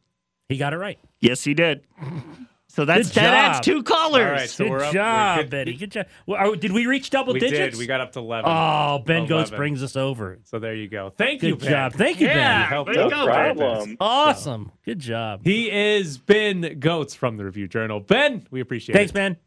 He 0.47 0.57
got 0.57 0.73
it 0.73 0.77
right. 0.77 0.99
Yes, 1.19 1.43
he 1.43 1.53
did. 1.53 1.83
So 2.75 2.83
that's 2.83 3.07
Good 3.07 3.15
that 3.23 3.33
adds 3.55 3.65
two 3.65 3.83
callers. 3.83 4.25
All 4.25 4.31
right, 4.31 4.49
so 4.49 4.65
Good 4.65 4.69
we're 4.71 4.77
up. 4.79 4.85
we're 4.87 4.91
job, 4.93 5.37
good. 5.39 5.49
Betty. 5.49 5.73
Good 5.75 5.91
job. 5.91 6.07
Well, 6.25 6.37
are- 6.51 6.55
did 6.57 6.73
we 6.73 6.85
reach 6.87 7.09
double 7.09 7.31
We 7.31 7.39
digits? 7.39 7.77
did. 7.77 7.79
We 7.79 7.85
got 7.87 8.01
up 8.01 8.11
to 8.11 8.19
11. 8.19 8.51
Oh, 8.53 8.99
Ben 9.05 9.21
Goes 9.27 9.47
11. 9.47 9.57
brings 9.57 9.81
us 9.81 9.95
over. 9.95 10.39
So 10.43 10.59
there 10.59 10.75
you 10.75 10.89
go. 10.89 11.09
Thank 11.09 11.41
you, 11.41 11.51
Good 11.51 11.61
Ben. 11.61 11.69
job. 11.69 11.93
Thank 11.93 12.19
you, 12.19 12.27
Yeah, 12.27 12.59
Ben. 12.63 12.67
helped 12.67 12.89
way 12.89 12.95
to 12.97 13.09
go, 13.09 13.23
quite 13.27 13.33
Ben. 13.33 13.55
bit. 13.55 13.57
problem. 13.65 13.97
Awesome. 14.01 14.71
Good 14.83 14.99
job. 14.99 15.41
He 15.45 15.71
is 15.71 16.17
Ben 16.17 16.63
Gotz 16.81 17.15
from 17.15 17.37
the 17.37 17.45
Review 17.45 17.69
Journal. 17.69 18.01
Ben, 18.01 18.45
we 18.51 18.59
appreciate 18.59 18.93
Thanks, 18.93 19.11
it. 19.11 19.15
man. 19.15 19.37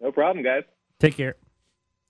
No 0.00 0.12
problem, 0.12 0.44
guys. 0.44 0.62
Take 1.00 1.16
care. 1.16 1.34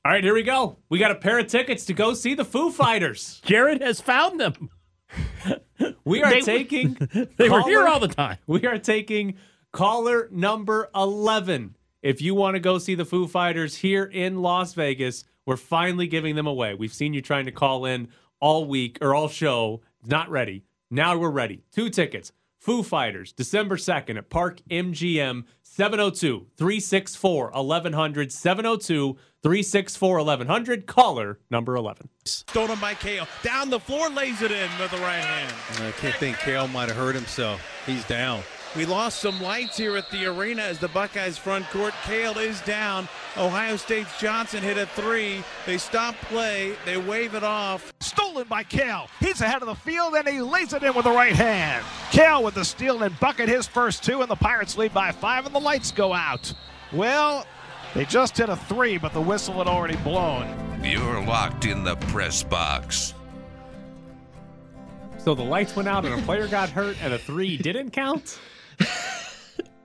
All 0.05 0.12
right, 0.12 0.22
here 0.22 0.34
we 0.34 0.42
go. 0.42 0.76
We 0.90 0.99
got 0.99 1.11
a 1.11 1.14
pair 1.14 1.38
of 1.38 1.47
tickets 1.47 1.86
to 1.86 1.95
go 1.95 2.12
see 2.12 2.34
the 2.34 2.45
Foo 2.45 2.70
Fighters. 2.70 3.40
Jared 3.47 3.80
has 3.80 4.03
found 4.03 4.38
them. 4.38 4.68
We 6.05 6.22
are 6.22 6.30
They- 6.30 6.40
taking 6.42 6.95
They 7.38 7.49
were 7.49 7.62
here 7.62 7.86
all 7.88 7.99
the 7.99 8.09
time. 8.09 8.36
We 8.47 8.66
are 8.66 8.78
taking 8.78 9.34
caller 9.75 10.29
number 10.31 10.89
11. 10.95 11.77
If 12.01 12.22
you 12.22 12.35
want 12.35 12.55
to 12.55 12.61
go 12.61 12.79
see 12.79 12.95
the 12.95 13.05
Foo 13.05 13.27
Fighters 13.27 13.79
here 13.79 14.05
in 14.05 14.41
Las 14.41 14.72
Vegas, 14.72 15.25
we're 15.47 15.57
finally 15.57 16.07
giving 16.07 16.37
them 16.37 16.47
away. 16.47 16.75
We've 16.75 16.95
seen 16.95 17.12
you 17.12 17.20
trying 17.20 17.47
to 17.47 17.53
call 17.53 17.85
in 17.85 18.09
all 18.39 18.66
week 18.66 18.99
or 19.03 19.14
all 19.14 19.29
show, 19.29 19.83
not 20.07 20.31
ready. 20.31 20.62
Now 20.93 21.18
we're 21.18 21.29
ready. 21.29 21.64
Two 21.72 21.91
tickets. 21.91 22.31
Foo 22.57 22.85
Fighters, 22.85 23.33
December 23.33 23.77
2nd 23.77 24.16
at 24.16 24.31
Park 24.31 24.61
MGM, 24.70 25.45
702 25.62 26.47
364 26.57 27.51
1100. 27.51 28.33
702 28.33 29.16
364 29.43 30.16
1100. 30.18 30.87
Caller 30.87 31.41
number 31.51 31.75
11. 31.75 32.09
Stolen 32.25 32.79
by 32.79 32.95
Cale. 32.95 33.27
Down 33.43 33.70
the 33.70 33.81
floor, 33.81 34.09
lays 34.09 34.41
it 34.41 34.53
in 34.53 34.70
with 34.79 34.93
the 34.93 34.99
right 34.99 35.16
hand. 35.16 35.53
I 35.83 35.91
can't 36.01 36.14
think 36.14 36.39
Cale 36.39 36.68
might 36.68 36.89
have 36.89 36.97
hurt 36.97 37.16
himself. 37.16 37.61
He's 37.87 38.05
down. 38.05 38.41
We 38.77 38.87
lost 38.87 39.20
some 39.20 39.41
lights 39.41 39.77
here 39.77 39.97
at 39.97 40.11
the 40.11 40.27
arena 40.27 40.62
as 40.62 40.81
the 40.81 40.89
Buckeyes 40.89 41.39
front 41.39 41.64
court. 41.70 41.95
Cale 42.03 42.39
is 42.39 42.61
down. 42.62 43.09
Ohio 43.37 43.77
State's 43.77 44.18
Johnson 44.18 44.64
hit 44.64 44.77
a 44.77 44.87
three. 44.87 45.45
They 45.64 45.79
stop 45.79 46.16
play. 46.22 46.75
They 46.85 46.97
wave 46.97 47.37
it 47.37 47.45
off. 47.45 47.93
Stolen 48.01 48.49
by 48.49 48.64
Cale. 48.64 49.09
He's 49.20 49.41
ahead 49.41 49.62
of 49.62 49.68
the 49.68 49.77
field 49.77 50.14
and 50.14 50.27
he 50.27 50.41
lays 50.41 50.72
it 50.72 50.83
in 50.83 50.93
with 50.93 51.05
the 51.05 51.12
right 51.12 51.37
hand. 51.37 51.85
Cale 52.11 52.43
with 52.43 52.55
the 52.55 52.64
steal 52.64 53.01
and 53.05 53.18
bucket 53.20 53.49
his 53.49 53.68
first 53.68 54.03
two, 54.03 54.22
and 54.22 54.31
the 54.31 54.35
Pirates 54.37 54.77
lead 54.77 54.93
by 54.93 55.12
five, 55.12 55.47
and 55.47 55.55
the 55.55 55.61
lights 55.61 55.93
go 55.93 56.12
out. 56.12 56.53
Well, 56.93 57.47
they 57.95 58.05
just 58.05 58.37
hit 58.37 58.49
a 58.49 58.57
three, 58.57 58.99
but 58.99 59.12
the 59.12 59.20
whistle 59.20 59.55
had 59.55 59.68
already 59.68 59.97
blown. 59.99 60.83
You're 60.83 61.25
locked 61.25 61.64
in 61.64 61.85
the 61.85 61.95
press 61.95 62.43
box. 62.43 63.14
So 65.18 65.37
the 65.37 65.45
lights 65.45 65.77
went 65.77 65.89
out 65.89 66.05
and 66.05 66.20
a 66.20 66.22
player 66.25 66.49
got 66.49 66.70
hurt 66.70 66.97
and 67.03 67.14
a 67.14 67.18
three 67.18 67.57
didn't 67.57 67.93
count? 67.93 68.41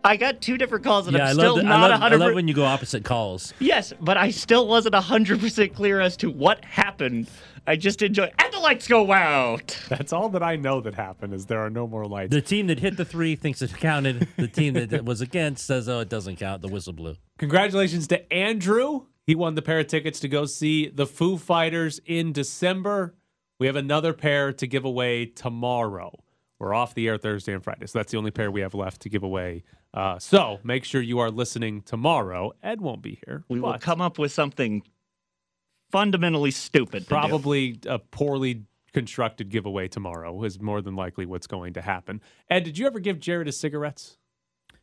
I 0.03 0.15
got 0.15 0.41
two 0.41 0.57
different 0.57 0.83
calls 0.85 1.07
and 1.07 1.17
Yeah, 1.17 1.27
I 1.27 1.29
I'm 1.31 1.37
love, 1.37 1.43
still 1.43 1.55
the- 1.57 1.61
I, 1.61 1.63
not 1.65 1.81
love, 1.81 1.91
I 1.91 1.93
100 1.95 2.17
love 2.19 2.33
when 2.35 2.47
you 2.47 2.53
go 2.53 2.63
opposite 2.65 3.03
calls. 3.03 3.53
Yes, 3.59 3.93
but 3.99 4.17
I 4.17 4.31
still 4.31 4.67
wasn't 4.67 4.95
100% 4.95 5.73
clear 5.73 5.99
as 5.99 6.15
to 6.17 6.29
what 6.29 6.63
happened. 6.63 7.27
I 7.67 7.75
just 7.75 8.01
enjoy 8.01 8.31
And 8.39 8.53
the 8.53 8.59
lights 8.59 8.87
go 8.87 9.11
out. 9.11 9.77
That's 9.89 10.13
all 10.13 10.29
that 10.29 10.41
I 10.41 10.55
know 10.55 10.79
that 10.81 10.95
happened 10.95 11.33
is 11.33 11.45
there 11.45 11.59
are 11.59 11.69
no 11.69 11.85
more 11.85 12.05
lights. 12.05 12.31
The 12.31 12.41
team 12.41 12.67
that 12.67 12.79
hit 12.79 12.97
the 12.97 13.05
three 13.05 13.35
thinks 13.35 13.61
it 13.61 13.75
counted. 13.77 14.27
The 14.37 14.47
team 14.47 14.73
that 14.73 15.03
was 15.05 15.21
against 15.21 15.65
says, 15.67 15.87
oh, 15.89 15.99
it 15.99 16.09
doesn't 16.09 16.37
count. 16.37 16.61
The 16.61 16.69
whistle 16.69 16.93
blew. 16.93 17.15
Congratulations 17.37 18.07
to 18.07 18.33
Andrew. 18.33 19.05
He 19.27 19.35
won 19.35 19.53
the 19.55 19.61
pair 19.61 19.79
of 19.79 19.87
tickets 19.87 20.19
to 20.21 20.27
go 20.27 20.45
see 20.45 20.87
the 20.89 21.05
Foo 21.05 21.37
Fighters 21.37 21.99
in 22.05 22.31
December. 22.31 23.15
We 23.59 23.67
have 23.67 23.75
another 23.75 24.13
pair 24.13 24.51
to 24.53 24.65
give 24.65 24.85
away 24.85 25.25
tomorrow. 25.27 26.23
We're 26.57 26.73
off 26.73 26.95
the 26.95 27.07
air 27.07 27.17
Thursday 27.17 27.53
and 27.53 27.63
Friday, 27.63 27.85
so 27.85 27.99
that's 27.99 28.11
the 28.11 28.17
only 28.17 28.31
pair 28.31 28.49
we 28.49 28.61
have 28.61 28.73
left 28.73 29.01
to 29.03 29.09
give 29.09 29.21
away. 29.23 29.63
Uh, 29.93 30.19
so 30.19 30.59
make 30.63 30.83
sure 30.83 31.01
you 31.01 31.19
are 31.19 31.31
listening 31.31 31.81
tomorrow. 31.81 32.51
Ed 32.61 32.81
won't 32.81 33.01
be 33.01 33.19
here. 33.25 33.43
We 33.49 33.59
will 33.59 33.71
but 33.71 33.81
come 33.81 34.01
up 34.01 34.19
with 34.19 34.31
something 34.31 34.83
fundamentally 35.91 36.51
stupid. 36.51 37.03
to 37.03 37.09
do. 37.09 37.15
probably 37.15 37.79
a 37.87 37.99
poorly 37.99 38.63
constructed 38.93 39.49
giveaway 39.49 39.87
tomorrow 39.87 40.43
is 40.43 40.59
more 40.59 40.81
than 40.81 40.95
likely 40.95 41.25
what's 41.25 41.47
going 41.47 41.73
to 41.73 41.81
happen. 41.81 42.21
Ed, 42.49 42.63
did 42.63 42.77
you 42.77 42.85
ever 42.85 42.99
give 42.99 43.19
Jared 43.19 43.47
his 43.47 43.59
cigarettes? 43.59 44.17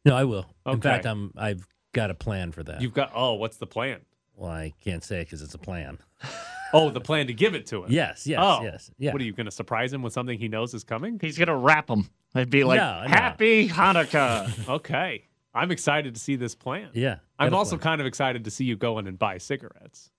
No, 0.05 0.17
I 0.17 0.25
will. 0.25 0.47
In 0.67 0.81
fact, 0.81 1.07
I'm, 1.07 1.33
I've 1.37 1.67
got 1.93 2.11
a 2.11 2.15
plan 2.15 2.53
for 2.53 2.63
that. 2.65 2.81
You've 2.81 2.95
got. 2.95 3.11
Oh, 3.15 3.35
what's 3.35 3.57
the 3.57 3.67
plan? 3.67 4.01
well, 4.37 4.51
I 4.51 4.75
can't 4.85 5.03
say 5.03 5.21
because 5.21 5.43
it's 5.43 5.55
a 5.55 5.59
plan. 5.59 5.99
Oh, 6.73 6.91
the 6.91 7.01
plan 7.01 7.27
to 7.29 7.33
give 7.33 7.55
it 7.55 7.67
to 7.67 7.85
him. 7.85 7.91
Yes, 7.91 8.27
yes, 8.27 8.41
Oh, 8.43 8.63
yes. 8.63 8.91
Yeah. 8.99 9.13
What 9.13 9.23
are 9.23 9.25
you 9.25 9.33
going 9.33 9.47
to 9.47 9.51
surprise 9.53 9.93
him 9.93 10.03
with 10.03 10.13
something 10.13 10.39
he 10.39 10.49
knows 10.49 10.75
is 10.75 10.85
coming? 10.85 11.19
He's 11.21 11.39
going 11.39 11.49
to 11.49 11.57
wrap 11.57 11.89
him. 11.89 12.09
I'd 12.35 12.51
be 12.51 12.65
like, 12.65 12.79
No, 12.79 13.03
no. 13.03 13.09
Happy 13.09 13.69
Hanukkah. 13.69 14.69
Okay. 14.77 15.25
I'm 15.55 15.71
excited 15.71 16.15
to 16.15 16.21
see 16.21 16.37
this 16.37 16.55
plan. 16.55 16.91
Yeah. 16.93 17.17
I'm 17.39 17.55
also 17.55 17.77
plan. 17.77 17.93
kind 17.93 18.01
of 18.03 18.07
excited 18.07 18.45
to 18.45 18.51
see 18.51 18.65
you 18.65 18.77
go 18.77 18.99
in 18.99 19.07
and 19.07 19.19
buy 19.19 19.39
cigarettes. 19.39 20.11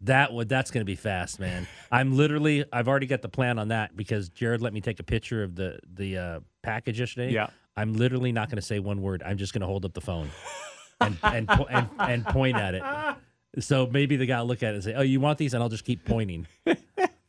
That 0.00 0.32
would 0.32 0.48
that's 0.48 0.70
going 0.70 0.80
to 0.80 0.84
be 0.84 0.96
fast, 0.96 1.38
man. 1.38 1.66
I'm 1.92 2.16
literally 2.16 2.64
I've 2.72 2.88
already 2.88 3.06
got 3.06 3.22
the 3.22 3.28
plan 3.28 3.58
on 3.58 3.68
that 3.68 3.96
because 3.96 4.28
Jared 4.30 4.60
let 4.62 4.72
me 4.72 4.80
take 4.80 4.98
a 5.00 5.04
picture 5.04 5.42
of 5.44 5.54
the 5.54 5.78
the 5.92 6.18
uh, 6.18 6.40
package 6.62 6.98
yesterday. 7.00 7.32
Yeah. 7.32 7.48
I'm 7.76 7.94
literally 7.94 8.32
not 8.32 8.48
going 8.48 8.56
to 8.56 8.62
say 8.62 8.78
one 8.80 9.00
word. 9.00 9.22
I'm 9.24 9.36
just 9.38 9.52
going 9.52 9.60
to 9.62 9.66
hold 9.66 9.84
up 9.84 9.94
the 9.94 10.00
phone 10.00 10.30
and 11.00 11.16
and, 11.22 11.48
po- 11.48 11.66
and 11.70 11.88
and 11.98 12.24
point 12.26 12.56
at 12.56 12.74
it. 12.74 12.82
So 13.58 13.86
maybe 13.86 14.16
the 14.16 14.26
guy 14.26 14.40
will 14.40 14.48
look 14.48 14.62
at 14.62 14.70
it 14.72 14.74
and 14.76 14.84
say, 14.84 14.94
"Oh, 14.94 15.02
you 15.02 15.20
want 15.20 15.38
these?" 15.38 15.54
And 15.54 15.62
I'll 15.62 15.68
just 15.68 15.84
keep 15.84 16.04
pointing. 16.04 16.46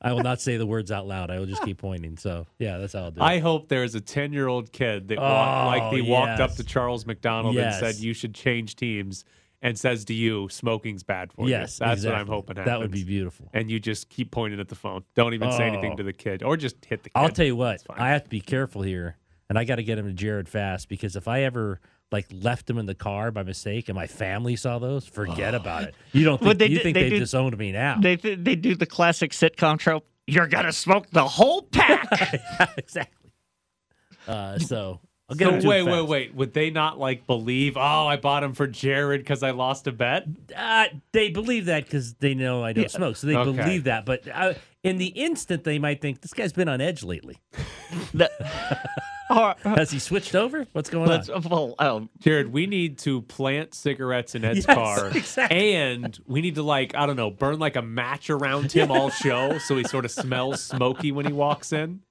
I 0.02 0.14
will 0.14 0.22
not 0.24 0.40
say 0.40 0.58
the 0.58 0.66
words 0.68 0.92
out 0.92 1.08
loud. 1.08 1.32
I 1.32 1.40
will 1.40 1.46
just 1.48 1.64
keep 1.64 1.78
pointing. 1.80 2.18
So 2.18 2.46
yeah, 2.60 2.78
that's 2.78 2.94
how 2.94 3.06
I'll 3.06 3.12
do 3.12 3.22
it. 3.22 3.24
I 3.24 3.40
hope 3.40 3.70
there's 3.70 3.96
a 3.96 4.02
10 4.02 4.34
year 4.34 4.48
old 4.48 4.72
kid 4.72 5.08
that, 5.08 5.18
Oh, 5.18 5.22
wa- 5.22 5.66
like, 5.66 5.94
he 5.94 6.02
walked 6.02 6.40
up 6.40 6.54
to 6.56 6.64
Charles 6.64 7.06
McDonald 7.08 7.56
Yes. 7.56 7.82
and 7.82 7.96
said, 7.96 8.04
You 8.04 8.14
should 8.14 8.36
change 8.36 8.76
teams, 8.76 9.26
and 9.64 9.80
says 9.80 10.06
to 10.06 10.14
you, 10.14 10.48
Smoking's 10.50 11.02
bad 11.02 11.34
for 11.34 11.48
yes, 11.50 11.80
you. 11.80 11.88
That's 11.88 12.06
what 12.06 12.14
I'm 12.14 12.28
hoping 12.28 12.56
happens. 12.58 12.72
That 12.72 12.80
would 12.82 12.92
be 12.92 13.04
beautiful. 13.04 13.50
And 13.54 13.72
you 13.72 13.80
just 13.80 14.10
keep 14.10 14.30
pointing 14.30 14.60
at 14.60 14.68
the 14.68 14.76
phone. 14.76 15.04
Don't 15.16 15.34
even 15.34 15.52
say 15.54 15.64
anything 15.68 15.94
Oh. 15.94 15.98
to 15.98 16.04
the 16.04 16.14
kid, 16.14 16.44
or 16.44 16.56
just 16.56 16.86
hit 16.86 17.02
the 17.02 17.10
kid. 17.10 17.18
I'll 17.20 17.30
tell 17.30 17.46
you 17.48 17.56
what, 17.56 17.82
I 17.90 18.10
have 18.10 18.26
to 18.26 18.30
be 18.30 18.42
careful 18.42 18.84
here, 18.84 19.18
and 19.50 19.58
I 19.58 19.64
got 19.64 19.78
to 19.78 19.84
get 19.84 19.98
him 19.98 20.06
to 20.06 20.14
Jared 20.14 20.48
fast 20.48 20.88
because 20.88 21.16
if 21.16 21.28
I 21.28 21.42
ever 21.44 21.80
like 22.12 22.28
left 22.32 22.68
them 22.68 22.78
in 22.78 22.86
the 22.86 22.96
car 22.96 23.32
by 23.32 23.44
mistake 23.44 23.90
and 23.90 23.96
my 23.96 24.08
family 24.08 24.56
saw 24.56 24.80
those, 24.80 25.06
forget 25.08 25.54
about 25.56 25.84
it. 25.84 25.96
You 26.14 26.24
don't 26.26 26.38
think 26.38 26.50
But 26.50 26.60
they 26.60 26.68
you 26.68 26.78
do- 26.78 26.84
think 26.84 26.94
they 26.96 27.04
they 27.04 27.10
do- 27.10 27.20
disowned 27.20 27.58
me 27.58 27.72
now? 27.72 27.98
they, 28.00 28.16
they 28.16 28.56
do 28.56 28.76
the 28.76 28.86
classic 28.86 29.32
sitcom 29.32 29.78
trope. 29.80 30.06
You're 30.28 30.48
going 30.48 30.66
to 30.66 30.74
smoke 30.74 31.10
the 31.12 31.24
whole 31.28 31.64
pack. 31.64 32.08
Yeah, 32.60 32.68
exactly. 32.78 33.32
Uh, 34.28 34.58
so 34.60 35.00
I'll 35.30 35.36
get 35.36 35.62
So 35.62 35.68
wait, 35.70 35.84
wait, 35.84 36.02
wait. 36.08 36.36
Would 36.36 36.54
they 36.54 36.70
not 36.72 36.98
like 37.00 37.28
believe? 37.28 37.78
Oh, 37.78 38.08
I 38.08 38.16
bought 38.18 38.44
him 38.44 38.54
for 38.54 38.66
Jared 38.68 39.22
because 39.22 39.44
I 39.44 39.52
lost 39.52 39.86
a 39.88 39.92
bet. 39.92 40.26
Uh, 40.56 40.86
they 41.12 41.30
believe 41.30 41.66
that 41.66 41.84
because 41.86 42.14
they 42.16 42.34
know 42.34 42.64
I 42.64 42.74
don't 42.74 42.90
smoke, 42.90 43.18
so 43.18 43.28
they 43.28 43.36
Okay. 43.36 43.56
believe 43.64 43.84
that. 43.86 44.06
But 44.06 44.28
uh, 44.34 44.54
in 44.84 44.98
the 44.98 45.08
instant, 45.08 45.64
they 45.64 45.78
might 45.80 46.02
think 46.02 46.22
this 46.22 46.34
guy's 46.34 46.54
been 46.54 46.70
on 46.70 46.82
edge 46.82 47.04
lately. 47.04 47.38
The- 49.30 49.56
Has 49.64 49.92
he 49.92 50.00
switched 50.00 50.36
over? 50.36 50.66
What's 50.74 50.90
going 50.90 51.10
let's- 51.10 51.30
on? 51.30 51.42
well, 51.44 51.76
um, 51.80 52.10
Jared, 52.20 52.52
we 52.52 52.68
need 52.68 52.98
to 53.00 53.22
plant 53.24 53.74
cigarettes 53.74 54.36
in 54.36 54.46
Ed's 54.46 54.66
Yes, 54.68 54.76
car, 54.76 55.08
exactly. 55.10 55.76
and 55.76 56.18
we 56.28 56.42
need 56.42 56.56
to 56.56 56.64
like 56.64 56.96
I 56.96 57.06
don't 57.06 57.16
know, 57.16 57.32
burn 57.32 57.60
like 57.60 57.76
a 57.76 57.82
match 57.82 58.30
around 58.30 58.72
him 58.72 58.92
all 58.92 59.10
show, 59.12 59.58
so 59.58 59.76
he 59.78 59.84
sort 59.84 60.06
of 60.06 60.12
smells 60.12 60.64
smoky 60.64 61.12
when 61.12 61.26
he 61.26 61.34
walks 61.34 61.74
in. 61.74 62.02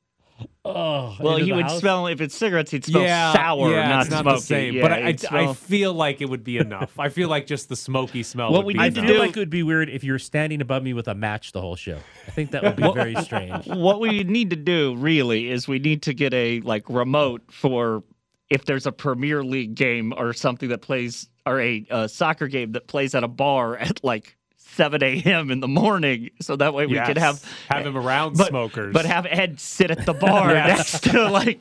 Oh, 0.67 1.15
well, 1.21 1.35
into 1.35 1.45
he 1.45 1.53
would 1.53 1.65
house? 1.65 1.79
smell, 1.79 2.07
if 2.07 2.23
it's 2.23 2.35
cigarettes, 2.35 2.71
he'd 2.71 2.87
smell 2.87 3.03
yeah, 3.03 3.35
sour, 3.35 3.71
yeah, 3.71 3.89
not 3.89 4.01
it's 4.03 4.11
not 4.11 4.23
smoky. 4.23 4.37
the 4.37 4.41
same. 4.43 4.75
Yeah, 4.75 4.83
but 4.83 4.93
I, 4.93 5.07
I, 5.09 5.17
smell- 5.17 5.51
I 5.51 5.53
feel 5.53 5.93
like 5.93 6.23
it 6.23 6.25
would 6.25 6.43
be 6.43 6.57
enough. 6.57 6.99
I 6.99 7.11
feel 7.11 7.29
like 7.29 7.47
just 7.47 7.69
the 7.69 7.77
smoky 7.77 8.23
smell. 8.23 8.51
What 8.51 8.65
would 8.65 8.69
we 8.69 8.73
be 8.75 8.81
I 8.81 8.89
need 8.89 8.95
to 8.95 9.01
enough. 9.01 9.09
feel 9.11 9.17
do- 9.21 9.27
like 9.27 9.37
it 9.37 9.41
would 9.41 9.51
be 9.51 9.63
weird 9.63 9.91
if 9.91 10.03
you 10.03 10.13
were 10.13 10.19
standing 10.19 10.63
above 10.63 10.83
me 10.83 10.95
with 10.95 11.07
a 11.07 11.15
match 11.15 11.53
the 11.53 11.61
whole 11.61 11.77
show. 11.77 11.99
I 12.27 12.31
think 12.31 12.51
that 12.53 12.63
would 12.63 12.77
be 12.77 12.93
very 12.93 13.15
strange. 13.17 13.67
what 13.67 14.01
we 14.01 14.25
need 14.25 14.51
to 14.51 14.57
do 14.57 14.97
really 14.97 15.51
is 15.51 15.69
we 15.69 15.79
need 15.79 16.03
to 16.05 16.15
get 16.15 16.33
a 16.33 16.61
like 16.61 16.89
remote 16.89 17.43
for 17.51 18.03
if 18.49 18.65
there's 18.65 18.87
a 18.87 18.93
Premier 18.93 19.45
League 19.45 19.75
game 19.75 20.15
or 20.17 20.33
something 20.33 20.71
that 20.71 20.81
plays 20.81 21.29
or 21.47 21.61
a 21.61 21.87
uh, 21.91 22.07
soccer 22.07 22.49
game 22.49 22.73
that 22.73 22.87
plays 22.87 23.15
at 23.15 23.23
a 23.23 23.29
bar 23.29 23.77
at 23.77 24.03
like 24.03 24.37
7 24.75 25.03
a.m. 25.03 25.51
in 25.51 25.61
the 25.61 25.69
morning, 25.69 26.31
so 26.41 26.57
that 26.57 26.75
way 26.75 26.87
we 26.87 26.95
Yes. 26.95 27.07
could 27.07 27.19
have 27.19 27.43
have 27.69 27.87
him 27.87 27.97
around 27.97 28.37
but, 28.37 28.49
smokers. 28.49 28.93
but 28.93 29.07
have 29.07 29.27
Ed 29.29 29.61
sit 29.61 29.91
at 29.91 30.05
the 30.07 30.15
bar 30.15 30.51
Yes. 30.55 30.93
next 31.03 31.05
to 31.13 31.29
like 31.31 31.61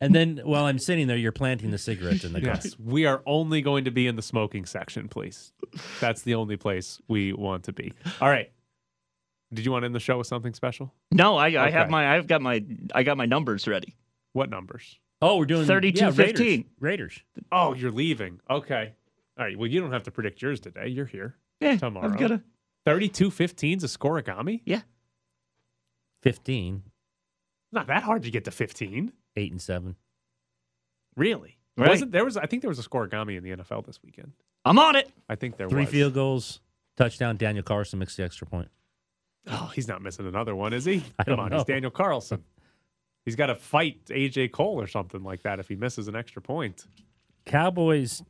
And 0.00 0.14
then 0.14 0.40
while 0.44 0.66
I'm 0.66 0.78
sitting 0.78 1.06
there, 1.06 1.16
you're 1.16 1.32
planting 1.32 1.70
the 1.70 1.78
cigarettes 1.78 2.24
in 2.24 2.32
the 2.34 2.40
car. 2.40 2.54
Yes, 2.54 2.78
we 2.78 3.06
are 3.06 3.22
only 3.26 3.62
going 3.62 3.84
to 3.86 3.90
be 3.90 4.06
in 4.06 4.16
the 4.16 4.22
smoking 4.22 4.66
section, 4.66 5.08
please. 5.08 5.52
That's 6.00 6.22
the 6.22 6.34
only 6.34 6.56
place 6.56 7.00
we 7.08 7.32
want 7.32 7.64
to 7.64 7.72
be. 7.72 7.92
All 8.20 8.28
right. 8.28 8.50
Did 9.52 9.64
you 9.64 9.72
want 9.72 9.82
to 9.82 9.86
end 9.86 9.94
the 9.94 10.00
show 10.00 10.18
with 10.18 10.26
something 10.26 10.52
special? 10.52 10.92
no, 11.12 11.36
I, 11.36 11.46
I 11.66 11.70
have 11.70 11.88
my 11.88 12.16
I've 12.16 12.26
got 12.26 12.42
my 12.42 12.64
I 12.94 13.02
got 13.04 13.16
my 13.16 13.26
numbers 13.26 13.66
ready. 13.66 13.94
What 14.32 14.50
numbers? 14.50 14.98
Oh, 15.22 15.38
we're 15.38 15.46
doing 15.46 15.66
32-15. 15.66 15.94
yeah, 15.96 16.10
Raiders. 16.24 16.64
Raiders. 16.80 17.20
Oh, 17.52 17.72
you're 17.72 17.92
leaving. 17.92 18.40
Okay. 18.50 18.92
All 19.38 19.44
right. 19.46 19.56
Well, 19.56 19.68
you 19.70 19.80
don't 19.80 19.92
have 19.92 20.02
to 20.02 20.10
predict 20.10 20.42
yours 20.42 20.60
today. 20.60 20.88
You're 20.88 21.06
here. 21.06 21.36
Yeah, 21.60 21.76
Tomorrow. 21.76 22.06
I'm 22.06 22.16
gonna 22.16 22.42
32 22.86 23.30
15's 23.30 23.84
a 23.84 23.86
scorigami? 23.86 24.60
yeah. 24.64 24.82
15, 26.22 26.82
Not 27.72 27.86
that 27.88 28.02
hard 28.02 28.22
to 28.22 28.30
get 28.30 28.44
to 28.44 28.50
15. 28.50 29.12
8 29.36 29.50
and 29.52 29.60
7. 29.60 29.96
Really? 31.16 31.58
Right. 31.76 31.88
Wasn't 31.90 32.12
there 32.12 32.24
was 32.24 32.36
I 32.36 32.46
think 32.46 32.62
there 32.62 32.68
was 32.70 32.78
a 32.78 32.82
scorigami 32.88 33.36
in 33.36 33.42
the 33.44 33.50
NFL 33.56 33.84
this 33.86 34.00
weekend. 34.02 34.32
I'm 34.64 34.78
on 34.78 34.96
it. 34.96 35.10
I 35.28 35.34
think 35.34 35.56
there 35.56 35.68
Three 35.68 35.82
was. 35.82 35.90
field 35.90 36.14
goals, 36.14 36.60
touchdown. 36.96 37.36
Daniel 37.36 37.62
Carlson 37.64 37.98
makes 37.98 38.16
the 38.16 38.22
extra 38.24 38.46
point. 38.46 38.68
Oh, 39.46 39.70
he's 39.74 39.86
not 39.88 40.00
missing 40.00 40.26
another 40.26 40.54
one, 40.56 40.72
is 40.72 40.84
he? 40.86 41.02
I 41.18 41.24
Come 41.24 41.36
don't 41.36 41.52
on, 41.52 41.58
he's. 41.58 41.64
Daniel 41.64 41.90
Carlson. 41.90 42.42
He's 43.26 43.36
got 43.36 43.46
to 43.46 43.54
fight 43.54 44.04
AJ 44.06 44.52
Cole 44.52 44.80
or 44.80 44.86
something 44.86 45.22
like 45.22 45.42
that 45.42 45.58
if 45.58 45.68
he 45.68 45.76
misses 45.76 46.08
an 46.08 46.16
extra 46.16 46.40
point. 46.40 46.84
Cowboys, 47.44 48.22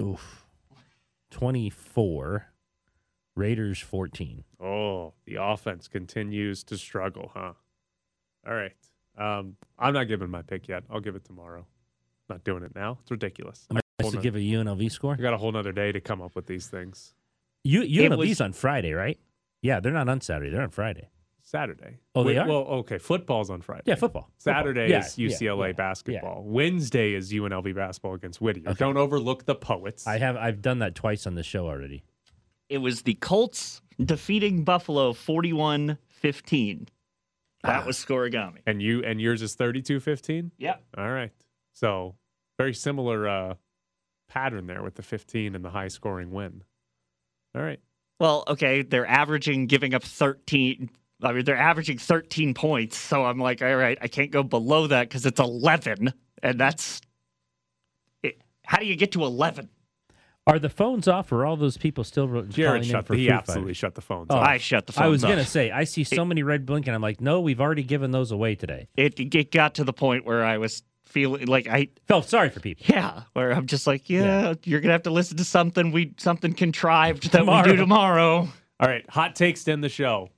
oof, 0.00 0.46
24. 1.30 2.46
Raiders, 3.36 3.78
14. 3.78 4.44
Oh, 4.60 5.14
the 5.24 5.36
offense 5.40 5.86
continues 5.86 6.64
to 6.64 6.76
struggle, 6.76 7.30
huh? 7.34 7.52
All 8.46 8.54
right. 8.54 8.72
Um, 9.16 9.56
I'm 9.78 9.94
not 9.94 10.04
giving 10.04 10.30
my 10.30 10.42
pick 10.42 10.68
yet. 10.68 10.84
I'll 10.90 11.00
give 11.00 11.14
it 11.16 11.24
tomorrow. 11.24 11.66
Not 12.28 12.44
doing 12.44 12.62
it 12.62 12.74
now. 12.74 12.98
It's 13.02 13.10
ridiculous. 13.10 13.66
Am 13.70 13.76
I 13.76 13.80
supposed 14.00 14.16
to 14.16 14.22
give 14.22 14.34
a 14.36 14.40
UNLV 14.40 14.90
score? 14.90 15.14
I 15.14 15.16
got 15.22 15.34
a 15.34 15.38
whole 15.38 15.52
nother 15.52 15.72
day 15.72 15.92
to 15.92 16.00
come 16.00 16.20
up 16.20 16.34
with 16.34 16.46
these 16.46 16.66
things. 16.66 17.14
U- 17.64 17.82
UNLV's 17.82 18.16
was- 18.28 18.40
on 18.40 18.52
Friday, 18.52 18.92
right? 18.92 19.18
Yeah, 19.62 19.80
they're 19.80 19.92
not 19.92 20.08
on 20.08 20.20
Saturday. 20.20 20.50
They're 20.50 20.62
on 20.62 20.70
Friday. 20.70 21.08
Saturday. 21.48 21.96
Oh, 22.14 22.24
they 22.24 22.32
Wait, 22.32 22.38
are? 22.38 22.46
Well, 22.46 22.58
okay. 22.58 22.98
Football's 22.98 23.48
on 23.48 23.62
Friday. 23.62 23.84
Yeah, 23.86 23.94
football. 23.94 24.30
Saturday 24.36 24.88
Football. 24.88 25.00
is 25.00 25.18
Yeah, 25.18 25.28
yeah, 25.28 25.52
UCLA 25.54 25.66
yeah, 25.68 25.72
basketball. 25.72 26.42
Wednesday 26.44 27.14
is 27.14 27.32
UNLV 27.32 27.74
basketball 27.74 28.14
against 28.14 28.42
Whittier. 28.42 28.68
Okay. 28.68 28.78
Don't 28.78 28.98
overlook 28.98 29.46
the 29.46 29.54
poets. 29.54 30.06
I 30.06 30.18
have 30.18 30.36
I've 30.36 30.60
done 30.60 30.80
that 30.80 30.94
twice 30.94 31.26
on 31.26 31.36
the 31.36 31.42
show 31.42 31.66
already. 31.66 32.04
It 32.68 32.78
was 32.78 33.02
the 33.02 33.14
Colts 33.14 33.80
defeating 33.98 34.64
Buffalo 34.64 35.14
41 35.14 35.96
15. 36.10 36.88
That 37.64 37.86
was 37.86 37.96
scorigami. 37.96 38.58
and 38.66 38.82
you 38.82 39.02
and 39.02 39.18
yours 39.18 39.40
is 39.40 39.56
32-15? 39.56 40.50
Yep. 40.58 40.82
All 40.98 41.10
right. 41.10 41.32
So 41.72 42.14
very 42.58 42.74
similar 42.74 43.26
uh, 43.26 43.54
pattern 44.28 44.66
there 44.66 44.82
with 44.82 44.96
the 44.96 45.02
15 45.02 45.54
and 45.54 45.64
the 45.64 45.70
high 45.70 45.88
scoring 45.88 46.30
win. 46.30 46.62
All 47.54 47.62
right. 47.62 47.80
Well, 48.20 48.44
okay, 48.48 48.82
they're 48.82 49.06
averaging 49.06 49.66
giving 49.66 49.94
up 49.94 50.02
13. 50.02 50.90
I 51.22 51.32
mean, 51.32 51.44
they're 51.44 51.56
averaging 51.56 51.98
13 51.98 52.54
points. 52.54 52.96
So 52.96 53.24
I'm 53.24 53.38
like, 53.38 53.60
all 53.62 53.74
right, 53.76 53.98
I 54.00 54.08
can't 54.08 54.30
go 54.30 54.42
below 54.42 54.86
that 54.86 55.08
because 55.08 55.26
it's 55.26 55.40
11. 55.40 56.12
And 56.42 56.60
that's. 56.60 57.00
It, 58.22 58.40
how 58.64 58.78
do 58.78 58.86
you 58.86 58.96
get 58.96 59.12
to 59.12 59.24
11? 59.24 59.68
Are 60.46 60.58
the 60.58 60.70
phones 60.70 61.08
off 61.08 61.30
or 61.30 61.40
are 61.42 61.46
all 61.46 61.56
those 61.56 61.76
people 61.76 62.04
still 62.04 62.26
ro- 62.26 62.42
Jared 62.42 62.68
calling 62.70 62.82
in 62.84 62.88
shut 62.88 63.06
for 63.06 63.14
he 63.14 63.26
Foo 63.28 63.34
absolutely 63.34 63.64
Fighters? 63.70 63.76
shut 63.76 63.94
the 63.96 64.00
phones 64.00 64.28
Oh. 64.30 64.36
off. 64.36 64.46
I 64.46 64.56
shut 64.58 64.86
the 64.86 64.92
phone 64.94 65.04
I 65.04 65.08
was 65.08 65.20
gonna 65.22 65.44
say 65.44 65.70
I 65.70 65.84
see 65.84 66.04
so 66.04 66.24
many 66.24 66.42
red 66.42 66.64
blinking. 66.64 66.94
I'm 66.94 67.02
like, 67.02 67.20
no, 67.20 67.40
we've 67.40 67.60
already 67.60 67.82
given 67.82 68.12
those 68.12 68.30
away 68.32 68.54
today. 68.54 68.88
It, 68.96 69.20
it 69.20 69.50
got 69.52 69.74
to 69.74 69.84
the 69.84 69.92
point 69.92 70.24
where 70.24 70.42
I 70.44 70.56
was 70.56 70.82
feeling 71.04 71.46
like 71.48 71.66
I. 71.68 71.88
Felt 72.06 72.30
sorry 72.30 72.48
for 72.48 72.60
people. 72.60 72.86
Yeah, 72.88 73.24
where 73.34 73.52
I'm 73.52 73.66
just 73.66 73.86
like, 73.86 74.08
yeah, 74.08 74.54
you're 74.64 74.80
gonna 74.80 74.92
have 74.92 75.02
to 75.02 75.10
listen 75.10 75.36
to 75.36 75.44
something 75.44 75.92
we 75.92 76.14
something 76.16 76.54
contrived 76.54 77.30
that 77.32 77.40
we 77.42 77.46
Tomorrow. 77.46 77.66
do 77.68 77.76
tomorrow. 77.76 78.48
All 78.80 78.88
right, 78.88 79.04
hot 79.10 79.36
takes 79.36 79.64
to 79.64 79.72
end 79.72 79.84
the 79.84 79.88
show. 79.90 80.30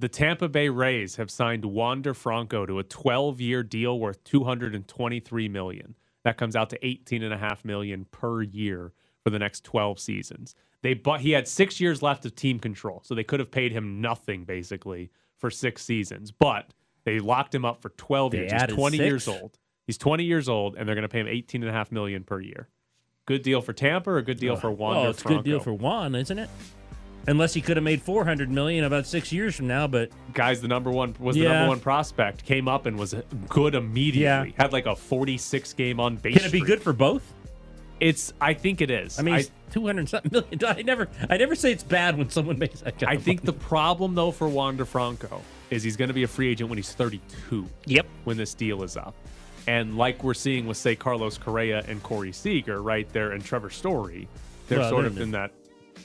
The 0.00 0.08
Tampa 0.08 0.48
Bay 0.48 0.70
Rays 0.70 1.16
have 1.16 1.30
signed 1.30 1.62
Wander 1.62 2.14
Franco 2.14 2.64
to 2.64 2.78
a 2.78 2.84
12-year 2.84 3.62
deal 3.62 4.00
worth 4.00 4.24
223 4.24 5.48
million. 5.50 5.94
That 6.24 6.38
comes 6.38 6.56
out 6.56 6.70
to 6.70 6.78
18.5 6.78 7.66
million 7.66 8.06
per 8.10 8.40
year 8.40 8.94
for 9.22 9.28
the 9.28 9.38
next 9.38 9.62
12 9.64 10.00
seasons. 10.00 10.54
They 10.80 10.94
but 10.94 11.20
he 11.20 11.32
had 11.32 11.46
six 11.46 11.82
years 11.82 12.00
left 12.00 12.24
of 12.24 12.34
team 12.34 12.58
control, 12.58 13.02
so 13.04 13.14
they 13.14 13.24
could 13.24 13.40
have 13.40 13.50
paid 13.50 13.72
him 13.72 14.00
nothing 14.00 14.44
basically 14.44 15.10
for 15.36 15.50
six 15.50 15.84
seasons. 15.84 16.30
But 16.30 16.72
they 17.04 17.18
locked 17.18 17.54
him 17.54 17.66
up 17.66 17.82
for 17.82 17.90
12 17.90 18.32
They 18.32 18.38
years. 18.38 18.52
He's 18.52 18.62
added 18.62 18.76
20 18.76 18.96
years 18.96 19.28
old. 19.28 19.58
He's 19.86 19.98
20 19.98 20.24
years 20.24 20.48
old, 20.48 20.76
and 20.76 20.88
they're 20.88 20.96
going 20.96 21.02
to 21.02 21.08
pay 21.08 21.20
him 21.20 21.26
18.5 21.26 21.92
million 21.92 22.24
per 22.24 22.40
year. 22.40 22.68
Good 23.26 23.42
deal 23.42 23.60
for 23.60 23.74
Tampa, 23.74 24.12
or 24.12 24.16
a 24.16 24.22
good 24.22 24.40
deal 24.40 24.56
for 24.56 24.70
Wander 24.70 25.08
Oh, 25.08 25.10
it's 25.10 25.22
a 25.22 25.28
good 25.28 25.44
deal 25.44 25.60
for 25.60 25.74
Juan, 25.74 26.14
isn't 26.14 26.38
it? 26.38 26.48
Unless 27.26 27.54
he 27.54 27.60
could 27.60 27.76
have 27.76 27.84
made 27.84 28.00
400 28.00 28.50
million 28.50 28.84
about 28.84 29.06
six 29.06 29.30
years 29.30 29.54
from 29.54 29.66
now, 29.66 29.86
but 29.86 30.10
guy's 30.32 30.60
the 30.60 30.68
number 30.68 30.90
one 30.90 31.14
was 31.18 31.36
the 31.36 31.44
number 31.44 31.68
one 31.68 31.80
prospect. 31.80 32.44
Came 32.44 32.66
up 32.66 32.86
and 32.86 32.98
was 32.98 33.14
good 33.48 33.74
immediately. 33.74 34.54
Had 34.56 34.72
like 34.72 34.86
a 34.86 34.96
46 34.96 35.72
game 35.74 36.00
on 36.00 36.16
base. 36.16 36.36
can 36.36 36.46
it 36.46 36.52
be 36.52 36.60
good 36.60 36.82
for 36.82 36.92
both? 36.92 37.34
It's. 38.00 38.32
I 38.40 38.54
think 38.54 38.80
it 38.80 38.90
is. 38.90 39.18
I 39.18 39.22
mean, 39.22 39.34
I, 39.34 39.44
200 39.72 40.08
something 40.08 40.32
million. 40.32 40.58
I 40.66 40.82
never, 40.82 41.08
I 41.28 41.36
never 41.36 41.54
say 41.54 41.70
it's 41.72 41.82
bad 41.82 42.16
when 42.16 42.30
someone 42.30 42.58
makes 42.58 42.80
that 42.80 43.02
I 43.02 43.16
think 43.16 43.42
the 43.42 43.52
problem 43.52 44.14
though 44.14 44.30
for 44.30 44.48
Wander 44.48 44.86
Franco 44.86 45.42
is 45.68 45.82
he's 45.82 45.96
going 45.96 46.08
to 46.08 46.14
be 46.14 46.22
a 46.22 46.28
free 46.28 46.50
agent 46.50 46.70
when 46.70 46.78
he's 46.78 46.92
32. 46.92 47.66
Yep. 47.86 48.06
When 48.24 48.36
this 48.38 48.54
deal 48.54 48.82
is 48.82 48.96
up, 48.96 49.14
and 49.66 49.96
like 49.98 50.24
we're 50.24 50.34
seeing 50.34 50.66
with 50.66 50.78
say 50.78 50.96
Carlos 50.96 51.36
Correa 51.36 51.84
and 51.86 52.02
Corey 52.02 52.32
Seager 52.32 52.82
right 52.82 53.08
there 53.12 53.32
and 53.32 53.44
Trevor 53.44 53.70
Story, 53.70 54.26
they're 54.68 54.78
Well, 54.78 54.90
sort 54.90 55.02
they're 55.02 55.10
of 55.10 55.20
in 55.20 55.30
that 55.32 55.52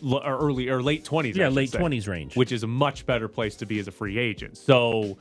l- 0.03 0.21
or 0.23 0.37
early 0.37 0.69
or 0.69 0.81
late 0.81 1.03
20s. 1.03 1.35
Yeah, 1.35 1.49
late 1.49 1.71
say. 1.71 1.79
20s 1.79 2.07
range. 2.07 2.35
which 2.35 2.51
is 2.51 2.63
a 2.63 2.67
much 2.67 3.05
better 3.05 3.27
place 3.27 3.55
to 3.57 3.65
be 3.65 3.79
as 3.79 3.87
a 3.87 3.91
free 3.91 4.17
agent. 4.17 4.57
So 4.57 5.17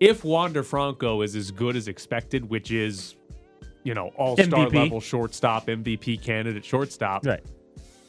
if 0.00 0.24
Wander 0.24 0.62
Franco 0.62 1.22
is 1.22 1.34
as 1.34 1.50
good 1.50 1.76
as 1.76 1.88
expected, 1.88 2.48
which 2.48 2.70
is, 2.70 3.16
you 3.84 3.94
know, 3.94 4.08
all 4.16 4.36
star 4.36 4.68
level 4.68 5.00
shortstop, 5.00 5.66
MVP 5.66 6.22
candidate 6.22 6.64
shortstop, 6.64 7.26
right. 7.26 7.44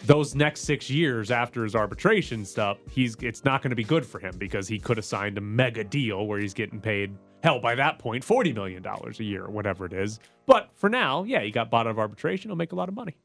those 0.06 0.36
next 0.36 0.62
six 0.62 0.90
years 0.90 1.32
after 1.32 1.64
his 1.64 1.76
arbitration 1.76 2.46
stuff, 2.46 2.78
he's 2.92 3.16
it's 3.22 3.44
not 3.44 3.62
going 3.62 3.72
to 3.72 3.76
be 3.76 3.84
good 3.84 4.06
for 4.06 4.20
him 4.20 4.36
because 4.38 4.68
he 4.68 4.80
could 4.80 4.98
have 4.98 5.06
signed 5.06 5.38
a 5.38 5.42
mega 5.42 5.84
deal 5.84 6.28
where 6.28 6.40
he's 6.40 6.54
getting 6.54 6.80
paid 6.80 7.16
hell 7.42 7.60
by 7.60 7.74
that 7.76 8.00
point 8.00 8.24
forty 8.24 8.54
million 8.54 8.84
dollars 8.84 9.20
a 9.20 9.24
year 9.24 9.46
or 9.46 9.52
whatever 9.52 9.86
it 9.86 9.94
is. 9.94 10.20
But 10.46 10.70
for 10.76 10.90
now, 10.90 11.24
yeah, 11.24 11.42
he 11.42 11.52
got 11.52 11.70
bought 11.70 11.88
out 11.88 11.92
of 11.92 12.00
arbitration. 12.00 12.50
He'll 12.50 12.58
make 12.58 12.72
a 12.72 12.76
lot 12.76 12.90
of 12.90 12.96
money. 12.96 13.18